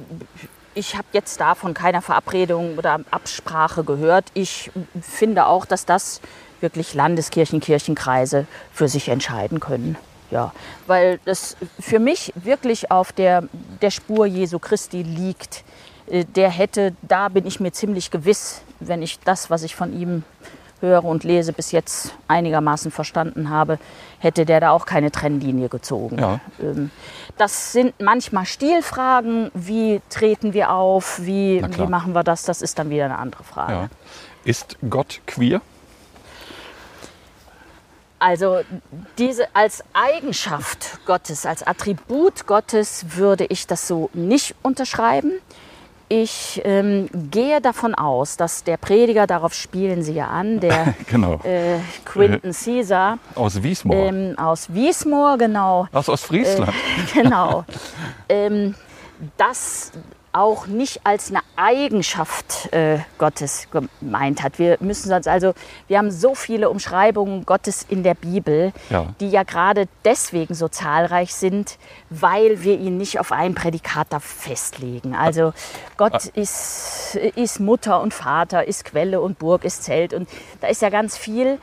ich 0.74 0.96
habe 0.96 1.06
jetzt 1.12 1.40
davon 1.40 1.72
keiner 1.72 2.02
Verabredung 2.02 2.76
oder 2.78 3.00
Absprache 3.12 3.84
gehört. 3.84 4.26
Ich 4.34 4.70
finde 5.00 5.46
auch, 5.46 5.66
dass 5.66 5.86
das 5.86 6.20
wirklich 6.60 6.94
Landeskirchen, 6.94 7.60
Kirchenkreise 7.60 8.46
für 8.72 8.88
sich 8.88 9.08
entscheiden 9.08 9.60
können. 9.60 9.96
Ja, 10.30 10.52
weil 10.86 11.18
das 11.24 11.56
für 11.78 11.98
mich 11.98 12.32
wirklich 12.36 12.90
auf 12.90 13.12
der, 13.12 13.44
der 13.82 13.90
Spur 13.90 14.26
Jesu 14.26 14.58
Christi 14.58 15.02
liegt. 15.02 15.64
Äh, 16.06 16.24
Der 16.24 16.50
hätte, 16.50 16.94
da 17.02 17.28
bin 17.28 17.46
ich 17.46 17.60
mir 17.60 17.72
ziemlich 17.72 18.10
gewiss, 18.10 18.62
wenn 18.80 19.02
ich 19.02 19.18
das, 19.20 19.50
was 19.50 19.62
ich 19.62 19.74
von 19.76 19.92
ihm 19.98 20.22
höre 20.80 21.04
und 21.04 21.24
lese, 21.24 21.52
bis 21.52 21.72
jetzt 21.72 22.14
einigermaßen 22.26 22.90
verstanden 22.90 23.50
habe, 23.50 23.78
hätte 24.18 24.46
der 24.46 24.60
da 24.60 24.70
auch 24.70 24.86
keine 24.86 25.10
Trennlinie 25.10 25.68
gezogen. 25.68 26.18
Ja. 26.18 26.40
Ähm, 26.60 26.90
Das 27.36 27.72
sind 27.72 28.00
manchmal 28.00 28.46
Stilfragen. 28.46 29.50
Wie 29.52 30.00
treten 30.08 30.52
wir 30.54 30.70
auf? 30.70 31.20
Wie, 31.22 31.62
wie 31.76 31.86
machen 31.86 32.14
wir 32.14 32.22
das? 32.24 32.44
Das 32.44 32.62
ist 32.62 32.78
dann 32.78 32.88
wieder 32.88 33.04
eine 33.06 33.18
andere 33.18 33.44
Frage. 33.44 33.72
Ja. 33.72 33.88
Ist 34.44 34.76
Gott 34.88 35.20
queer? 35.26 35.60
Also 38.20 38.60
diese 39.18 39.46
als 39.54 39.82
Eigenschaft 39.94 41.04
Gottes, 41.06 41.46
als 41.46 41.62
Attribut 41.66 42.46
Gottes 42.46 43.06
würde 43.16 43.46
ich 43.46 43.66
das 43.66 43.88
so 43.88 44.10
nicht 44.12 44.54
unterschreiben. 44.62 45.32
Ich 46.12 46.60
ähm, 46.64 47.08
gehe 47.30 47.60
davon 47.60 47.94
aus, 47.94 48.36
dass 48.36 48.64
der 48.64 48.76
Prediger, 48.76 49.26
darauf 49.28 49.54
spielen 49.54 50.02
Sie 50.02 50.12
ja 50.12 50.26
an, 50.26 50.58
der 50.60 50.94
Genau. 51.06 51.34
äh, 51.44 51.78
Quinton 52.04 52.52
Caesar 52.52 53.18
Aus 53.36 53.62
Wiesmoor. 53.62 53.96
ähm, 53.96 54.38
aus 54.38 54.72
Wiesmoor, 54.74 55.38
genau, 55.38 55.86
Aus 55.92 56.08
Ostfriesland. 56.08 56.74
genau, 57.14 57.64
ähm, 58.28 58.74
das 59.36 59.92
auch 60.32 60.66
nicht 60.66 61.00
als 61.04 61.30
eine 61.30 61.40
Eigenschaft 61.56 62.72
äh, 62.72 62.98
Gottes 63.18 63.66
gemeint 63.70 64.42
hat. 64.42 64.58
Wir 64.58 64.76
müssen 64.80 65.12
uns 65.12 65.26
also, 65.26 65.54
wir 65.88 65.98
haben 65.98 66.10
so 66.10 66.34
viele 66.34 66.70
Umschreibungen 66.70 67.44
Gottes 67.46 67.84
in 67.88 68.02
der 68.02 68.14
Bibel, 68.14 68.72
Ja. 68.90 69.06
die 69.20 69.28
ja 69.30 69.42
gerade 69.42 69.88
deswegen 70.04 70.54
so 70.54 70.68
zahlreich 70.68 71.34
sind, 71.34 71.78
weil 72.10 72.62
wir 72.62 72.78
ihn 72.78 72.96
nicht 72.96 73.18
auf 73.18 73.32
ein 73.32 73.54
Prädikat 73.54 74.06
da 74.10 74.20
festlegen. 74.20 75.14
Also 75.14 75.52
Gott 75.96 76.26
ist, 76.26 77.16
ist 77.34 77.58
Mutter 77.60 78.00
und 78.00 78.14
Vater, 78.14 78.66
ist 78.66 78.84
Quelle 78.84 79.20
und 79.20 79.38
Burg, 79.38 79.64
ist 79.64 79.82
Zelt 79.82 80.14
und 80.14 80.28
da 80.60 80.68
ist 80.68 80.80
ja 80.82 80.90
ganz 80.90 81.16
viel. 81.16 81.58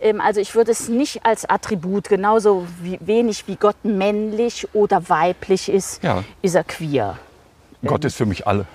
Ähm, 0.00 0.20
Also 0.20 0.40
ich 0.40 0.54
würde 0.54 0.70
es 0.70 0.88
nicht 0.88 1.24
als 1.26 1.48
Attribut, 1.48 2.08
genauso 2.08 2.66
wie, 2.80 2.98
wenig 3.00 3.48
wie 3.48 3.56
Gott 3.56 3.76
männlich 3.84 4.68
oder 4.74 5.08
weiblich 5.08 5.68
ist, 5.68 6.02
Ja. 6.02 6.22
ist 6.40 6.54
er 6.54 6.64
queer. 6.64 7.18
Gott 7.84 8.04
ist 8.04 8.16
für 8.16 8.26
mich 8.26 8.46
alle. 8.46 8.66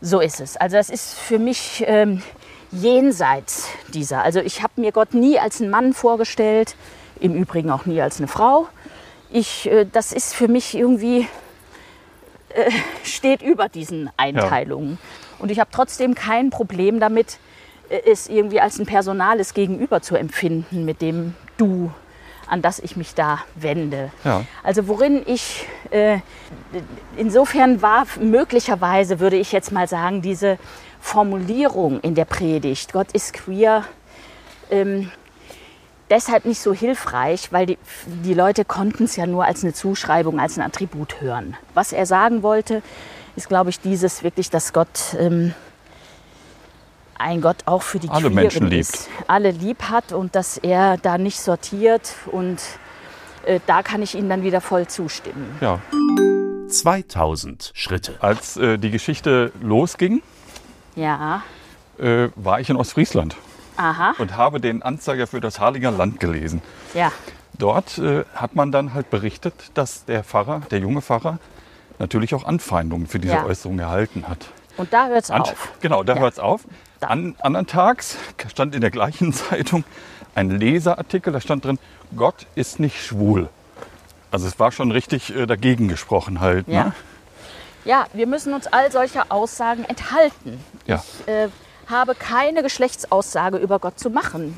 So 0.00 0.20
ist 0.20 0.40
es. 0.40 0.56
Also 0.56 0.76
das 0.76 0.90
ist 0.90 1.14
für 1.14 1.38
mich 1.38 1.84
ähm, 1.86 2.22
jenseits 2.70 3.68
dieser. 3.88 4.22
Also 4.22 4.40
ich 4.40 4.62
habe 4.62 4.80
mir 4.80 4.92
Gott 4.92 5.14
nie 5.14 5.38
als 5.38 5.60
einen 5.60 5.70
Mann 5.70 5.92
vorgestellt, 5.92 6.76
im 7.20 7.34
Übrigen 7.34 7.70
auch 7.70 7.86
nie 7.86 8.00
als 8.00 8.18
eine 8.18 8.28
Frau. 8.28 8.68
Ich, 9.30 9.70
äh, 9.70 9.86
das 9.90 10.12
ist 10.12 10.34
für 10.34 10.48
mich 10.48 10.74
irgendwie, 10.74 11.28
äh, 12.50 12.70
steht 13.02 13.42
über 13.42 13.68
diesen 13.68 14.10
Einteilungen. 14.16 14.98
Und 15.38 15.50
ich 15.50 15.60
habe 15.60 15.70
trotzdem 15.72 16.14
kein 16.14 16.50
Problem 16.50 17.00
damit, 17.00 17.38
äh, 17.88 18.00
es 18.10 18.28
irgendwie 18.28 18.60
als 18.60 18.78
ein 18.78 18.86
personales 18.86 19.54
Gegenüber 19.54 20.02
zu 20.02 20.16
empfinden, 20.16 20.84
mit 20.84 21.02
dem 21.02 21.34
du, 21.56 21.92
an 22.48 22.62
das 22.62 22.78
ich 22.78 22.96
mich 22.96 23.14
da 23.14 23.40
wende. 23.54 24.10
Ja. 24.24 24.44
Also 24.62 24.88
worin 24.88 25.22
ich, 25.26 25.66
äh, 25.90 26.18
insofern 27.16 27.82
war 27.82 28.06
möglicherweise, 28.20 29.20
würde 29.20 29.36
ich 29.36 29.52
jetzt 29.52 29.72
mal 29.72 29.88
sagen, 29.88 30.22
diese 30.22 30.58
Formulierung 31.00 32.00
in 32.00 32.14
der 32.14 32.24
Predigt, 32.24 32.92
Gott 32.92 33.12
ist 33.12 33.32
queer, 33.34 33.84
ähm, 34.70 35.10
deshalb 36.10 36.44
nicht 36.44 36.60
so 36.60 36.72
hilfreich, 36.72 37.52
weil 37.52 37.66
die, 37.66 37.78
die 38.06 38.34
Leute 38.34 38.64
konnten 38.64 39.04
es 39.04 39.16
ja 39.16 39.26
nur 39.26 39.44
als 39.44 39.62
eine 39.62 39.72
Zuschreibung, 39.72 40.40
als 40.40 40.56
ein 40.56 40.62
Attribut 40.62 41.20
hören. 41.20 41.56
Was 41.74 41.92
er 41.92 42.06
sagen 42.06 42.42
wollte, 42.42 42.82
ist, 43.36 43.48
glaube 43.48 43.70
ich, 43.70 43.80
dieses 43.80 44.22
wirklich, 44.22 44.50
dass 44.50 44.72
Gott 44.72 45.16
ähm, 45.18 45.54
ein 47.24 47.40
Gott 47.40 47.56
auch 47.66 47.82
für 47.82 47.98
die 47.98 48.08
Alle 48.10 48.22
Queeren 48.28 48.34
Menschen 48.34 48.66
liebt. 48.68 48.82
ist, 48.94 49.08
alle 49.26 49.50
lieb 49.50 49.84
hat 49.90 50.12
und 50.12 50.36
dass 50.36 50.58
er 50.58 50.98
da 50.98 51.18
nicht 51.18 51.40
sortiert 51.40 52.14
und 52.30 52.60
äh, 53.46 53.60
da 53.66 53.82
kann 53.82 54.02
ich 54.02 54.14
Ihnen 54.14 54.28
dann 54.28 54.42
wieder 54.42 54.60
voll 54.60 54.86
zustimmen. 54.86 55.56
Ja. 55.60 55.80
2000 56.68 57.70
Schritte. 57.74 58.14
Als 58.20 58.56
äh, 58.56 58.78
die 58.78 58.90
Geschichte 58.90 59.52
losging, 59.60 60.22
Ja, 60.96 61.42
äh, 61.98 62.28
war 62.36 62.60
ich 62.60 62.68
in 62.70 62.76
Ostfriesland 62.76 63.36
aha, 63.76 64.14
und 64.18 64.36
habe 64.36 64.60
den 64.60 64.82
Anzeiger 64.82 65.26
für 65.26 65.40
das 65.40 65.60
Harlinger 65.60 65.90
Land 65.92 66.20
gelesen. 66.20 66.62
ja, 66.94 67.10
Dort 67.56 67.98
äh, 67.98 68.24
hat 68.34 68.56
man 68.56 68.72
dann 68.72 68.94
halt 68.94 69.10
berichtet, 69.10 69.54
dass 69.74 70.04
der 70.06 70.24
Pfarrer, 70.24 70.62
der 70.72 70.80
junge 70.80 71.00
Pfarrer, 71.02 71.38
natürlich 72.00 72.34
auch 72.34 72.44
Anfeindungen 72.44 73.06
für 73.06 73.20
diese 73.20 73.34
Ja. 73.34 73.44
Äußerung 73.44 73.78
erhalten 73.78 74.26
hat. 74.28 74.48
und 74.76 74.92
da 74.92 75.06
hört 75.06 75.22
es 75.24 75.30
auf. 75.30 75.68
Genau, 75.80 76.02
da 76.02 76.14
Ja. 76.14 76.20
hört 76.20 76.32
es 76.32 76.38
auf. 76.40 76.62
An, 77.00 77.36
andern 77.40 77.66
Tags 77.66 78.16
stand 78.48 78.74
in 78.74 78.80
der 78.80 78.90
gleichen 78.90 79.32
Zeitung 79.32 79.84
ein 80.34 80.50
Leserartikel, 80.50 81.32
da 81.32 81.40
stand 81.40 81.64
drin, 81.64 81.78
Gott 82.16 82.46
ist 82.54 82.80
nicht 82.80 83.04
schwul. 83.04 83.48
Also 84.30 84.48
es 84.48 84.58
war 84.58 84.72
schon 84.72 84.90
richtig 84.90 85.34
äh, 85.34 85.46
dagegen 85.46 85.88
gesprochen 85.88 86.40
halt. 86.40 86.66
Ja. 86.66 86.84
Ne? 86.84 86.92
Ja, 87.84 88.06
wir 88.14 88.26
müssen 88.26 88.54
uns 88.54 88.66
all 88.66 88.90
solcher 88.90 89.26
Aussagen 89.28 89.84
enthalten. 89.84 90.58
Ja. 90.86 91.04
Ich 91.20 91.28
äh, 91.28 91.48
habe 91.86 92.14
keine 92.14 92.62
Geschlechtsaussage 92.62 93.58
über 93.58 93.78
Gott 93.78 93.98
zu 93.98 94.10
machen. 94.10 94.56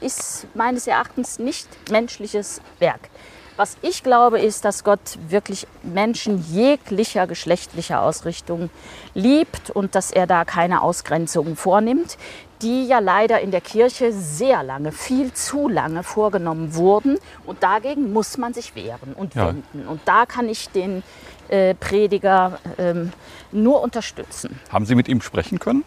Ist 0.00 0.46
meines 0.54 0.86
Erachtens 0.86 1.38
nicht 1.38 1.68
menschliches 1.90 2.60
Werk. 2.78 3.10
Was 3.58 3.76
ich 3.82 4.04
glaube, 4.04 4.38
ist, 4.38 4.64
dass 4.64 4.84
Gott 4.84 5.00
wirklich 5.28 5.66
Menschen 5.82 6.44
jeglicher 6.48 7.26
geschlechtlicher 7.26 8.00
Ausrichtung 8.02 8.70
liebt 9.14 9.70
und 9.70 9.96
dass 9.96 10.12
er 10.12 10.28
da 10.28 10.44
keine 10.44 10.80
Ausgrenzungen 10.80 11.56
vornimmt, 11.56 12.18
die 12.62 12.86
ja 12.86 13.00
leider 13.00 13.40
in 13.40 13.50
der 13.50 13.60
Kirche 13.60 14.12
sehr 14.12 14.62
lange, 14.62 14.92
viel 14.92 15.32
zu 15.32 15.68
lange 15.68 16.04
vorgenommen 16.04 16.76
wurden. 16.76 17.18
Und 17.46 17.64
dagegen 17.64 18.12
muss 18.12 18.38
man 18.38 18.54
sich 18.54 18.76
wehren 18.76 19.12
und 19.16 19.34
Ja. 19.34 19.48
wenden. 19.48 19.88
Und 19.88 20.02
da 20.04 20.24
kann 20.24 20.48
ich 20.48 20.68
den 20.70 21.02
äh, 21.48 21.74
Prediger 21.74 22.60
ähm, 22.78 23.12
nur 23.50 23.82
unterstützen. 23.82 24.60
Haben 24.70 24.86
Sie 24.86 24.94
mit 24.94 25.08
ihm 25.08 25.20
sprechen 25.20 25.58
können? 25.58 25.82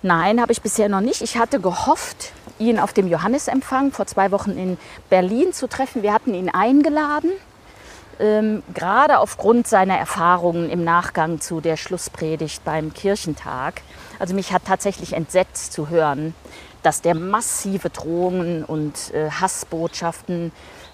Nein, 0.00 0.40
habe 0.40 0.50
ich 0.50 0.62
bisher 0.62 0.88
noch 0.88 1.00
nicht. 1.02 1.20
Ich 1.20 1.36
hatte 1.36 1.60
gehofft, 1.60 2.32
ihn 2.62 2.78
auf 2.78 2.92
dem 2.92 3.08
Johannesempfang 3.08 3.92
vor 3.92 4.06
zwei 4.06 4.30
Wochen 4.30 4.52
in 4.52 4.78
Berlin 5.10 5.52
zu 5.52 5.68
treffen. 5.68 6.02
Wir 6.02 6.12
hatten 6.12 6.34
ihn 6.34 6.48
eingeladen, 6.50 7.30
ähm, 8.20 8.62
gerade 8.74 9.18
aufgrund 9.18 9.66
seiner 9.66 9.96
Erfahrungen 9.98 10.70
im 10.70 10.84
Nachgang 10.84 11.40
zu 11.40 11.60
der 11.60 11.76
Schlusspredigt 11.76 12.64
beim 12.64 12.92
Kirchentag. 12.94 13.82
Also 14.18 14.34
mich 14.34 14.52
hat 14.52 14.62
tatsächlich 14.66 15.14
entsetzt 15.14 15.72
zu 15.72 15.88
hören, 15.88 16.34
dass 16.82 17.00
der 17.00 17.14
massive 17.14 17.90
Drohungen 17.90 18.64
und 18.64 19.12
äh, 19.14 19.30
Hassbotschaften 19.30 20.52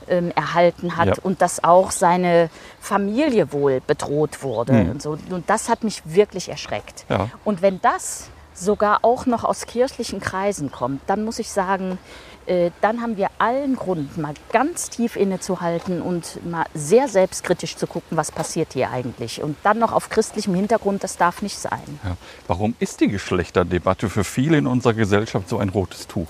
ähm, 0.09 0.33
erhalten 0.35 0.97
hat 0.97 1.09
Ja. 1.09 1.15
und 1.23 1.43
dass 1.43 1.65
auch 1.65 1.91
seine 1.91 2.51
Familie 2.81 3.53
wohl 3.53 3.81
bedroht 3.87 4.43
wurde. 4.43 4.73
Und, 4.91 5.03
so. 5.03 5.19
und 5.31 5.49
das 5.51 5.69
hat 5.69 5.85
mich 5.85 6.03
wirklich 6.05 6.49
erschreckt. 6.49 7.05
Ja. 7.09 7.29
Und 7.45 7.63
wenn 7.63 7.81
das 7.81 8.29
sogar 8.59 9.01
auch 9.03 9.27
noch 9.27 9.45
aus 9.45 9.67
kirchlichen 9.67 10.21
Kreisen 10.21 10.71
kommt, 10.71 11.03
dann 11.07 11.25
muss 11.25 11.39
ich 11.39 11.51
sagen, 11.51 11.99
äh, 12.47 12.71
dann 12.81 13.03
haben 13.03 13.17
wir 13.17 13.29
allen 13.39 13.77
Grund, 13.77 14.17
mal 14.17 14.33
ganz 14.53 14.89
tief 14.89 15.17
innezuhalten 15.17 16.01
und 16.01 16.45
mal 16.49 16.65
sehr 16.73 17.07
selbstkritisch 17.09 17.77
zu 17.77 17.87
gucken, 17.87 18.17
was 18.17 18.33
passiert 18.33 18.73
hier 18.73 18.91
eigentlich. 18.91 19.43
Und 19.43 19.57
dann 19.63 19.79
noch 19.79 19.93
auf 19.93 20.09
christlichem 20.09 20.55
Hintergrund, 20.55 21.05
das 21.05 21.19
darf 21.19 21.43
nicht 21.43 21.59
sein. 21.59 22.01
Ja. 22.05 22.17
Warum 22.47 22.75
ist 22.79 23.01
die 23.01 23.09
Geschlechterdebatte 23.09 24.09
für 24.09 24.25
viele 24.25 24.57
in 24.57 24.67
unserer 24.67 24.95
Gesellschaft 24.95 25.49
so 25.49 25.59
ein 25.59 25.69
rotes 25.69 26.07
Tuch? 26.07 26.29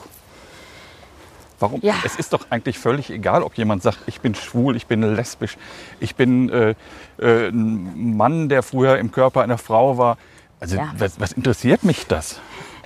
Warum? 1.60 1.80
Ja. 1.82 1.94
Es 2.04 2.16
ist 2.16 2.32
doch 2.32 2.46
eigentlich 2.50 2.78
völlig 2.78 3.10
egal, 3.10 3.42
ob 3.42 3.54
jemand 3.56 3.82
sagt, 3.82 3.98
ich 4.06 4.20
bin 4.20 4.34
schwul, 4.34 4.76
ich 4.76 4.86
bin 4.86 5.02
lesbisch, 5.02 5.56
ich 6.00 6.14
bin 6.14 6.50
äh, 6.50 6.74
äh, 7.18 7.48
ein 7.48 8.16
Mann, 8.16 8.48
der 8.48 8.62
früher 8.62 8.98
im 8.98 9.10
Körper 9.10 9.42
einer 9.42 9.58
Frau 9.58 9.98
war. 9.98 10.18
Also 10.60 10.76
Ja. 10.76 10.92
was, 10.98 11.20
was 11.20 11.32
interessiert 11.32 11.84
mich 11.84 12.06
das? 12.06 12.40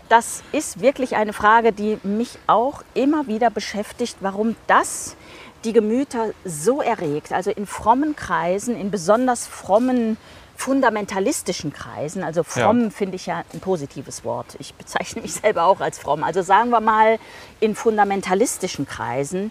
Das 0.09 0.43
ist 0.53 0.81
wirklich 0.81 1.17
eine 1.17 1.33
Frage, 1.33 1.73
die 1.73 1.99
mich 2.03 2.39
auch 2.47 2.83
immer 2.93 3.27
wieder 3.29 3.49
beschäftigt, 3.51 4.17
warum 4.21 4.57
das 4.67 5.17
die 5.65 5.73
Gemüter 5.73 6.31
so 6.45 6.83
erregt. 6.83 7.33
Also 7.33 7.51
in 7.51 7.67
frommen 7.67 8.15
Kreisen, 8.15 8.77
in 8.79 8.91
besonders 8.91 9.47
frommen, 9.47 10.19
fundamentalistischen 10.57 11.73
Kreisen. 11.73 12.23
Also 12.25 12.43
fromm 12.43 12.91
finde 12.91 13.17
ich 13.17 13.27
ja 13.27 13.43
ein 13.53 13.61
positives 13.61 14.25
Wort. 14.25 14.57
Ich 14.59 14.75
bezeichne 14.75 15.23
mich 15.23 15.35
selber 15.35 15.65
auch 15.65 15.81
als 15.81 15.99
fromm. 15.99 16.25
Also 16.25 16.43
sagen 16.43 16.71
wir 16.71 16.81
mal, 16.81 17.19
in 17.61 17.75
fundamentalistischen 17.75 18.87
Kreisen 18.87 19.51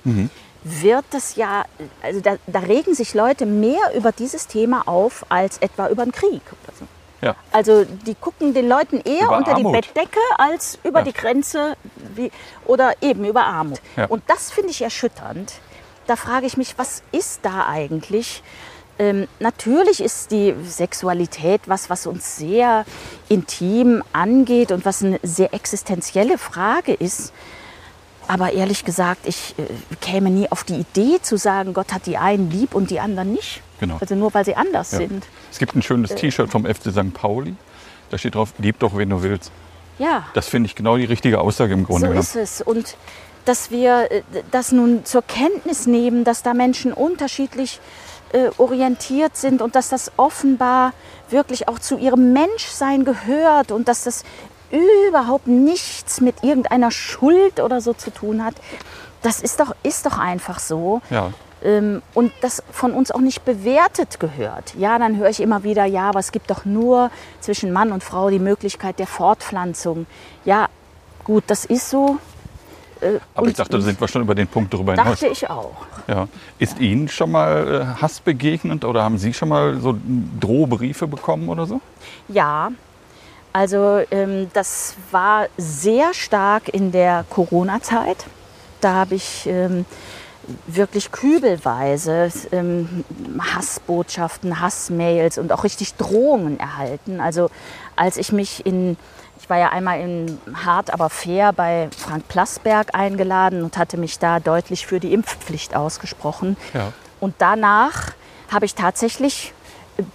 wird 0.64 1.06
das 1.10 1.36
ja, 1.38 1.66
also 2.04 2.20
da, 2.22 2.36
da 2.46 2.60
regen 2.60 2.94
sich 2.94 3.14
Leute 3.16 3.46
mehr 3.48 3.96
über 3.96 4.12
dieses 4.12 4.46
Thema 4.48 4.88
auf 4.88 5.26
als 5.30 5.58
etwa 5.58 5.88
über 5.90 6.04
den 6.04 6.12
Krieg. 6.12 6.42
Ja. 7.22 7.36
Also 7.52 7.86
die 7.86 8.16
gucken 8.16 8.54
den 8.54 8.68
Leuten 8.68 9.00
eher 9.02 9.26
Über 9.28 9.38
unter 9.38 9.54
Armut. 9.56 9.76
die 9.76 9.80
Bettdecke 9.82 10.20
als 10.38 10.80
über 10.84 11.00
Ja. 11.00 11.06
die 11.06 11.14
Grenze 11.14 11.76
wie, 12.16 12.32
oder 12.66 12.94
eben 13.02 13.26
über 13.26 13.44
Armut. 13.46 13.80
Ja. 13.96 14.06
Und 14.08 14.24
das 14.28 14.52
finde 14.52 14.72
ich 14.72 14.82
erschütternd. 14.82 15.54
Da 16.08 16.16
frage 16.16 16.46
ich 16.48 16.58
mich, 16.58 16.78
was 16.78 17.04
ist 17.12 17.42
da 17.44 17.68
eigentlich? 17.68 18.42
Ähm, 19.00 19.28
natürlich 19.40 20.02
ist 20.04 20.32
die 20.32 20.54
Sexualität 20.68 21.62
was, 21.68 21.90
was 21.90 22.06
uns 22.08 22.38
sehr 22.38 22.86
intim 23.30 24.04
angeht 24.14 24.72
und 24.72 24.84
was 24.86 25.04
eine 25.04 25.20
sehr 25.24 25.54
existenzielle 25.54 26.38
Frage 26.38 26.94
ist. 26.94 27.32
Aber 28.28 28.54
ehrlich 28.54 28.86
gesagt, 28.86 29.28
ich 29.28 29.56
äh, 29.58 29.64
käme 30.02 30.30
nie 30.30 30.52
auf 30.52 30.64
die 30.64 30.76
Idee 30.76 31.20
zu 31.22 31.38
sagen, 31.38 31.74
Gott 31.74 31.94
hat 31.94 32.06
die 32.06 32.18
einen 32.18 32.50
lieb 32.52 32.74
und 32.76 32.90
die 32.92 33.00
anderen 33.00 33.32
nicht. 33.34 33.62
Genau. 33.80 33.98
Also 34.00 34.16
nur 34.16 34.34
weil 34.34 34.46
sie 34.46 34.56
anders 34.56 34.92
Ja. 34.92 35.00
sind. 35.00 35.26
Es 35.52 35.60
gibt 35.60 35.76
ein 35.76 35.82
schönes 35.82 36.16
T-Shirt 36.16 36.50
vom 36.50 36.66
FC 36.66 36.92
St. 36.92 37.14
Pauli. 37.14 37.56
Da 38.10 38.18
steht 38.18 38.36
drauf, 38.36 38.54
lieb 38.58 38.80
doch, 38.80 38.98
wen 38.98 39.10
du 39.10 39.22
willst. 39.22 39.52
Ja. 40.00 40.26
Das 40.34 40.48
finde 40.48 40.68
ich 40.68 40.76
genau 40.76 40.98
die 40.98 41.06
richtige 41.06 41.40
Aussage 41.40 41.74
im 41.74 41.84
Grunde 41.86 42.02
So 42.02 42.08
genommen. 42.08 42.20
ist 42.22 42.36
es. 42.36 42.62
Und 42.62 42.96
dass 43.46 43.72
wir 43.72 44.12
äh, 44.12 44.22
das 44.52 44.72
nun 44.72 45.06
zur 45.06 45.22
Kenntnis 45.22 45.86
nehmen, 45.88 46.24
dass 46.24 46.44
da 46.44 46.54
Menschen 46.54 46.94
unterschiedlich 46.94 47.80
äh, 48.34 48.50
orientiert 48.58 49.36
sind 49.36 49.62
und 49.62 49.76
dass 49.76 49.90
das 49.90 50.12
offenbar 50.18 50.94
wirklich 51.30 51.68
auch 51.68 51.80
zu 51.80 51.98
ihrem 51.98 52.34
Menschsein 52.34 53.06
gehört 53.06 53.72
und 53.72 53.88
dass 53.88 54.04
das 54.06 54.24
überhaupt 55.10 55.48
nichts 55.48 56.22
mit 56.22 56.44
irgendeiner 56.44 56.92
Schuld 56.92 57.60
oder 57.60 57.82
so 57.82 57.94
zu 57.94 58.12
tun 58.12 58.44
hat. 58.44 58.56
Das 59.22 59.42
ist 59.42 59.60
doch, 59.60 59.76
ist 59.84 60.06
doch 60.06 60.18
einfach 60.18 60.60
so. 60.60 61.02
Ja. 61.10 61.32
Ähm, 61.64 62.02
und 62.14 62.32
das 62.42 62.64
von 62.72 62.94
uns 62.94 63.12
auch 63.12 63.20
nicht 63.20 63.46
bewertet 63.46 64.20
gehört. 64.20 64.74
Ja, 64.78 64.98
dann 64.98 65.18
höre 65.18 65.30
ich 65.30 65.40
immer 65.40 65.64
wieder, 65.64 65.86
ja, 65.86 66.10
aber 66.10 66.20
es 66.20 66.32
gibt 66.32 66.50
doch 66.50 66.66
nur 66.66 67.12
zwischen 67.40 67.72
Mann 67.72 67.92
und 67.92 68.04
Frau 68.04 68.30
die 68.30 68.40
Möglichkeit 68.40 68.98
der 69.00 69.08
Fortpflanzung. 69.08 70.08
Ja, 70.44 70.68
gut, 71.24 71.44
das 71.48 71.66
ist 71.66 71.90
so. 71.90 72.18
Äh, 73.00 73.20
Aber 73.36 73.48
ich 73.48 73.56
dachte, 73.56 73.78
da 73.78 73.82
sind 73.82 74.00
wir 74.00 74.08
schon 74.08 74.22
über 74.24 74.36
den 74.36 74.48
Punkt 74.48 74.74
darüber 74.74 74.94
hinaus. 74.94 75.20
dachte 75.20 75.28
ich 75.28 75.50
auch. 75.50 75.74
Ja. 76.08 76.28
Ist 76.60 76.80
Ihnen 76.80 77.08
schon 77.10 77.32
mal 77.32 77.96
äh, 77.98 78.02
Hass 78.02 78.20
begegnet 78.20 78.84
oder 78.86 79.04
haben 79.04 79.18
Sie 79.18 79.34
schon 79.34 79.50
mal 79.50 79.80
so 79.80 79.96
Drohbriefe 80.40 81.08
bekommen 81.08 81.50
oder 81.50 81.66
so? 81.66 81.80
Ja, 82.28 82.72
also 83.54 84.02
ähm, 84.12 84.50
das 84.54 84.96
war 85.12 85.48
sehr 85.58 86.14
stark 86.14 86.70
in 86.70 86.92
der 86.92 87.26
Corona-Zeit. 87.30 88.26
Da 88.80 88.94
habe 88.94 89.16
ich 89.16 89.46
ähm, 89.46 89.86
wirklich 90.68 91.12
kübelweise 91.12 92.30
ähm, 92.52 93.04
Hassbotschaften, 93.40 94.60
Hassmails 94.60 95.38
und 95.38 95.52
auch 95.52 95.64
richtig 95.64 95.96
Drohungen 95.96 96.60
erhalten. 96.60 97.20
Also 97.20 97.50
als 97.96 98.18
ich 98.18 98.32
mich 98.32 98.66
in, 98.66 98.98
ich 99.40 99.50
war 99.50 99.58
ja 99.58 99.70
einmal 99.70 100.00
in 100.00 100.40
Hart 100.54 100.94
aber 100.94 101.10
fair 101.10 101.54
bei 101.54 101.90
Frank 101.98 102.28
Plasberg 102.28 102.94
eingeladen 102.94 103.64
und 103.64 103.78
hatte 103.78 103.98
mich 103.98 104.20
da 104.20 104.40
deutlich 104.40 104.86
für 104.86 105.00
die 105.00 105.14
Impfpflicht 105.14 105.76
ausgesprochen. 105.76 106.58
Ja. 106.74 106.94
Und 107.20 107.36
danach 107.38 108.14
habe 108.52 108.66
ich 108.66 108.76
tatsächlich 108.76 109.54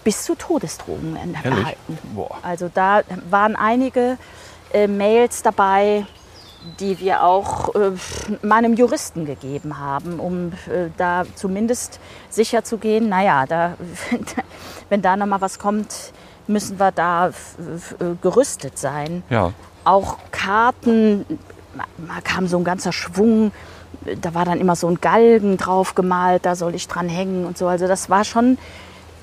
bis 0.05 0.25
zu 0.25 0.35
Todesdrohungen 0.35 1.35
erhalten. 1.35 1.99
Also 2.43 2.71
da 2.73 3.03
waren 3.31 3.57
einige 3.57 4.19
äh, 4.73 4.89
Mails 4.89 5.43
dabei, 5.43 6.07
die 6.81 6.99
wir 7.01 7.23
auch 7.23 7.75
äh, 7.75 7.93
meinem 8.43 8.75
Juristen 8.75 9.25
gegeben 9.25 9.79
haben, 9.79 10.21
um 10.21 10.53
äh, 10.53 10.91
da 10.97 11.25
zumindest 11.35 12.01
sicher 12.31 12.65
zu 12.65 12.79
gehen, 12.79 13.09
naja, 13.09 13.47
da, 13.47 13.75
wenn 14.89 15.03
da 15.03 15.17
noch 15.17 15.27
mal 15.27 15.41
was 15.41 15.59
kommt, 15.59 16.13
müssen 16.47 16.79
wir 16.79 16.93
da 16.93 17.29
äh, 17.29 17.33
gerüstet 18.21 18.79
sein. 18.79 19.23
Ja. 19.31 19.53
Auch 19.85 20.19
Karten, 20.31 21.25
da 21.75 22.21
kam 22.23 22.47
so 22.47 22.59
ein 22.59 22.65
ganzer 22.65 22.93
Schwung, 22.93 23.53
da 24.21 24.35
war 24.35 24.45
dann 24.45 24.61
immer 24.61 24.77
so 24.77 24.89
ein 24.89 25.01
Galgen 25.01 25.57
drauf 25.57 25.95
gemalt, 25.95 26.45
da 26.45 26.55
soll 26.55 26.75
ich 26.75 26.89
dran 26.89 27.09
hängen 27.09 27.45
und 27.45 27.59
so. 27.59 27.67
Also 27.67 27.87
das 27.87 28.11
war 28.11 28.25
schon 28.25 28.59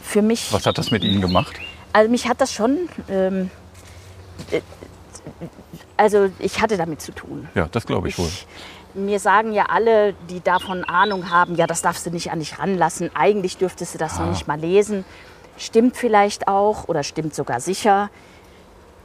für 0.01 0.21
mich 0.21 0.51
Was 0.51 0.65
hat 0.65 0.77
das 0.77 0.91
mit 0.91 1.03
Ihnen 1.03 1.21
gemacht? 1.21 1.59
also 1.93 2.09
mich 2.09 2.27
hat 2.27 2.41
das 2.41 2.51
schon, 2.51 2.89
ähm, 3.07 3.49
äh, 4.51 4.61
also 5.97 6.29
ich 6.39 6.61
hatte 6.61 6.77
damit 6.77 7.01
zu 7.01 7.11
tun. 7.11 7.47
Ja, 7.55 7.67
das 7.71 7.85
glaube 7.85 8.09
ich 8.09 8.17
wohl. 8.17 8.27
Ich, 8.27 8.47
mir 8.95 9.19
sagen 9.19 9.53
ja 9.53 9.65
alle, 9.69 10.13
die 10.29 10.41
davon 10.41 10.83
Ahnung 10.83 11.31
haben, 11.31 11.55
ja, 11.55 11.67
das 11.67 11.81
darfst 11.81 12.05
du 12.05 12.11
nicht 12.11 12.31
an 12.31 12.39
dich 12.39 12.59
ranlassen. 12.59 13.09
Eigentlich 13.15 13.57
dürftest 13.57 13.95
du 13.95 13.97
das 13.97 14.19
noch 14.19 14.29
nicht 14.29 14.47
mal 14.47 14.59
lesen. 14.59 15.03
Stimmt 15.57 15.97
vielleicht 15.97 16.47
auch 16.47 16.87
oder 16.87 17.03
stimmt 17.03 17.33
sogar 17.35 17.59
sicher. 17.59 18.09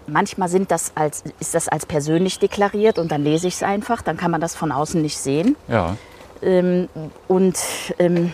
Manchmal 0.06 0.48
sind 0.48 0.70
das 0.70 0.92
als, 0.94 1.24
ist 1.38 1.54
das 1.54 1.68
als 1.68 1.84
persönlich 1.84 2.38
deklariert 2.38 2.98
und 2.98 3.12
dann 3.12 3.22
lese 3.24 3.48
ich 3.48 3.54
es 3.54 3.62
einfach. 3.62 4.02
Dann 4.02 4.16
kann 4.16 4.30
man 4.30 4.40
das 4.40 4.54
von 4.54 4.72
außen 4.72 5.00
nicht 5.00 5.18
sehen. 5.18 5.56
Ja. 5.68 5.96
Ähm, 6.40 6.88
und 7.26 7.58
ähm, 7.98 8.32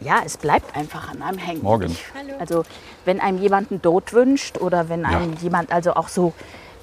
ja, 0.00 0.20
es 0.24 0.36
bleibt 0.36 0.76
einfach 0.76 1.10
an 1.10 1.22
einem 1.22 1.38
hängen. 1.38 1.62
Morgen. 1.62 1.96
Also 2.38 2.64
wenn 3.04 3.20
einem 3.20 3.38
jemand 3.38 3.70
einen 3.70 3.80
Tod 3.80 4.12
wünscht 4.12 4.58
oder 4.58 4.88
wenn 4.88 5.06
einem 5.06 5.34
jemand 5.40 5.72
also 5.72 5.94
auch 5.94 6.08
so, 6.08 6.34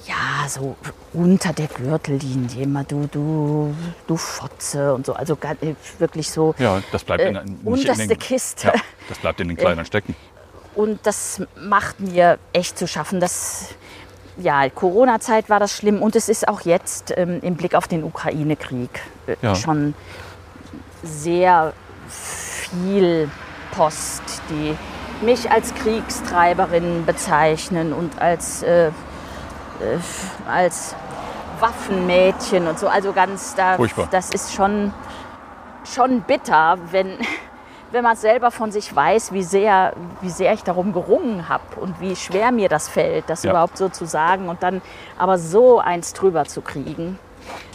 ja, 0.08 0.48
so 0.48 0.76
unter 1.14 1.54
der 1.54 1.68
Gürtellinie 1.68 2.64
immer 2.64 2.84
du, 2.84 3.08
du, 3.12 3.74
du 4.08 4.18
Fotze 4.18 4.94
und 4.94 5.06
so, 5.06 5.14
also 5.14 5.36
gar- 5.36 5.62
äh, 5.62 5.76
wirklich 6.00 6.30
so. 6.32 6.56
Ja, 6.58 6.82
das 6.92 7.04
bleibt 7.04 7.22
in, 7.24 7.36
Äh, 7.36 7.44
nicht 7.44 7.66
unterste 7.66 8.04
in 8.04 8.10
den, 8.10 8.20
Kiste. 8.20 8.68
Ja, 8.68 8.74
das 9.10 9.20
bleibt 9.20 9.40
in 9.42 9.48
den 9.50 9.58
Kleidern 9.58 9.86
stecken. 9.86 10.16
Und 10.76 11.00
das 11.06 11.42
macht 11.56 12.00
mir 12.00 12.40
echt 12.54 12.78
zu 12.80 12.88
schaffen. 12.88 13.20
Das, 13.20 13.70
ja, 14.38 14.70
Corona-Zeit 14.70 15.50
war 15.50 15.60
das 15.60 15.76
schlimm 15.76 16.02
und 16.02 16.16
es 16.16 16.30
ist 16.30 16.48
auch 16.48 16.62
jetzt 16.62 17.14
ähm, 17.18 17.40
im 17.42 17.56
Blick 17.56 17.76
auf 17.76 17.88
den 17.88 18.04
Ukraine-Krieg 18.04 18.90
äh, 19.28 19.36
Ja. 19.42 19.54
schon 19.56 19.94
sehr 21.04 21.74
viel 22.08 23.30
Post, 23.76 24.22
die 24.50 24.76
mich 25.26 25.52
als 25.52 25.74
Kriegstreiberin 25.76 27.06
bezeichnen 27.06 27.94
und 27.94 28.20
als, 28.20 28.64
äh, 28.64 28.88
äh, 28.88 28.92
als 30.48 30.96
Waffenmädchen 31.60 32.68
und 32.68 32.80
so. 32.80 32.88
Also 32.88 33.14
ganz 33.14 33.56
da, 33.56 33.76
Furchtbar. 33.76 34.08
das 34.12 34.30
ist 34.32 34.54
schon, 34.54 34.94
schon 35.86 36.22
bitter, 36.22 36.78
wenn, 36.92 37.18
wenn 37.92 38.04
man 38.04 38.16
selber 38.16 38.52
von 38.52 38.72
sich 38.72 38.96
weiß, 38.96 39.32
wie 39.34 39.44
sehr, 39.44 39.94
wie 40.22 40.30
sehr 40.30 40.54
ich 40.54 40.64
darum 40.64 40.94
gerungen 40.94 41.48
habe 41.50 41.64
und 41.80 42.00
wie 42.02 42.16
schwer 42.16 42.52
mir 42.52 42.70
das 42.70 42.88
fällt, 42.90 43.30
das 43.30 43.44
Ja. 43.44 43.52
überhaupt 43.52 43.78
so 43.78 43.90
zu 43.90 44.06
sagen 44.06 44.50
und 44.50 44.64
dann 44.64 44.82
aber 45.18 45.38
so 45.38 45.80
eins 45.80 46.14
drüber 46.14 46.46
zu 46.46 46.62
kriegen. 46.62 47.20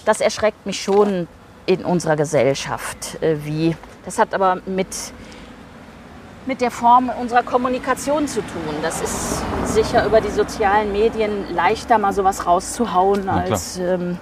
Das 0.05 0.21
erschreckt 0.21 0.67
mich 0.67 0.83
schon 0.83 1.29
in 1.67 1.85
unserer 1.85 2.17
Gesellschaft. 2.17 3.21
äh, 3.23 3.37
Wie. 3.45 3.77
Das 4.05 4.19
hat 4.21 4.35
aber 4.35 4.59
mit, 4.67 4.87
mit 6.47 6.61
der 6.61 6.71
Form 6.71 7.11
unserer 7.21 7.43
Kommunikation 7.43 8.29
zu 8.29 8.41
tun. 8.41 8.75
Das 8.83 9.01
ist 9.01 9.43
sicher 9.65 10.07
über 10.07 10.21
die 10.21 10.31
sozialen 10.31 10.93
Medien 10.93 11.53
leichter, 11.53 11.99
mal 11.99 12.13
sowas 12.13 12.47
rauszuhauen, 12.47 13.29
als, 13.29 13.79
ähm, 13.79 14.19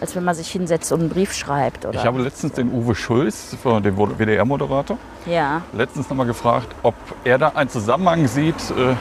als 0.00 0.16
wenn 0.16 0.24
man 0.24 0.34
sich 0.34 0.50
hinsetzt 0.50 0.92
und 0.92 1.00
einen 1.00 1.08
Brief 1.08 1.32
schreibt. 1.32 1.86
Oder? 1.86 1.98
Ich 1.98 2.04
habe 2.04 2.20
letztens 2.22 2.54
den 2.54 2.72
Uwe 2.72 2.94
Schulz, 2.94 3.56
dem 3.62 3.96
WDR-Moderator, 3.96 4.98
ja. 5.26 5.62
letztens 5.72 6.08
noch 6.10 6.16
mal 6.16 6.26
gefragt, 6.26 6.74
ob 6.82 6.94
er 7.24 7.38
da 7.38 7.48
einen 7.54 7.70
Zusammenhang 7.70 8.26
sieht 8.26 8.56
äh, 8.70 8.94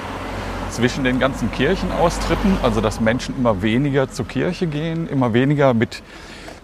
zwischen 0.70 1.04
den 1.04 1.20
ganzen 1.20 1.52
Kirchenaustritten, 1.52 2.58
also 2.62 2.82
dass 2.82 3.00
Menschen 3.02 3.36
immer 3.38 3.62
weniger 3.62 4.12
zur 4.12 4.28
Kirche 4.28 4.68
gehen, 4.68 5.08
immer 5.08 5.34
weniger 5.34 5.74
mit, 5.74 6.04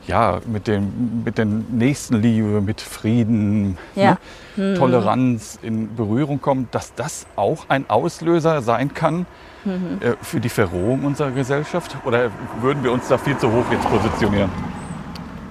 ja, 0.08 0.40
mit, 0.46 0.68
dem, 0.68 1.24
mit 1.24 1.38
der 1.38 1.46
Nächstenliebe, 1.46 2.62
mit 2.62 2.82
Frieden, 2.82 3.78
Ja. 3.96 4.18
ne, 4.56 4.76
Toleranz 4.76 5.60
in 5.62 5.96
Berührung 5.96 6.42
kommen, 6.42 6.68
dass 6.72 6.94
das 6.94 7.26
auch 7.36 7.66
ein 7.70 7.90
Auslöser 7.90 8.62
sein 8.62 8.94
kann 8.94 9.26
äh, 9.66 10.14
für 10.22 10.40
die 10.40 10.50
Verrohung 10.50 11.04
unserer 11.06 11.32
Gesellschaft? 11.32 11.98
Oder 12.06 12.30
würden 12.62 12.84
wir 12.84 12.92
uns 12.92 13.08
da 13.08 13.18
viel 13.18 13.38
zu 13.38 13.52
hoch 13.52 13.66
jetzt 13.72 13.90
positionieren? 13.90 14.50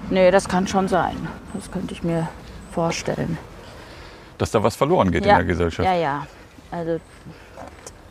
Nee, 0.09 0.31
das 0.31 0.47
kann 0.47 0.67
schon 0.67 0.87
sein. 0.87 1.15
Das 1.53 1.71
könnte 1.71 1.93
ich 1.93 2.03
mir 2.03 2.27
vorstellen. 2.71 3.37
Dass 4.37 4.51
da 4.51 4.61
was 4.61 4.75
verloren 4.75 5.11
geht 5.11 5.25
in 5.25 5.29
der 5.35 5.43
Gesellschaft? 5.43 5.87
Ja, 5.87 5.95
ja. 5.95 6.27
Also 6.71 6.99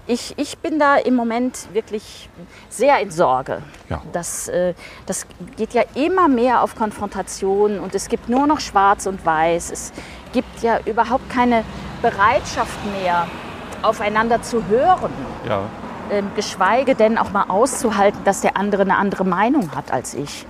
ich, 0.06 0.34
ich 0.36 0.58
bin 0.58 0.78
da 0.78 0.96
im 0.96 1.14
Moment 1.14 1.72
wirklich 1.72 2.28
sehr 2.68 3.00
in 3.00 3.10
Sorge. 3.10 3.62
Ja. 3.88 4.02
Das, 4.12 4.48
äh, 4.48 4.74
das 5.06 5.26
geht 5.56 5.72
ja 5.72 5.82
immer 5.94 6.28
mehr 6.28 6.62
auf 6.62 6.74
Konfrontation 6.74 7.78
und 7.78 7.94
es 7.94 8.08
gibt 8.08 8.28
nur 8.28 8.46
noch 8.46 8.60
Schwarz 8.60 9.06
und 9.06 9.24
Weiß. 9.24 9.70
Es 9.70 9.92
gibt 10.32 10.62
ja 10.62 10.78
überhaupt 10.84 11.28
keine 11.30 11.64
Bereitschaft 12.02 12.78
mehr, 13.00 13.26
aufeinander 13.82 14.42
zu 14.42 14.66
hören. 14.66 15.12
ja. 15.48 15.62
Ähm, 16.10 16.30
geschweige 16.36 16.94
denn 16.94 17.16
auch 17.16 17.30
mal 17.30 17.44
auszuhalten, 17.48 18.20
dass 18.24 18.42
der 18.42 18.58
andere 18.58 18.82
eine 18.82 18.98
andere 18.98 19.24
Meinung 19.24 19.74
hat 19.74 19.90
als 19.90 20.12
ich. 20.12 20.44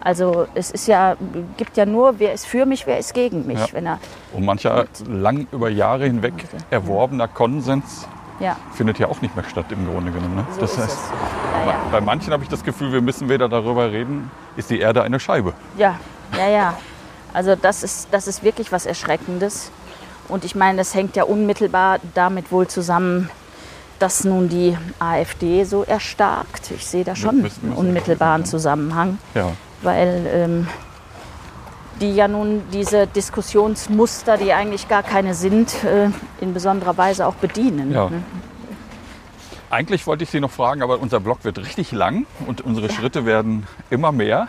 Also 0.00 0.46
es 0.54 0.70
ist 0.70 0.86
ja, 0.86 1.16
gibt 1.56 1.78
ja 1.78 1.86
nur, 1.86 2.18
wer 2.18 2.34
ist 2.34 2.46
für 2.46 2.66
mich, 2.66 2.86
wer 2.86 2.98
ist 2.98 3.14
gegen 3.14 3.46
mich. 3.46 3.58
Ja. 3.58 3.66
Wenn 3.72 3.86
er, 3.86 4.00
Und 4.34 4.44
mancher 4.44 4.84
lang 5.08 5.46
über 5.50 5.70
Jahre 5.70 6.04
hinweg 6.04 6.34
erworbener 6.70 7.26
Konsens 7.26 8.06
ja, 8.40 8.56
findet 8.74 8.98
ja 8.98 9.08
auch 9.08 9.20
nicht 9.20 9.34
mehr 9.34 9.44
statt 9.44 9.66
im 9.70 9.86
Grunde 9.90 10.12
genommen. 10.12 10.36
Ne? 10.36 10.46
so 10.54 10.60
das 10.60 10.78
heißt. 10.78 10.98
Ja, 11.64 11.70
ja. 11.72 11.76
bei 11.90 12.00
manchen 12.00 12.32
habe 12.32 12.42
ich 12.42 12.48
das 12.48 12.62
Gefühl, 12.64 12.92
wir 12.92 13.00
müssen 13.00 13.28
wieder 13.28 13.48
darüber 13.48 13.90
reden, 13.90 14.30
ist 14.56 14.70
die 14.70 14.78
Erde 14.80 15.02
eine 15.02 15.18
Scheibe. 15.20 15.54
Ja, 15.76 15.98
ja, 16.36 16.48
ja. 16.48 16.74
Also 17.32 17.54
das 17.56 17.82
ist, 17.82 18.08
das 18.10 18.26
ist 18.26 18.42
wirklich 18.42 18.72
was 18.72 18.86
Erschreckendes. 18.86 19.70
Und 20.28 20.44
ich 20.44 20.54
meine, 20.54 20.78
das 20.78 20.94
hängt 20.94 21.16
ja 21.16 21.24
unmittelbar 21.24 21.98
damit 22.14 22.52
wohl 22.52 22.66
zusammen, 22.66 23.30
dass 23.98 24.24
nun 24.24 24.48
die 24.48 24.76
AfD 24.98 25.64
so 25.64 25.82
erstarkt. 25.84 26.70
Ich 26.70 26.86
sehe 26.86 27.04
da 27.04 27.16
schon 27.16 27.44
einen 27.62 27.72
unmittelbaren 27.74 28.44
Zusammenhang, 28.44 29.18
Ja. 29.34 29.52
weil 29.82 30.26
ähm, 30.32 30.68
die 32.00 32.14
ja 32.14 32.28
nun 32.28 32.62
diese 32.72 33.06
Diskussionsmuster, 33.06 34.36
die 34.36 34.52
eigentlich 34.52 34.88
gar 34.88 35.02
keine 35.02 35.34
sind, 35.34 35.84
äh, 35.84 36.10
in 36.40 36.54
besonderer 36.54 36.96
Weise 36.96 37.26
auch 37.26 37.34
bedienen. 37.34 37.92
Ja. 37.92 38.08
ne? 38.08 38.22
Eigentlich 39.70 40.06
wollte 40.06 40.24
ich 40.24 40.30
Sie 40.30 40.40
noch 40.40 40.50
fragen, 40.50 40.82
aber 40.82 40.98
unser 40.98 41.20
Blog 41.20 41.44
wird 41.44 41.58
richtig 41.58 41.92
lang 41.92 42.26
und 42.46 42.62
unsere 42.62 42.90
Schritte 42.90 43.26
werden 43.26 43.66
immer 43.90 44.12
mehr. 44.12 44.48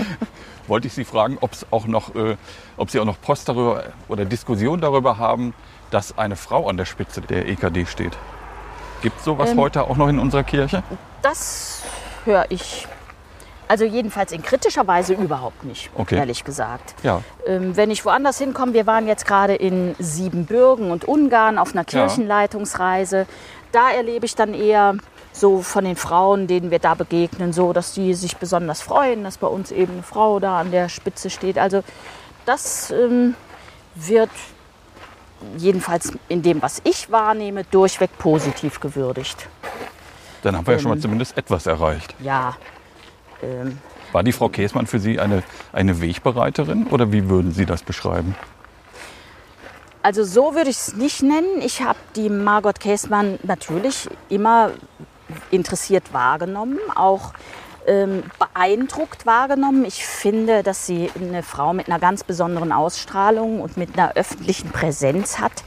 wollte 0.66 0.88
ich 0.88 0.94
Sie 0.94 1.04
fragen, 1.04 1.38
ob 1.40 1.52
es 1.52 1.66
auch 1.70 1.86
noch, 1.86 2.14
äh, 2.16 2.36
ob 2.76 2.90
Sie 2.90 2.98
auch 2.98 3.04
noch 3.04 3.20
Post 3.20 3.48
darüber 3.48 3.84
oder 4.08 4.24
Diskussion 4.24 4.80
darüber 4.80 5.18
haben, 5.18 5.54
dass 5.90 6.18
eine 6.18 6.34
Frau 6.34 6.68
an 6.68 6.76
der 6.76 6.84
Spitze 6.84 7.20
der 7.20 7.48
EKD 7.48 7.86
steht. 7.86 8.16
Gibt 9.02 9.18
es 9.18 9.24
sowas 9.24 9.50
Ähm. 9.50 9.58
heute 9.58 9.84
auch 9.84 9.96
noch 9.96 10.08
in 10.08 10.18
unserer 10.18 10.42
Kirche? 10.42 10.82
Das 11.22 11.82
höre 12.24 12.46
ich. 12.48 12.88
Also 13.68 13.84
jedenfalls 13.84 14.30
in 14.32 14.42
kritischer 14.42 14.86
Weise 14.86 15.14
überhaupt 15.14 15.64
nicht, 15.64 15.90
Okay. 15.96 16.16
ehrlich 16.16 16.44
gesagt. 16.44 16.94
Ja. 17.02 17.22
Ähm, 17.46 17.76
wenn 17.76 17.90
ich 17.90 18.04
woanders 18.04 18.38
hinkomme, 18.38 18.74
wir 18.74 18.86
waren 18.86 19.06
jetzt 19.08 19.26
gerade 19.26 19.54
in 19.56 19.96
Siebenbürgen 19.98 20.90
und 20.92 21.04
Ungarn 21.04 21.58
auf 21.58 21.72
einer 21.72 21.84
Kirchenleitungsreise. 21.84 23.26
Da 23.72 23.90
erlebe 23.90 24.24
ich 24.26 24.36
dann 24.36 24.54
eher 24.54 24.94
so 25.32 25.62
von 25.62 25.84
den 25.84 25.96
Frauen, 25.96 26.46
denen 26.46 26.70
wir 26.70 26.78
da 26.78 26.94
begegnen, 26.94 27.52
so, 27.52 27.72
dass 27.72 27.92
die 27.92 28.14
sich 28.14 28.36
besonders 28.36 28.80
freuen, 28.82 29.24
dass 29.24 29.36
bei 29.38 29.48
uns 29.48 29.70
eben 29.72 29.94
eine 29.94 30.02
Frau 30.02 30.38
da 30.38 30.60
an 30.60 30.70
der 30.70 30.88
Spitze 30.88 31.28
steht. 31.28 31.58
Also 31.58 31.82
das 32.46 32.90
ähm, 32.92 33.34
wird 33.96 34.30
jedenfalls 35.58 36.12
in 36.28 36.42
dem, 36.42 36.62
was 36.62 36.80
ich 36.84 37.10
wahrnehme, 37.10 37.64
durchweg 37.64 38.16
positiv 38.18 38.80
gewürdigt. 38.80 39.48
Dann 40.42 40.56
haben 40.56 40.66
wir 40.66 40.74
ja 40.74 40.78
schon 40.80 40.90
mal 40.90 40.96
Ähm. 40.96 41.02
zumindest 41.02 41.36
etwas 41.36 41.66
erreicht. 41.66 42.14
Ja, 42.20 42.54
ähm, 43.42 43.78
War 44.12 44.22
die 44.22 44.32
Frau 44.32 44.48
Käsmann 44.48 44.86
für 44.86 44.98
Sie 44.98 45.20
eine, 45.20 45.42
eine 45.72 46.00
Wegbereiterin 46.00 46.86
oder 46.86 47.12
wie 47.12 47.28
würden 47.28 47.52
Sie 47.52 47.66
das 47.66 47.82
beschreiben? 47.82 48.34
Also 50.02 50.22
so 50.22 50.54
würde 50.54 50.70
ich 50.70 50.76
es 50.76 50.94
nicht 50.94 51.22
nennen. 51.22 51.60
Ich 51.60 51.82
habe 51.82 51.98
die 52.14 52.30
Margot 52.30 52.78
Käsmann 52.78 53.40
natürlich 53.42 54.08
immer 54.28 54.70
interessiert 55.50 56.12
wahrgenommen, 56.12 56.78
auch 56.94 57.32
ähm, 57.86 58.22
beeindruckt 58.38 59.26
wahrgenommen. 59.26 59.84
Ich 59.84 60.06
finde, 60.06 60.62
dass 60.62 60.86
sie 60.86 61.10
eine 61.20 61.42
Frau 61.42 61.72
mit 61.72 61.88
einer 61.88 61.98
ganz 61.98 62.24
besonderen 62.24 62.72
Ausstrahlung 62.72 63.60
und 63.60 63.76
mit 63.76 63.98
einer 63.98 64.12
öffentlichen 64.14 64.70
Präsenz 64.70 65.38
hat, 65.38 65.64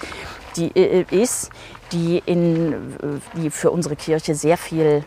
die 0.55 0.71
äh, 0.75 1.05
ist, 1.11 1.49
die, 1.91 2.21
in, 2.25 2.73
äh, 2.73 3.37
die 3.37 3.49
für 3.49 3.71
unsere 3.71 3.95
Kirche 3.95 4.35
sehr 4.35 4.57
viel 4.57 5.03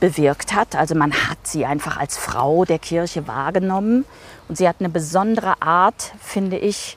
bewirkt 0.00 0.54
hat. 0.54 0.76
Also 0.76 0.94
man 0.94 1.12
hat 1.12 1.38
sie 1.42 1.66
einfach 1.66 1.96
als 1.96 2.16
Frau 2.16 2.64
der 2.64 2.78
Kirche 2.78 3.26
wahrgenommen 3.26 4.04
und 4.48 4.56
sie 4.56 4.68
hat 4.68 4.76
eine 4.78 4.88
besondere 4.88 5.60
Art, 5.60 6.12
finde 6.20 6.58
ich, 6.58 6.96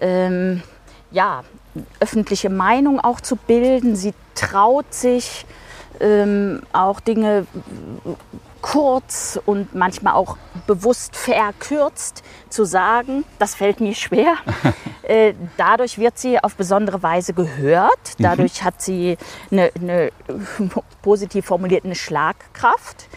ähm, 0.00 0.62
ja, 1.10 1.42
öffentliche 2.00 2.50
Meinung 2.50 3.00
auch 3.00 3.20
zu 3.20 3.36
bilden. 3.36 3.96
Sie 3.96 4.14
traut 4.34 4.92
sich 4.92 5.44
ähm, 6.00 6.62
auch 6.72 7.00
Dinge 7.00 7.46
kurz 8.60 9.38
und 9.46 9.74
manchmal 9.74 10.14
auch 10.14 10.36
bewusst 10.66 11.16
verkürzt 11.16 12.22
zu 12.48 12.64
sagen. 12.64 13.24
Das 13.38 13.54
fällt 13.54 13.80
mir 13.80 13.94
schwer. 13.94 14.34
äh, 15.02 15.34
dadurch 15.56 15.98
wird 15.98 16.18
sie 16.18 16.42
auf 16.42 16.56
besondere 16.56 17.02
Weise 17.02 17.32
gehört. 17.32 18.14
Dadurch 18.18 18.60
mhm. 18.60 18.64
hat 18.64 18.82
sie 18.82 19.18
eine, 19.50 19.70
eine 19.80 20.10
positiv 21.02 21.46
formuliert 21.46 21.84
eine 21.84 21.94
Schlagkraft. 21.94 23.08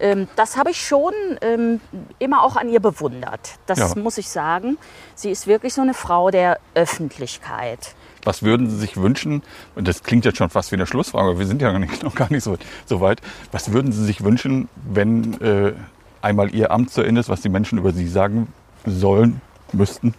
Ähm, 0.00 0.28
das 0.36 0.56
habe 0.56 0.70
ich 0.70 0.84
schon 0.84 1.12
ähm, 1.40 1.80
immer 2.18 2.42
auch 2.42 2.56
an 2.56 2.68
ihr 2.68 2.80
bewundert. 2.80 3.58
Das 3.66 3.78
ja. 3.78 3.94
muss 3.96 4.18
ich 4.18 4.28
sagen. 4.28 4.78
Sie 5.14 5.30
ist 5.30 5.46
wirklich 5.46 5.74
so 5.74 5.82
eine 5.82 5.94
Frau 5.94 6.30
der 6.30 6.58
Öffentlichkeit. 6.74 7.94
Was 8.24 8.42
würden 8.42 8.70
Sie 8.70 8.76
sich 8.76 8.96
wünschen? 8.96 9.42
Und 9.74 9.88
das 9.88 10.02
klingt 10.02 10.24
jetzt 10.24 10.38
schon 10.38 10.50
fast 10.50 10.70
wie 10.70 10.76
eine 10.76 10.86
Schlussfrage, 10.86 11.30
aber 11.30 11.38
wir 11.38 11.46
sind 11.46 11.60
ja 11.62 11.76
noch 12.02 12.14
gar 12.14 12.30
nicht 12.30 12.44
so, 12.44 12.56
so 12.86 13.00
weit. 13.00 13.20
Was 13.50 13.72
würden 13.72 13.92
Sie 13.92 14.04
sich 14.04 14.22
wünschen, 14.22 14.68
wenn 14.88 15.40
äh, 15.40 15.72
einmal 16.20 16.54
Ihr 16.54 16.70
Amt 16.70 16.90
zu 16.90 17.02
Ende 17.02 17.20
ist, 17.20 17.28
was 17.28 17.40
die 17.40 17.48
Menschen 17.48 17.78
über 17.78 17.92
Sie 17.92 18.06
sagen 18.06 18.52
sollen, 18.86 19.40
müssten, 19.72 20.14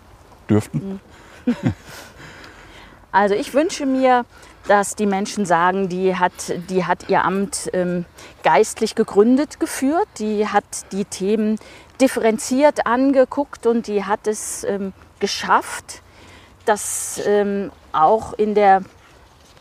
dürften? 0.50 1.00
Also 3.16 3.36
ich 3.36 3.54
wünsche 3.54 3.86
mir, 3.86 4.26
dass 4.68 4.96
die 4.96 5.06
Menschen 5.06 5.46
sagen, 5.46 5.88
die 5.88 6.16
hat, 6.16 6.34
die 6.70 6.86
hat 6.86 7.10
ihr 7.10 7.24
Amt 7.24 7.70
ähm, 7.74 8.06
geistlich 8.44 8.96
gegründet 8.96 9.60
geführt, 9.60 10.08
die 10.18 10.48
hat 10.48 10.64
die 10.92 11.06
Themen 11.06 11.60
differenziert 12.02 12.88
angeguckt 12.88 13.68
und 13.68 13.86
die 13.86 14.04
hat 14.04 14.26
es 14.26 14.64
ähm, 14.64 14.94
geschafft, 15.20 16.02
dass 16.66 17.22
ähm, 17.26 17.72
auch 17.94 18.34
in 18.34 18.56
der 18.56 18.84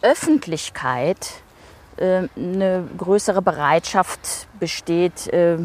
Öffentlichkeit 0.03 1.31
äh, 1.97 2.29
eine 2.37 2.89
größere 2.97 3.43
Bereitschaft 3.43 4.49
besteht, 4.59 5.29
äh, 5.29 5.59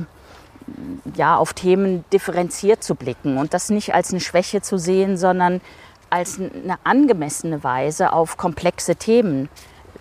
ja, 1.15 1.38
auf 1.38 1.53
Themen 1.53 2.03
differenziert 2.11 2.84
zu 2.84 2.95
blicken 2.95 3.38
und 3.38 3.53
das 3.53 3.70
nicht 3.70 3.93
als 3.93 4.11
eine 4.11 4.20
Schwäche 4.20 4.61
zu 4.61 4.78
sehen, 4.78 5.18
sondern 5.18 5.61
als 6.09 6.39
eine 6.39 6.78
angemessene 6.84 7.63
Weise 7.63 8.13
auf 8.13 8.38
komplexe 8.38 8.95
Themen 8.95 9.49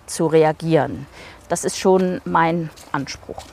zu 0.05 0.27
reagieren. 0.27 1.05
Das 1.49 1.63
ist 1.63 1.77
schon 1.77 2.21
mein 2.25 2.69
Anspruch. 2.91 3.43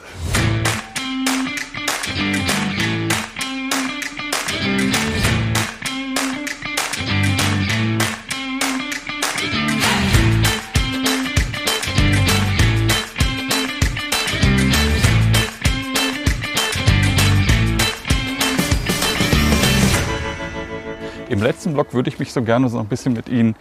Im 21.28 21.42
letzten 21.42 21.72
Block 21.72 21.94
würde 21.94 22.10
ich 22.10 22.18
mich 22.18 22.32
so 22.32 22.42
gerne 22.42 22.68
so 22.68 22.78
ein 22.78 22.86
bisschen 22.86 23.14
mit 23.14 23.28
Ihnen 23.28 23.56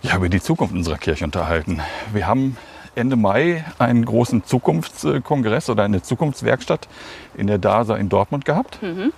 ja, 0.00 0.16
über 0.16 0.28
die 0.28 0.40
Zukunft 0.40 0.74
unserer 0.74 0.96
Kirche 0.96 1.24
unterhalten. 1.24 1.80
Wir 2.12 2.26
haben 2.26 2.56
Ende 2.94 3.16
Mai 3.16 3.64
einen 3.78 4.04
großen 4.04 4.44
Zukunftskongress 4.44 5.68
oder 5.68 5.84
eine 5.84 6.02
Zukunftswerkstatt 6.02 6.88
in 7.36 7.46
der 7.46 7.58
DASA 7.58 7.96
in 7.96 8.08
Dortmund 8.08 8.44
gehabt. 8.44 8.82
Mhm. 8.82 9.12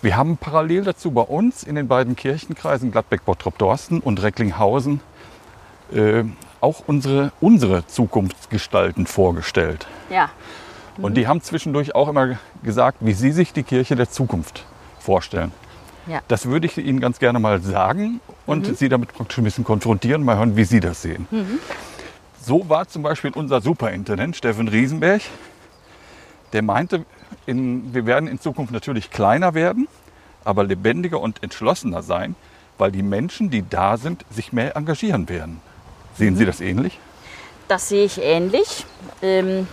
Wir 0.00 0.16
haben 0.16 0.36
parallel 0.36 0.84
dazu 0.84 1.10
bei 1.10 1.22
uns 1.22 1.64
in 1.64 1.74
den 1.74 1.88
beiden 1.88 2.16
Kirchenkreisen 2.16 2.92
Gladbeck, 2.92 3.24
Bottrop, 3.24 3.58
Dorsten 3.58 4.00
und 4.00 4.22
Recklinghausen 4.22 5.00
äh, 5.92 6.24
auch 6.60 6.84
unsere, 6.86 7.32
unsere 7.40 7.86
Zukunftsgestalten 7.86 9.06
vorgestellt. 9.06 9.86
Ja. 10.08 10.30
Mhm. 10.96 11.04
Und 11.04 11.14
die 11.14 11.26
haben 11.26 11.42
zwischendurch 11.42 11.94
auch 11.96 12.08
immer 12.08 12.38
gesagt, 12.62 12.98
wie 13.00 13.12
sie 13.12 13.32
sich 13.32 13.52
die 13.52 13.64
Kirche 13.64 13.96
der 13.96 14.08
Zukunft 14.08 14.64
vorstellen. 15.00 15.52
Ja. 16.10 16.22
Das 16.26 16.46
würde 16.46 16.66
ich 16.66 16.76
Ihnen 16.76 16.98
ganz 16.98 17.20
gerne 17.20 17.38
mal 17.38 17.60
sagen 17.60 18.20
und 18.44 18.66
mhm. 18.66 18.74
Sie 18.74 18.88
damit 18.88 19.12
praktisch 19.14 19.38
ein 19.38 19.44
bisschen 19.44 19.64
konfrontieren, 19.64 20.24
mal 20.24 20.36
hören, 20.36 20.56
wie 20.56 20.64
Sie 20.64 20.80
das 20.80 21.02
sehen. 21.02 21.28
Mhm. 21.30 21.60
So 22.42 22.68
war 22.68 22.88
zum 22.88 23.02
Beispiel 23.02 23.30
unser 23.32 23.60
Superintendent 23.60 24.34
Steffen 24.34 24.66
Riesenberg, 24.66 25.22
der 26.52 26.62
meinte, 26.62 27.04
in, 27.46 27.94
wir 27.94 28.06
werden 28.06 28.28
in 28.28 28.40
Zukunft 28.40 28.72
natürlich 28.72 29.10
kleiner 29.10 29.54
werden, 29.54 29.86
aber 30.44 30.64
lebendiger 30.64 31.20
und 31.20 31.42
entschlossener 31.44 32.02
sein, 32.02 32.34
weil 32.76 32.90
die 32.90 33.04
Menschen, 33.04 33.50
die 33.50 33.62
da 33.68 33.96
sind, 33.96 34.24
sich 34.30 34.52
mehr 34.52 34.76
engagieren 34.76 35.28
werden. 35.28 35.60
Sehen 36.16 36.34
mhm. 36.34 36.38
Sie 36.38 36.46
das 36.46 36.60
ähnlich? 36.60 36.98
Das 37.68 37.88
sehe 37.88 38.04
ich 38.04 38.20
ähnlich. 38.20 38.84
Ähm, 39.22 39.68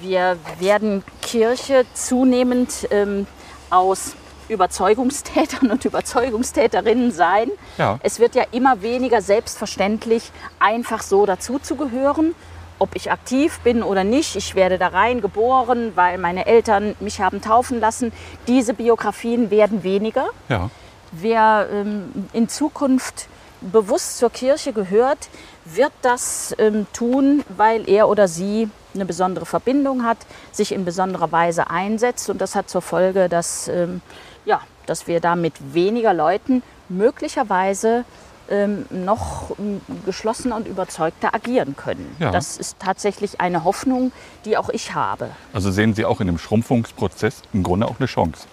wir 0.00 0.36
werden 0.58 1.04
Kirche 1.22 1.84
zunehmend 1.94 2.88
ähm, 2.90 3.28
aus 3.70 4.16
Überzeugungstätern 4.48 5.70
und 5.70 5.84
Überzeugungstäterinnen 5.84 7.12
sein. 7.12 7.50
Ja. 7.78 7.98
Es 8.02 8.18
wird 8.18 8.34
ja 8.34 8.44
immer 8.52 8.82
weniger 8.82 9.20
selbstverständlich, 9.20 10.30
einfach 10.58 11.02
so 11.02 11.26
dazuzugehören. 11.26 12.34
Ob 12.78 12.94
ich 12.94 13.10
aktiv 13.10 13.58
bin 13.60 13.82
oder 13.82 14.04
nicht, 14.04 14.36
ich 14.36 14.54
werde 14.54 14.76
da 14.76 14.88
rein 14.88 15.22
geboren, 15.22 15.92
weil 15.94 16.18
meine 16.18 16.44
Eltern 16.46 16.94
mich 17.00 17.20
haben 17.20 17.40
taufen 17.40 17.80
lassen. 17.80 18.12
Diese 18.46 18.74
Biografien 18.74 19.50
werden 19.50 19.82
weniger. 19.82 20.26
Ja. 20.50 20.68
Wer 21.12 21.68
ähm, 21.72 22.12
in 22.34 22.48
Zukunft 22.50 23.28
bewusst 23.60 24.18
zur 24.18 24.30
Kirche 24.30 24.74
gehört, 24.74 25.28
wird 25.64 25.92
das 26.02 26.54
ähm, 26.58 26.86
tun, 26.92 27.44
weil 27.56 27.88
er 27.88 28.08
oder 28.08 28.28
sie 28.28 28.68
eine 28.94 29.06
besondere 29.06 29.46
Verbindung 29.46 30.04
hat, 30.04 30.18
sich 30.52 30.72
in 30.72 30.84
besonderer 30.84 31.32
Weise 31.32 31.70
einsetzt. 31.70 32.28
Und 32.30 32.40
das 32.40 32.54
hat 32.54 32.68
zur 32.68 32.82
Folge, 32.82 33.28
dass 33.28 33.68
ähm, 33.68 34.00
ja, 34.46 34.62
dass 34.86 35.06
wir 35.06 35.20
da 35.20 35.36
mit 35.36 35.74
weniger 35.74 36.14
Leuten 36.14 36.62
möglicherweise 36.88 38.04
ähm, 38.48 38.86
noch 38.90 39.50
ähm, 39.58 39.80
geschlossener 40.04 40.56
und 40.56 40.68
überzeugter 40.68 41.34
agieren 41.34 41.76
können. 41.76 42.16
Ja. 42.18 42.30
Das 42.30 42.56
ist 42.56 42.78
tatsächlich 42.78 43.40
eine 43.40 43.64
Hoffnung, 43.64 44.12
die 44.44 44.56
auch 44.56 44.68
ich 44.70 44.94
habe. 44.94 45.30
Also 45.52 45.70
sehen 45.70 45.94
Sie 45.94 46.04
auch 46.04 46.20
in 46.20 46.28
dem 46.28 46.38
Schrumpfungsprozess 46.38 47.42
im 47.52 47.64
Grunde 47.64 47.86
auch 47.88 47.98
eine 47.98 48.06
Chance? 48.06 48.46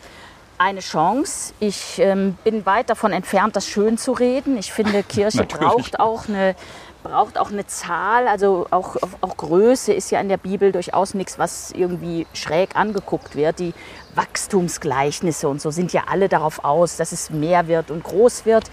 Eine 0.57 0.79
Chance. 0.79 1.53
Ich 1.59 1.99
ähm, 1.99 2.37
bin 2.43 2.65
weit 2.65 2.89
davon 2.89 3.11
entfernt, 3.11 3.55
das 3.55 3.67
schön 3.67 3.97
zu 3.97 4.13
reden. 4.13 4.57
Ich 4.57 4.73
finde, 4.73 5.03
Kirche 5.07 5.43
braucht 5.43 5.99
auch 5.99 6.27
eine 6.27 6.55
braucht 7.03 7.37
auch 7.37 7.51
eine 7.51 7.67
Zahl, 7.67 8.27
also 8.27 8.65
auch, 8.71 8.95
auch 9.21 9.37
Größe 9.37 9.93
ist 9.93 10.09
ja 10.09 10.21
in 10.21 10.29
der 10.29 10.37
Bibel 10.37 10.71
durchaus 10.71 11.13
nichts, 11.13 11.37
was 11.37 11.71
irgendwie 11.71 12.25
schräg 12.33 12.75
angeguckt 12.75 13.35
wird. 13.35 13.59
Die 13.59 13.73
Wachstumsgleichnisse 14.15 15.47
und 15.47 15.61
so 15.61 15.71
sind 15.71 15.93
ja 15.93 16.03
alle 16.07 16.29
darauf 16.29 16.63
aus, 16.63 16.97
dass 16.97 17.11
es 17.11 17.29
mehr 17.29 17.67
wird 17.67 17.91
und 17.91 18.03
groß 18.03 18.45
wird. 18.45 18.65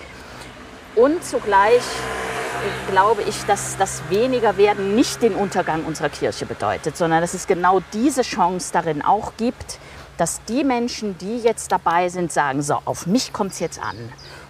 Und 0.94 1.24
zugleich 1.24 1.82
äh, 1.82 2.90
glaube 2.92 3.22
ich, 3.22 3.44
dass 3.44 3.76
das 3.76 4.02
weniger 4.08 4.56
werden 4.56 4.94
nicht 4.94 5.22
den 5.22 5.34
Untergang 5.34 5.84
unserer 5.84 6.08
Kirche 6.08 6.46
bedeutet, 6.46 6.96
sondern 6.96 7.20
dass 7.20 7.34
es 7.34 7.46
genau 7.46 7.80
diese 7.92 8.22
Chance 8.22 8.70
darin 8.72 9.02
auch 9.02 9.32
gibt, 9.36 9.78
dass 10.16 10.44
die 10.44 10.64
Menschen, 10.64 11.16
die 11.16 11.38
jetzt 11.38 11.72
dabei 11.72 12.10
sind, 12.10 12.30
sagen, 12.30 12.60
so, 12.60 12.78
auf 12.84 13.06
mich 13.06 13.32
kommt 13.32 13.52
es 13.52 13.60
jetzt 13.60 13.82
an 13.82 13.96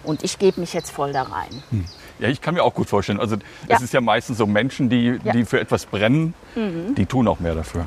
und 0.03 0.25
ich 0.25 0.39
gebe 0.39 0.61
mich 0.61 0.73
jetzt 0.73 0.91
voll 0.91 1.13
da 1.13 1.23
rein. 1.23 1.63
Hm. 1.71 1.85
Ja, 2.19 2.29
ich 2.29 2.41
kann 2.41 2.55
mir 2.55 2.63
auch 2.63 2.75
gut 2.75 2.89
vorstellen. 2.89 3.19
Also 3.19 3.37
ja. 3.37 3.77
es 3.77 3.83
ist 3.83 3.95
ja 3.95 4.01
meistens 4.01 4.39
so 4.39 4.47
Menschen, 4.47 4.91
die, 4.91 5.19
ja. 5.23 5.33
die 5.33 5.45
für 5.45 5.59
etwas 5.59 5.87
brennen, 5.87 6.35
mhm. 6.55 6.95
die 6.95 7.07
tun 7.07 7.27
auch 7.29 7.41
mehr 7.41 7.55
dafür. 7.55 7.87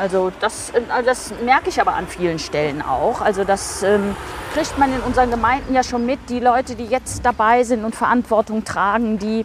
Also 0.00 0.32
das, 0.40 0.72
also 0.88 1.06
das 1.06 1.32
merke 1.44 1.68
ich 1.68 1.80
aber 1.80 1.94
an 1.94 2.06
vielen 2.08 2.38
Stellen 2.38 2.80
auch. 2.80 3.20
Also 3.20 3.44
das 3.44 3.82
ähm, 3.82 4.16
kriegt 4.54 4.78
man 4.78 4.92
in 4.92 5.00
unseren 5.00 5.30
Gemeinden 5.30 5.74
ja 5.74 5.84
schon 5.84 6.06
mit. 6.06 6.18
Die 6.30 6.40
Leute, 6.40 6.74
die 6.74 6.86
jetzt 6.86 7.24
dabei 7.24 7.64
sind 7.64 7.84
und 7.84 7.94
Verantwortung 7.94 8.64
tragen, 8.64 9.18
die, 9.18 9.44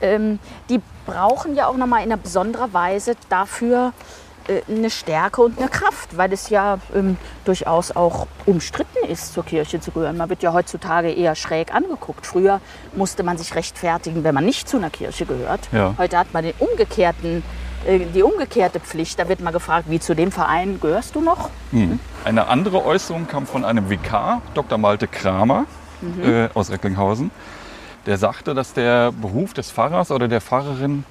ähm, 0.00 0.38
die 0.70 0.80
brauchen 1.04 1.54
ja 1.54 1.66
auch 1.66 1.76
nochmal 1.76 2.02
in 2.02 2.12
einer 2.12 2.16
besonderen 2.16 2.72
Weise 2.72 3.14
dafür 3.28 3.92
äh, 4.48 4.62
eine 4.68 4.88
Stärke 4.88 5.42
und 5.42 5.58
eine 5.58 5.68
Kraft, 5.68 6.16
weil 6.16 6.32
es 6.32 6.48
ja 6.48 6.78
ähm, 6.94 7.18
durchaus 7.44 7.94
auch 7.94 8.26
umstritten 8.46 9.04
ist, 9.06 9.34
zur 9.34 9.44
Kirche 9.44 9.80
zu 9.80 9.90
gehören. 9.90 10.16
Man 10.16 10.30
wird 10.30 10.42
ja 10.42 10.54
heutzutage 10.54 11.12
eher 11.12 11.34
schräg 11.34 11.74
angeguckt. 11.74 12.26
Früher 12.26 12.62
musste 12.94 13.22
man 13.22 13.36
sich 13.36 13.54
rechtfertigen, 13.54 14.24
wenn 14.24 14.34
man 14.34 14.46
nicht 14.46 14.66
zu 14.66 14.78
einer 14.78 14.90
Kirche 14.90 15.26
gehört. 15.26 15.68
Ja. 15.72 15.94
Heute 15.98 16.16
hat 16.16 16.32
man 16.32 16.44
den 16.44 16.54
umgekehrten, 16.58 17.38
äh, 17.38 17.42
die 18.14 18.22
umgekehrte 18.22 18.80
Pflicht. 18.80 19.18
Da 19.18 19.28
wird 19.28 19.40
man 19.40 19.52
gefragt, 19.52 19.86
wie 19.88 20.00
zu 20.00 20.14
dem 20.14 20.30
Verein 20.32 20.78
gehörst 20.80 21.14
du 21.14 21.20
noch? 21.20 21.50
Eine 22.24 22.46
andere 22.48 22.84
Äußerung 22.84 23.26
kam 23.26 23.46
von 23.46 23.64
einem 23.64 23.88
Vikar, 23.90 24.42
Dr. 24.54 24.78
Malte 24.78 25.06
Kramer 25.08 25.64
äh, 26.22 26.48
aus 26.54 26.70
Recklinghausen. 26.70 27.30
Der 28.06 28.16
sagte, 28.18 28.54
dass 28.54 28.72
der 28.72 29.12
Beruf 29.12 29.52
des 29.54 29.70
Pfarrers 29.70 30.10
oder 30.10 30.26
der 30.28 30.40
Pfarrerin, 30.40 31.04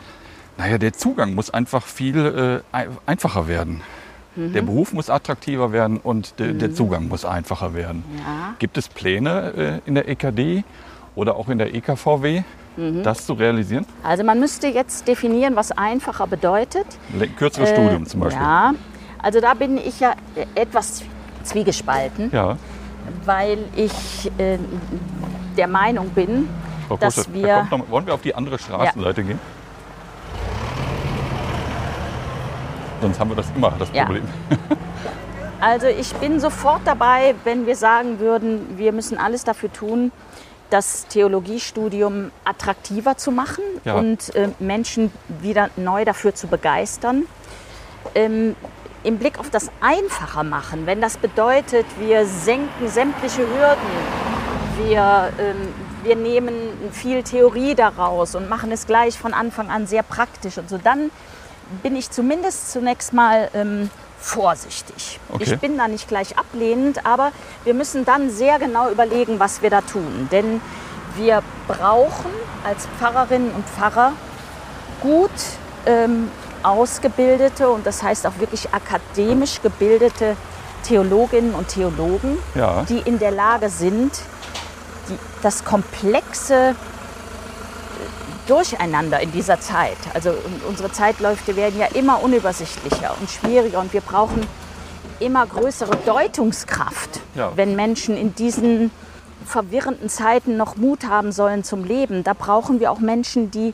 naja, 0.58 0.78
der 0.78 0.94
Zugang 0.94 1.36
muss 1.36 1.50
einfach 1.52 1.84
viel 1.86 2.62
äh, 2.74 2.76
ein- 2.76 2.90
einfacher 3.06 3.48
werden. 3.48 3.82
Der 4.36 4.62
Beruf 4.62 4.94
muss 4.94 5.10
attraktiver 5.10 5.72
werden 5.74 5.98
und 5.98 6.40
de, 6.40 6.54
der 6.54 6.74
Zugang 6.74 7.08
muss 7.10 7.26
einfacher 7.26 7.74
werden. 7.74 8.04
Ja. 8.20 8.54
Gibt 8.60 8.78
es 8.78 8.88
Pläne 8.88 9.82
äh, 9.86 9.88
in 9.90 9.96
der 9.96 10.08
EKD 10.08 10.64
oder 11.16 11.36
auch 11.36 11.50
in 11.50 11.58
der 11.58 11.74
EKVW, 11.76 12.44
das 13.04 13.26
zu 13.26 13.34
realisieren? 13.34 13.86
Also 14.04 14.24
man 14.24 14.40
müsste 14.40 14.68
jetzt 14.68 15.08
definieren, 15.08 15.56
was 15.56 15.72
einfacher 15.72 16.28
bedeutet. 16.28 16.86
Kürzeres 17.38 17.70
Studium 17.70 18.06
zum 18.06 18.22
Beispiel. 18.22 18.42
Äh, 18.42 18.46
Ja, 18.46 18.74
also 19.22 19.40
da 19.42 19.54
bin 19.54 19.78
ich 19.78 20.00
ja 20.00 20.14
äh, 20.36 20.46
etwas 20.62 21.04
zwiegespalten, 21.44 22.30
Ja, 22.32 22.58
weil 23.26 23.60
ich 23.76 24.32
äh, 24.38 24.58
der 25.58 25.68
Meinung 25.68 26.10
bin, 26.10 26.48
Frau 26.88 26.98
dass 26.98 27.16
da 27.16 27.24
wir 27.34 27.56
kommt 27.68 27.72
noch, 27.72 27.90
wollen 27.90 28.06
wir 28.06 28.14
auf 28.14 28.22
die 28.22 28.34
andere 28.36 28.58
Straßenseite 28.60 29.24
gehen? 29.24 29.40
Sonst 33.02 33.20
haben 33.20 33.30
wir 33.32 33.36
das 33.36 33.48
immer, 33.56 33.72
das 33.80 33.90
Ja. 33.94 34.04
Problem. 34.06 34.24
Also 35.62 35.88
ich 35.88 36.14
bin 36.16 36.40
sofort 36.40 36.82
dabei, 36.86 37.36
wenn 37.44 37.66
wir 37.66 37.76
sagen 37.76 38.20
würden, 38.20 38.78
wir 38.78 38.94
müssen 38.94 39.18
alles 39.18 39.44
dafür 39.44 39.72
tun, 39.72 40.12
das 40.70 41.08
Theologiestudium 41.08 42.32
attraktiver 42.46 43.18
zu 43.18 43.32
machen 43.32 43.64
Ja. 43.84 43.96
und 43.96 44.34
äh, 44.36 44.50
Menschen 44.60 45.12
wieder 45.42 45.70
neu 45.76 46.06
dafür 46.06 46.36
zu 46.36 46.48
begeistern. 46.48 47.24
Ähm, 48.16 48.56
Im 49.04 49.18
Blick 49.18 49.40
auf 49.40 49.50
das 49.50 49.70
Einfacher 49.82 50.44
machen, 50.44 50.86
wenn 50.86 51.02
das 51.02 51.18
bedeutet, 51.18 51.86
wir 52.00 52.26
senken 52.26 52.88
sämtliche 52.88 53.42
Hürden, 53.42 53.90
wir, 54.86 55.32
ähm, 55.40 55.74
wir 56.04 56.16
nehmen 56.16 56.54
viel 56.92 57.24
Theorie 57.24 57.76
daraus 57.76 58.36
und 58.36 58.50
machen 58.50 58.72
es 58.72 58.88
gleich 58.88 59.18
von 59.18 59.34
Anfang 59.34 59.70
an 59.70 59.88
sehr 59.88 60.04
praktisch 60.04 60.58
und 60.58 60.70
so, 60.70 60.78
dann 60.78 61.12
bin 61.84 61.96
ich 61.96 62.10
zumindest 62.12 62.72
zunächst 62.72 63.14
mal 63.14 63.50
ähm, 63.54 63.90
vorsichtig. 64.20 65.20
Okay. 65.30 65.44
Ich 65.44 65.60
bin 65.60 65.78
da 65.78 65.88
nicht 65.88 66.08
gleich 66.08 66.38
ablehnend, 66.38 67.06
aber 67.06 67.32
wir 67.64 67.74
müssen 67.74 68.06
dann 68.06 68.30
sehr 68.30 68.60
genau 68.60 68.90
überlegen, 68.90 69.40
was 69.40 69.62
wir 69.62 69.70
da 69.70 69.82
tun. 69.82 70.28
Denn 70.32 70.62
wir 71.16 71.42
brauchen 71.68 72.32
als 72.64 72.88
Pfarrerinnen 73.00 73.52
und 73.52 73.66
Pfarrer 73.68 74.14
gut 75.02 75.32
ähm, 75.86 76.30
ausgebildete 76.64 77.70
und 77.70 77.86
das 77.86 78.04
heißt 78.04 78.28
auch 78.28 78.38
wirklich 78.40 78.74
akademisch 78.74 79.62
gebildete 79.62 80.36
Theologinnen 80.84 81.56
und 81.56 81.68
Theologen, 81.70 82.38
Ja. 82.56 82.84
die 82.88 83.00
in 83.00 83.20
der 83.20 83.32
Lage 83.32 83.70
sind, 83.70 84.12
die, 85.10 85.18
das 85.42 85.64
komplexe 85.64 86.76
Durcheinander 88.50 89.20
in 89.22 89.32
dieser 89.32 89.60
Zeit. 89.60 89.98
Also 90.14 90.32
un- 90.32 90.62
unsere 90.68 90.92
Zeitläufe 90.92 91.56
werden 91.56 91.80
ja 91.80 91.86
immer 91.88 92.24
unübersichtlicher 92.24 93.16
und 93.20 93.30
schwieriger 93.30 93.80
und 93.80 93.94
wir 93.94 94.02
brauchen 94.02 94.46
immer 95.20 95.46
größere 95.46 95.96
Deutungskraft, 96.06 97.20
Ja. 97.36 97.52
wenn 97.56 97.76
Menschen 97.76 98.18
in 98.18 98.34
diesen 98.36 98.90
verwirrenden 99.46 100.10
Zeiten 100.10 100.58
noch 100.58 100.76
Mut 100.78 101.06
haben 101.08 101.32
sollen 101.32 101.64
zum 101.64 101.84
Leben. 101.84 102.24
Da 102.24 102.34
brauchen 102.34 102.80
wir 102.80 102.92
auch 102.92 103.00
Menschen, 103.00 103.52
die, 103.52 103.74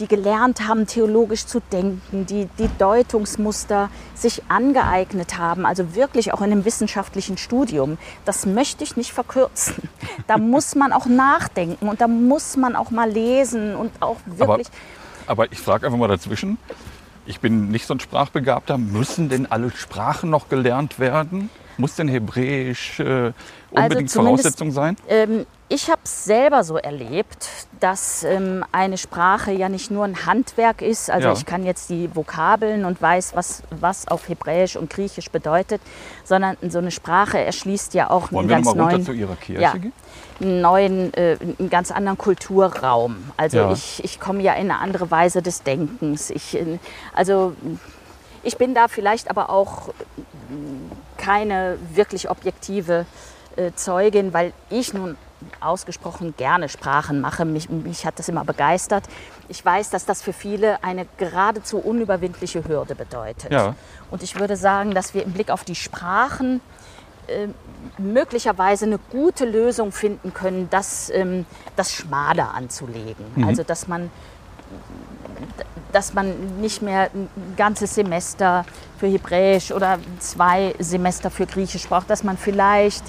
die 0.00 0.06
gelernt 0.06 0.66
haben, 0.66 0.86
theologisch 0.86 1.46
zu 1.46 1.60
denken, 1.60 2.26
die 2.26 2.48
die 2.58 2.68
Deutungsmuster 2.78 3.90
sich 4.14 4.42
angeeignet 4.48 5.38
haben, 5.38 5.66
also 5.66 5.94
wirklich 5.94 6.32
auch 6.32 6.40
in 6.40 6.52
einem 6.52 6.64
wissenschaftlichen 6.64 7.38
Studium. 7.38 7.98
Das 8.24 8.46
möchte 8.46 8.84
ich 8.84 8.96
nicht 8.96 9.12
verkürzen. 9.12 9.88
Da 10.26 10.38
muss 10.38 10.74
man 10.74 10.92
auch 10.92 11.06
nachdenken 11.06 11.88
und 11.88 12.00
da 12.00 12.08
muss 12.08 12.56
man 12.56 12.76
auch 12.76 12.90
mal 12.90 13.10
lesen 13.10 13.74
und 13.74 13.90
auch 14.00 14.16
Aber, 14.26 14.38
wirklich. 14.38 14.68
aber 15.26 15.52
ich 15.52 15.58
frage 15.58 15.86
einfach 15.86 15.98
mal 15.98 16.08
dazwischen. 16.08 16.58
Ich 17.26 17.40
bin 17.40 17.68
nicht 17.68 17.86
so 17.86 17.94
ein 17.94 18.00
Sprachbegabter. 18.00 18.78
Müssen 18.78 19.28
denn 19.28 19.46
alle 19.50 19.70
Sprachen 19.70 20.30
noch 20.30 20.48
gelernt 20.48 21.00
werden? 21.00 21.50
Muss 21.76 21.96
denn 21.96 22.08
Hebräisch 22.08 23.00
äh, 23.00 23.32
unbedingt 23.70 24.10
Also 24.10 24.22
Voraussetzung 24.22 24.70
sein? 24.70 24.96
Ähm, 25.08 25.44
ich 25.68 25.90
habe 25.90 26.00
es 26.04 26.24
selber 26.24 26.62
so 26.62 26.76
erlebt, 26.76 27.48
dass 27.80 28.22
ähm, 28.22 28.64
eine 28.70 28.98
Sprache 28.98 29.50
ja 29.50 29.68
nicht 29.68 29.90
nur 29.90 30.04
ein 30.04 30.24
Handwerk 30.24 30.80
ist. 30.80 31.10
Also 31.10 31.28
Ja. 31.28 31.34
ich 31.34 31.44
kann 31.44 31.64
jetzt 31.64 31.90
die 31.90 32.14
Vokabeln 32.14 32.84
und 32.84 33.02
weiß, 33.02 33.34
was, 33.34 33.62
was 33.70 34.06
auf 34.06 34.28
Hebräisch 34.28 34.76
und 34.76 34.90
Griechisch 34.90 35.30
bedeutet, 35.30 35.80
sondern 36.24 36.56
so 36.68 36.78
eine 36.78 36.92
Sprache 36.92 37.38
erschließt 37.40 37.94
ja 37.94 38.10
auch 38.10 38.30
Wollen 38.30 38.50
einen 38.50 38.62
ganz 38.64 38.74
neuen, 38.76 39.04
zu 39.04 39.12
Ihrer 39.12 39.34
Kirche 39.36 39.60
ja, 39.60 39.74
neuen, 40.38 41.12
äh, 41.14 41.36
einen 41.58 41.68
ganz 41.68 41.90
anderen 41.90 42.16
Kulturraum. 42.18 43.32
Also 43.36 43.56
Ja. 43.58 43.72
ich, 43.72 44.04
ich 44.04 44.20
komme 44.20 44.42
ja 44.42 44.52
in 44.54 44.70
eine 44.70 44.78
andere 44.78 45.10
Weise 45.10 45.42
des 45.42 45.64
Denkens. 45.64 46.30
Ich, 46.30 46.54
äh, 46.56 46.78
also 47.12 47.54
ich 48.44 48.56
bin 48.56 48.72
da 48.74 48.86
vielleicht 48.86 49.30
aber 49.30 49.50
auch 49.50 49.88
keine 51.16 51.76
wirklich 51.92 52.30
objektive 52.30 53.04
äh, 53.56 53.72
Zeugin, 53.74 54.32
weil 54.32 54.52
ich 54.70 54.94
nun 54.94 55.16
ausgesprochen 55.60 56.34
gerne 56.36 56.68
Sprachen 56.68 57.20
mache. 57.20 57.44
Mich, 57.44 57.68
mich 57.68 58.06
hat 58.06 58.18
das 58.18 58.28
immer 58.28 58.44
begeistert. 58.44 59.04
Ich 59.48 59.64
weiß, 59.64 59.90
dass 59.90 60.04
das 60.04 60.22
für 60.22 60.32
viele 60.32 60.82
eine 60.82 61.06
geradezu 61.18 61.78
unüberwindliche 61.78 62.66
Hürde 62.66 62.94
bedeutet. 62.94 63.52
Ja. 63.52 63.74
Und 64.10 64.22
ich 64.22 64.38
würde 64.38 64.56
sagen, 64.56 64.94
dass 64.94 65.14
wir 65.14 65.22
im 65.22 65.32
Blick 65.32 65.50
auf 65.50 65.64
die 65.64 65.74
Sprachen 65.74 66.60
äh, 67.28 67.48
möglicherweise 67.98 68.86
eine 68.86 68.98
gute 68.98 69.44
Lösung 69.44 69.92
finden 69.92 70.32
können, 70.34 70.68
das, 70.70 71.10
ähm, 71.10 71.46
das 71.76 71.92
schmaler 71.92 72.54
anzulegen. 72.54 73.24
Also 73.46 73.62
dass 73.62 73.88
man 73.88 74.10
dass 75.92 76.12
man 76.12 76.60
nicht 76.60 76.82
mehr 76.82 77.10
ein 77.14 77.28
ganzes 77.56 77.94
Semester 77.94 78.66
für 78.98 79.06
Hebräisch 79.06 79.72
oder 79.72 79.98
zwei 80.18 80.74
Semester 80.78 81.30
für 81.30 81.46
Griechisch 81.46 81.88
braucht, 81.88 82.10
dass 82.10 82.22
man 82.22 82.36
vielleicht 82.36 83.02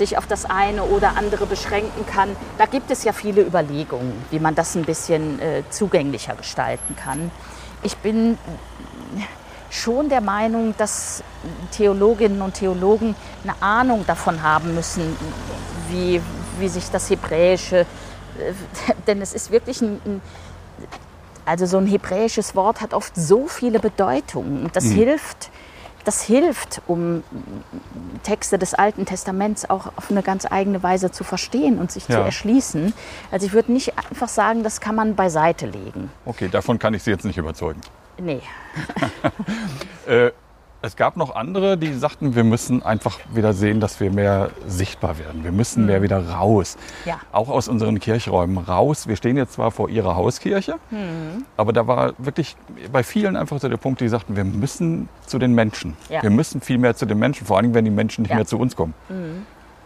sich 0.00 0.16
auf 0.16 0.26
das 0.26 0.46
eine 0.46 0.84
oder 0.84 1.16
andere 1.16 1.44
beschränken 1.44 2.06
kann. 2.06 2.34
Da 2.56 2.64
gibt 2.64 2.90
es 2.90 3.04
ja 3.04 3.12
viele 3.12 3.42
Überlegungen, 3.42 4.14
wie 4.30 4.40
man 4.40 4.54
das 4.54 4.74
ein 4.74 4.84
bisschen 4.84 5.38
äh, 5.40 5.62
zugänglicher 5.68 6.34
gestalten 6.34 6.96
kann. 6.96 7.30
Ich 7.82 7.98
bin 7.98 8.38
schon 9.68 10.08
der 10.08 10.22
Meinung, 10.22 10.74
dass 10.78 11.22
Theologinnen 11.70 12.40
und 12.40 12.54
Theologen 12.54 13.14
eine 13.44 13.54
Ahnung 13.60 14.06
davon 14.06 14.42
haben 14.42 14.74
müssen, 14.74 15.16
wie, 15.90 16.22
wie 16.58 16.68
sich 16.68 16.90
das 16.90 17.10
Hebräische, 17.10 17.80
äh, 17.80 18.52
denn 19.06 19.20
es 19.20 19.34
ist 19.34 19.50
wirklich 19.50 19.82
ein, 19.82 20.00
ein 20.06 20.22
also 21.44 21.66
so 21.66 21.76
ein 21.76 21.86
hebräisches 21.86 22.54
Wort 22.54 22.80
hat 22.80 22.94
oft 22.94 23.14
so 23.16 23.48
viele 23.48 23.80
Bedeutungen 23.80 24.64
und 24.64 24.76
das 24.76 24.84
hilft, 24.84 25.50
das 26.04 26.22
hilft, 26.22 26.82
um 26.86 27.22
Texte 28.22 28.58
des 28.58 28.74
Alten 28.74 29.04
Testaments 29.06 29.68
auch 29.68 29.86
auf 29.96 30.10
eine 30.10 30.22
ganz 30.22 30.46
eigene 30.50 30.82
Weise 30.82 31.10
zu 31.10 31.24
verstehen 31.24 31.78
und 31.78 31.90
sich 31.92 32.06
zu 32.06 32.12
Ja. 32.12 32.24
erschließen. 32.24 32.92
Also 33.30 33.46
ich 33.46 33.52
würde 33.52 33.72
nicht 33.72 33.96
einfach 33.98 34.28
sagen, 34.28 34.62
das 34.62 34.80
kann 34.80 34.94
man 34.94 35.14
beiseite 35.16 35.66
legen. 35.66 36.10
Okay, 36.24 36.48
davon 36.48 36.78
kann 36.78 36.94
ich 36.94 37.02
Sie 37.02 37.10
jetzt 37.10 37.24
nicht 37.24 37.38
überzeugen. 37.38 37.80
Nee. 38.18 38.40
Äh, 40.06 40.32
es 40.82 40.96
gab 40.96 41.16
noch 41.16 41.34
andere, 41.34 41.76
die 41.76 41.92
sagten, 41.92 42.34
wir 42.34 42.44
müssen 42.44 42.82
einfach 42.82 43.18
wieder 43.34 43.52
sehen, 43.52 43.80
dass 43.80 44.00
wir 44.00 44.10
mehr 44.10 44.50
sichtbar 44.66 45.18
werden. 45.18 45.44
Wir 45.44 45.52
müssen 45.52 45.84
mehr 45.86 46.00
wieder 46.02 46.26
raus. 46.30 46.76
Ja. 47.04 47.20
Auch 47.32 47.48
aus 47.50 47.68
unseren 47.68 47.98
Kirchräumen 48.00 48.58
raus. 48.58 49.06
Wir 49.06 49.16
stehen 49.16 49.36
jetzt 49.36 49.52
zwar 49.54 49.70
vor 49.70 49.90
Ihrer 49.90 50.16
Hauskirche, 50.16 50.76
aber 51.56 51.72
da 51.72 51.86
war 51.86 52.14
wirklich 52.18 52.56
bei 52.92 53.02
vielen 53.02 53.36
einfach 53.36 53.60
so 53.60 53.68
der 53.68 53.76
Punkt, 53.76 54.00
die 54.00 54.08
sagten, 54.08 54.36
wir 54.36 54.44
müssen 54.44 55.08
zu 55.26 55.38
den 55.38 55.54
Menschen. 55.54 55.96
Ja. 56.08 56.22
Wir 56.22 56.30
müssen 56.30 56.60
viel 56.60 56.78
mehr 56.78 56.96
zu 56.96 57.04
den 57.06 57.18
Menschen, 57.18 57.46
vor 57.46 57.58
allem 57.58 57.74
wenn 57.74 57.84
die 57.84 57.90
Menschen 57.90 58.22
nicht 58.22 58.30
Ja. 58.30 58.36
mehr 58.36 58.46
zu 58.46 58.58
uns 58.58 58.74
kommen. 58.74 58.94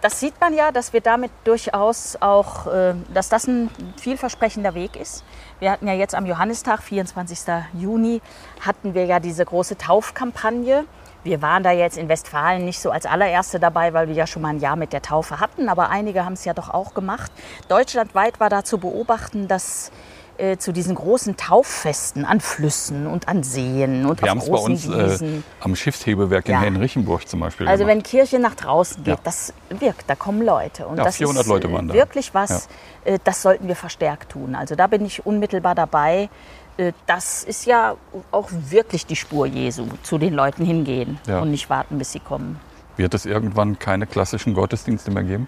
Das 0.01 0.21
sieht 0.21 0.39
man 0.39 0.53
ja, 0.53 0.71
dass 0.71 0.93
wir 0.93 1.01
damit 1.01 1.31
durchaus 1.45 2.19
auch, 2.21 2.67
äh, 2.67 2.93
dass 3.15 3.31
das 3.31 3.47
ein 3.49 3.71
vielversprechender 3.97 4.75
Weg 4.75 4.97
ist. 4.97 5.25
Wir 5.65 5.73
hatten 5.73 5.89
ja 5.89 5.95
jetzt 5.95 6.15
am 6.15 6.27
Johannistag, 6.27 6.83
24. 6.83 7.39
Juni, 7.73 8.21
hatten 8.61 8.93
wir 8.93 9.07
ja 9.07 9.19
diese 9.19 9.47
große 9.47 9.79
Taufkampagne. 9.79 10.85
Wir 11.23 11.41
waren 11.41 11.63
da 11.63 11.71
jetzt 11.71 11.97
in 11.97 12.07
Westfalen 12.11 12.67
nicht 12.67 12.79
so 12.79 12.91
als 12.91 13.07
allererste 13.07 13.59
dabei, 13.59 13.95
weil 13.95 14.09
wir 14.09 14.15
ja 14.15 14.27
schon 14.27 14.43
mal 14.43 14.51
ein 14.51 14.59
Jahr 14.59 14.77
mit 14.77 14.93
der 14.93 15.01
Taufe 15.01 15.41
hatten, 15.41 15.71
aber 15.71 15.89
einige 15.89 16.27
haben 16.27 16.35
es 16.35 16.45
ja 16.45 16.53
doch 16.53 16.69
auch 16.69 16.93
gemacht. 16.93 17.33
Deutschlandweit 17.69 18.41
war 18.41 18.51
da 18.51 18.63
zu 18.63 18.77
beobachten, 18.77 19.49
dass 19.49 19.91
äh, 20.39 20.57
zu 20.57 20.73
diesen 20.73 20.95
großen 20.95 21.37
Tauffesten 21.37 22.25
an 22.25 22.41
Flüssen 22.41 23.07
und 23.07 23.29
an 23.29 23.43
Seen 23.43 24.07
und 24.07 24.21
Wir 24.23 24.31
haben 24.31 24.39
auf 24.39 24.45
es 24.45 24.51
bei 24.51 24.57
großen 24.59 24.93
uns 24.95 25.21
äh, 25.23 25.41
am 25.61 25.77
Schiffshebewerk 25.77 26.47
in 26.47 26.53
Ja. 26.53 26.61
Henrichenburg 26.61 27.27
zum 27.29 27.41
Beispiel. 27.41 27.69
Also 27.69 27.85
gemacht. 27.85 27.97
wenn 27.97 28.03
Kirche 28.03 28.39
nach 28.39 28.55
draußen 28.55 29.05
geht, 29.05 29.15
Ja. 29.15 29.21
das 29.23 29.53
wirkt, 29.71 30.05
da 30.09 30.15
kommen 30.15 30.43
Leute. 30.43 30.87
Und 30.87 30.99
Ja, 30.99 31.05
das 31.05 31.17
400 31.17 31.43
ist 31.45 31.49
Leute 31.49 31.69
äh, 31.69 31.73
waren 31.73 31.89
da. 31.89 31.95
wirklich 31.95 32.35
was, 32.35 32.69
äh, 33.05 33.19
das 33.25 33.43
sollten 33.43 33.69
wir 33.69 33.77
verstärkt 33.77 34.33
tun. 34.33 34.55
Also 34.55 34.75
da 34.75 34.87
bin 34.87 35.05
ich 35.05 35.25
unmittelbar 35.25 35.75
dabei. 35.75 36.29
Äh, 36.77 36.93
Das 37.07 37.45
ist 37.45 37.67
ja 37.67 37.95
auch 38.33 38.49
wirklich 38.51 39.07
die 39.07 39.17
Spur 39.17 39.47
Jesu, 39.47 39.87
zu 40.03 40.19
den 40.19 40.35
Leuten 40.35 40.65
hingehen 40.65 41.19
Ja. 41.27 41.41
und 41.41 41.51
nicht 41.53 41.71
warten, 41.71 41.99
bis 41.99 42.11
sie 42.13 42.21
kommen. 42.21 42.59
Wird 42.97 43.15
es 43.15 43.27
irgendwann 43.27 43.79
keine 43.79 44.07
klassischen 44.07 44.55
Gottesdienste 44.55 45.11
mehr 45.11 45.23
geben? 45.25 45.47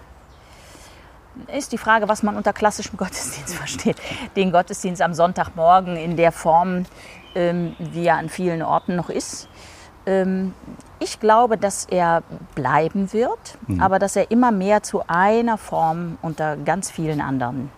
Ist 1.55 1.71
die 1.71 1.77
Frage, 1.77 2.07
was 2.09 2.23
man 2.23 2.35
unter 2.35 2.53
klassischem 2.53 2.97
Gottesdienst 2.97 3.55
versteht. 3.55 3.97
Den 4.35 4.51
Gottesdienst 4.51 5.01
am 5.01 5.13
Sonntagmorgen 5.13 5.95
in 5.95 6.15
der 6.17 6.31
Form, 6.31 6.85
ähm, 7.35 7.75
wie 7.79 8.05
er 8.07 8.17
an 8.17 8.29
vielen 8.29 8.61
Orten 8.61 8.95
noch 8.95 9.09
ist. 9.09 9.47
Ähm, 10.05 10.53
ich 10.99 11.19
glaube, 11.19 11.57
dass 11.57 11.85
er 11.85 12.23
bleiben 12.55 13.11
wird, 13.13 13.57
Mhm. 13.67 13.81
aber 13.81 13.99
dass 13.99 14.15
er 14.15 14.31
immer 14.31 14.51
mehr 14.51 14.81
zu 14.83 15.03
einer 15.07 15.57
Form 15.57 16.17
unter 16.21 16.57
ganz 16.57 16.89
vielen 16.89 17.21
anderen 17.21 17.69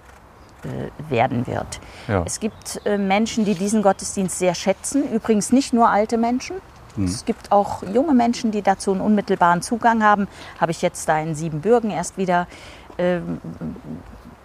äh, 0.64 1.10
werden 1.12 1.47
wird. 1.47 1.80
Ja. 2.07 2.24
Es 2.26 2.39
gibt 2.39 2.82
äh, 2.86 2.97
Menschen, 2.97 3.45
die 3.45 3.55
diesen 3.55 3.82
Gottesdienst 3.82 4.39
sehr 4.39 4.55
schätzen. 4.55 5.10
Übrigens 5.12 5.51
nicht 5.51 5.74
nur 5.74 5.89
alte 5.89 6.18
Menschen. 6.18 6.57
Es 7.01 7.24
gibt 7.24 7.51
auch 7.53 7.82
junge 7.84 8.14
Menschen, 8.14 8.51
die 8.51 8.62
dazu 8.62 8.91
einen 8.91 8.99
unmittelbaren 8.99 9.62
Zugang 9.62 10.03
haben. 10.03 10.28
Habe 10.60 10.72
ich 10.72 10.82
jetzt 10.82 11.07
da 11.07 11.18
in 11.20 11.34
Siebenbürgen 11.34 11.91
erst 11.91 12.18
wieder 12.18 12.45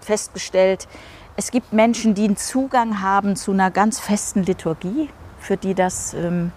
festgestellt. 0.01 0.87
Es 1.37 1.51
gibt 1.51 1.73
Menschen, 1.73 2.15
die 2.15 2.25
einen 2.25 2.37
Zugang 2.37 3.01
haben 3.01 3.35
zu 3.37 3.53
einer 3.53 3.71
ganz 3.71 3.99
festen 3.99 4.45
Liturgie, 4.45 5.09
für 5.39 5.57
die 5.57 5.75
das 5.75 6.15
ähm, 6.15 6.53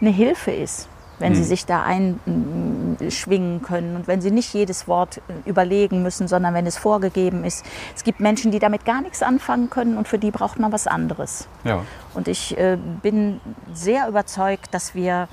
eine 0.00 0.10
Hilfe 0.10 0.50
ist, 0.50 0.88
wenn 1.18 1.34
sie 1.34 1.44
sich 1.44 1.66
da 1.66 1.84
einschwingen 1.84 3.62
können 3.62 3.96
und 3.96 4.08
wenn 4.08 4.20
sie 4.20 4.30
nicht 4.30 4.52
jedes 4.54 4.88
Wort 4.88 5.18
äh, 5.18 5.48
überlegen 5.48 6.02
müssen, 6.02 6.26
sondern 6.26 6.54
wenn 6.54 6.66
es 6.66 6.78
vorgegeben 6.78 7.44
ist. 7.44 7.64
Es 7.94 8.02
gibt 8.02 8.20
Menschen, 8.20 8.50
die 8.50 8.58
damit 8.58 8.84
gar 8.84 9.02
nichts 9.02 9.22
anfangen 9.22 9.68
können 9.68 9.98
und 9.98 10.08
für 10.08 10.18
die 10.18 10.30
braucht 10.30 10.58
man 10.58 10.72
was 10.72 10.86
anderes. 10.86 11.48
Ja. 11.64 11.84
Und 12.14 12.26
ich 12.26 12.56
äh, 12.58 12.78
bin 13.02 13.40
sehr 13.72 14.08
überzeugt, 14.08 14.72
dass 14.72 14.94
wir 14.94 15.28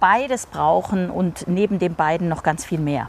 beides 0.00 0.46
brauchen 0.46 1.08
und 1.08 1.48
neben 1.48 1.78
den 1.78 1.94
beiden 1.94 2.28
noch 2.28 2.42
ganz 2.42 2.64
viel 2.64 2.80
mehr. 2.80 3.08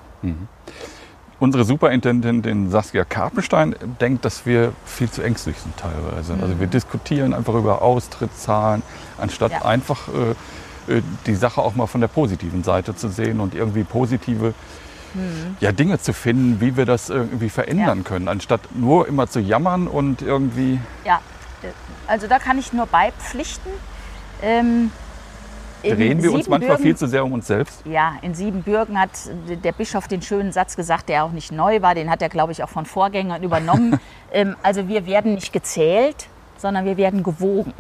Unsere 1.39 1.65
Superintendentin 1.65 2.71
Saskia 2.71 3.03
Karpenstein 3.03 3.75
denkt, 3.99 4.23
dass 4.23 4.45
wir 4.45 4.71
viel 4.85 5.09
zu 5.11 5.21
ängstlich 5.21 5.57
sind 5.59 5.75
teilweise. 5.75 6.33
Also 6.41 6.59
wir 6.59 6.67
diskutieren 6.67 7.33
einfach 7.33 7.53
über 7.55 7.81
Austrittszahlen, 7.81 8.83
anstatt 9.17 9.51
Ja. 9.51 9.65
einfach 9.65 10.07
äh, 10.87 10.93
äh, 10.97 11.01
die 11.25 11.35
Sache 11.35 11.61
auch 11.61 11.75
mal 11.75 11.87
von 11.87 11.99
der 11.99 12.07
positiven 12.07 12.63
Seite 12.63 12.95
zu 12.95 13.09
sehen 13.09 13.39
und 13.41 13.53
irgendwie 13.53 13.83
positive 13.83 14.53
ja, 15.61 15.71
Dinge 15.71 15.97
zu 15.97 16.11
finden, 16.11 16.59
wie 16.59 16.75
wir 16.75 16.85
das 16.85 17.09
irgendwie 17.09 17.49
verändern 17.49 17.99
Ja. 17.99 18.03
können, 18.03 18.27
anstatt 18.27 18.59
nur 18.73 19.07
immer 19.07 19.27
zu 19.27 19.39
jammern 19.39 19.87
und 19.87 20.21
irgendwie 20.21 20.79
Ja, 21.05 21.21
äh, 21.63 21.67
also 22.07 22.27
da 22.27 22.37
kann 22.39 22.57
ich 22.59 22.73
nur 22.73 22.85
beipflichten. 22.85 23.71
Ähm, 24.41 24.91
in 25.85 25.97
drehen 25.97 26.23
wir 26.23 26.33
uns 26.33 26.47
manchmal 26.47 26.77
viel 26.77 26.95
zu 26.95 27.07
sehr 27.07 27.23
um 27.23 27.33
uns 27.33 27.47
selbst. 27.47 27.85
Ja, 27.85 28.15
in 28.21 28.33
Siebenbürgen 28.33 28.99
hat 28.99 29.11
der 29.63 29.71
Bischof 29.71 30.07
den 30.07 30.21
schönen 30.21 30.51
Satz 30.51 30.75
gesagt, 30.75 31.09
der 31.09 31.23
auch 31.23 31.31
nicht 31.31 31.51
neu 31.51 31.81
war. 31.81 31.95
Den 31.95 32.09
hat 32.09 32.21
er, 32.21 32.29
glaube 32.29 32.51
ich, 32.51 32.63
auch 32.63 32.69
von 32.69 32.85
Vorgängern 32.85 33.43
übernommen. 33.43 33.99
ähm, 34.31 34.55
also 34.63 34.87
wir 34.87 35.05
werden 35.05 35.35
nicht 35.35 35.53
gezählt, 35.53 36.27
sondern 36.57 36.85
wir 36.85 36.97
werden 36.97 37.23
gewogen. 37.23 37.73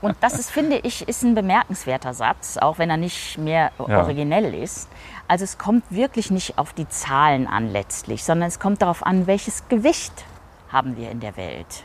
Und 0.00 0.16
das 0.20 0.38
ist, 0.38 0.50
finde 0.50 0.78
ich, 0.78 1.08
ist 1.08 1.22
ein 1.22 1.34
bemerkenswerter 1.34 2.14
Satz, 2.14 2.56
auch 2.56 2.78
wenn 2.78 2.88
er 2.90 2.96
nicht 2.96 3.38
mehr 3.38 3.72
Ja. 3.88 4.02
originell 4.02 4.54
ist. 4.54 4.88
Also 5.26 5.44
es 5.44 5.58
kommt 5.58 5.84
wirklich 5.90 6.30
nicht 6.30 6.58
auf 6.58 6.72
die 6.72 6.88
Zahlen 6.88 7.46
an 7.46 7.72
letztlich, 7.72 8.22
sondern 8.22 8.48
es 8.48 8.60
kommt 8.60 8.82
darauf 8.82 9.04
an, 9.04 9.26
welches 9.26 9.68
Gewicht 9.68 10.24
haben 10.70 10.96
wir 10.96 11.10
in 11.10 11.20
der 11.20 11.36
Welt. 11.36 11.84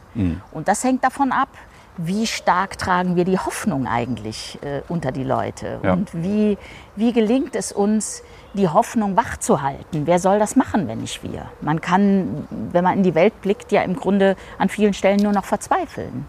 Und 0.51 0.67
das 0.67 0.83
hängt 0.83 1.03
davon 1.03 1.31
ab, 1.31 1.49
wie 1.97 2.27
stark 2.27 2.77
tragen 2.77 3.15
wir 3.15 3.25
die 3.25 3.37
Hoffnung 3.39 3.87
eigentlich 3.87 4.57
äh, 4.61 4.81
unter 4.87 5.11
die 5.11 5.23
Leute 5.23 5.79
Ja. 5.83 5.93
und 5.93 6.13
wie, 6.13 6.57
wie 6.95 7.11
gelingt 7.13 7.55
es 7.55 7.71
uns, 7.71 8.23
die 8.53 8.67
Hoffnung 8.69 9.15
wachzuhalten. 9.17 10.07
Wer 10.07 10.19
soll 10.19 10.39
das 10.39 10.55
machen, 10.55 10.87
wenn 10.87 10.99
nicht 10.99 11.21
wir? 11.23 11.45
Man 11.61 11.81
kann, 11.81 12.47
wenn 12.71 12.83
man 12.83 12.97
in 12.97 13.03
die 13.03 13.13
Welt 13.15 13.39
blickt, 13.41 13.71
ja 13.71 13.81
im 13.81 13.95
Grunde 13.95 14.35
an 14.57 14.69
vielen 14.69 14.93
Stellen 14.93 15.17
nur 15.21 15.31
noch 15.33 15.45
verzweifeln. 15.45 16.25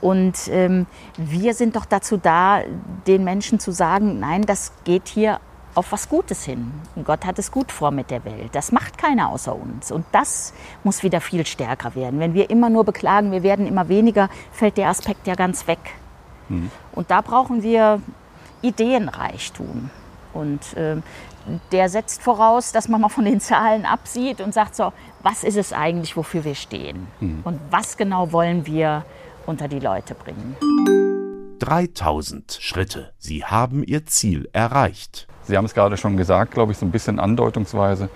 Und 0.00 0.36
ähm, 0.50 0.86
wir 1.16 1.54
sind 1.54 1.74
doch 1.74 1.84
dazu 1.84 2.16
da, 2.18 2.60
den 3.06 3.24
Menschen 3.24 3.58
zu 3.58 3.72
sagen, 3.72 4.20
nein, 4.20 4.42
das 4.42 4.72
geht 4.84 5.08
hier 5.08 5.40
auf 5.78 5.92
was 5.92 6.08
Gutes 6.08 6.44
hin. 6.44 6.72
Gott 7.04 7.24
hat 7.24 7.38
es 7.38 7.52
gut 7.52 7.70
vor 7.70 7.92
mit 7.92 8.10
der 8.10 8.24
Welt. 8.24 8.50
Das 8.52 8.72
macht 8.72 8.98
keiner 8.98 9.30
außer 9.30 9.54
uns. 9.54 9.92
Und 9.92 10.04
das 10.10 10.52
muss 10.82 11.04
wieder 11.04 11.20
viel 11.20 11.46
stärker 11.46 11.94
werden. 11.94 12.18
Wenn 12.18 12.34
wir 12.34 12.50
immer 12.50 12.68
nur 12.68 12.82
beklagen, 12.84 13.30
wir 13.30 13.44
werden 13.44 13.64
immer 13.66 13.88
weniger, 13.88 14.28
fällt 14.50 14.76
der 14.76 14.88
Aspekt 14.88 15.28
ja 15.28 15.36
ganz 15.36 15.68
weg. 15.68 15.78
Und 16.92 17.10
da 17.12 17.20
brauchen 17.20 17.62
wir 17.62 18.02
Ideenreichtum. 18.60 19.90
Und 20.34 20.60
ähm, 20.76 21.04
der 21.70 21.88
setzt 21.88 22.22
voraus, 22.22 22.72
dass 22.72 22.88
man 22.88 23.00
mal 23.00 23.08
von 23.08 23.24
den 23.24 23.40
Zahlen 23.40 23.86
absieht 23.86 24.40
und 24.40 24.52
sagt 24.52 24.74
so, 24.74 24.92
was 25.22 25.44
ist 25.44 25.56
es 25.56 25.72
eigentlich, 25.72 26.16
wofür 26.16 26.44
wir 26.44 26.56
stehen? 26.56 27.06
Und 27.44 27.60
was 27.70 27.96
genau 27.96 28.32
wollen 28.32 28.66
wir 28.66 29.04
unter 29.46 29.68
die 29.68 29.80
Leute 29.80 30.14
bringen? 30.14 30.56
3000 31.58 32.58
Schritte. 32.60 33.12
Sie 33.18 33.44
haben 33.44 33.82
Ihr 33.84 34.06
Ziel 34.06 34.48
erreicht. 34.52 35.26
Sie 35.44 35.56
haben 35.56 35.64
es 35.64 35.74
gerade 35.74 35.96
schon 35.96 36.16
gesagt, 36.16 36.52
glaube 36.52 36.72
ich, 36.72 36.78
so 36.78 36.86
ein 36.86 36.90
bisschen 36.90 37.18
andeutungsweise. 37.18 38.08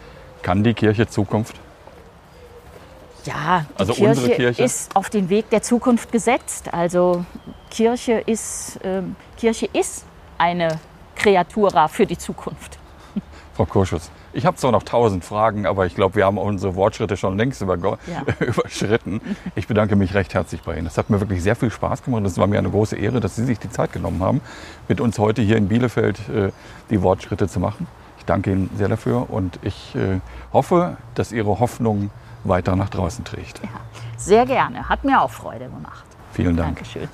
Kann 0.42 0.62
die 0.64 0.74
Kirche 0.74 1.06
Zukunft? 1.06 1.60
Ja, 3.24 3.66
die 3.70 3.78
Also 3.78 3.92
Kirche, 3.94 4.08
unsere 4.10 4.30
Kirche? 4.36 4.62
ist 4.64 4.94
auf 4.96 5.08
den 5.08 5.28
Weg 5.28 5.48
der 5.50 5.62
Zukunft 5.62 6.10
gesetzt. 6.10 6.72
Also 6.74 7.24
Kirche 7.70 8.14
ist, 8.26 8.80
ähm, 8.82 9.14
Kirche 9.36 9.66
ist 9.72 10.04
eine 10.38 10.80
Kreatura 11.14 11.86
für 11.88 12.04
die 12.06 12.18
Zukunft. 12.18 12.78
Frau 13.54 13.64
Kurschus, 13.66 14.10
ich 14.32 14.46
habe 14.46 14.56
zwar 14.56 14.72
noch 14.72 14.82
tausend 14.82 15.24
Fragen, 15.24 15.66
aber 15.66 15.86
ich 15.86 15.94
glaube, 15.94 16.14
wir 16.16 16.24
haben 16.26 16.38
unsere 16.38 16.74
Wortschritte 16.74 17.16
schon 17.16 17.36
längst 17.36 17.62
übergo- 17.62 17.98
Ja. 18.06 18.22
überschritten. 18.46 19.20
Ich 19.54 19.66
bedanke 19.68 19.96
mich 19.96 20.14
recht 20.14 20.34
herzlich 20.34 20.62
bei 20.62 20.76
Ihnen. 20.76 20.86
Es 20.86 20.98
hat 20.98 21.10
mir 21.10 21.20
wirklich 21.20 21.42
sehr 21.42 21.56
viel 21.56 21.70
Spaß 21.70 22.02
gemacht. 22.02 22.24
Es 22.24 22.38
war 22.38 22.46
mir 22.46 22.58
eine 22.58 22.70
große 22.70 22.96
Ehre, 22.96 23.20
dass 23.20 23.36
Sie 23.36 23.44
sich 23.44 23.58
die 23.58 23.70
Zeit 23.70 23.92
genommen 23.92 24.22
haben, 24.22 24.40
mit 24.88 25.00
uns 25.00 25.18
heute 25.18 25.42
hier 25.42 25.56
in 25.56 25.68
Bielefeld 25.68 26.28
äh, 26.28 26.50
die 26.90 27.02
Wortschritte 27.02 27.48
zu 27.48 27.60
machen. 27.60 27.86
Ich 28.18 28.24
danke 28.24 28.52
Ihnen 28.52 28.70
sehr 28.76 28.88
dafür 28.88 29.28
und 29.30 29.58
ich 29.62 29.94
äh, 29.96 30.20
hoffe, 30.52 30.96
dass 31.14 31.32
Ihre 31.32 31.58
Hoffnung 31.58 32.10
weiter 32.44 32.76
nach 32.76 32.88
draußen 32.88 33.24
trägt. 33.24 33.60
Sehr 34.16 34.46
gerne, 34.46 34.88
hat 34.88 35.04
mir 35.04 35.20
auch 35.20 35.30
Freude 35.30 35.66
gemacht. 35.68 36.04
Vielen 36.32 36.56
Dank. 36.56 36.76
Dankeschön. 36.76 37.08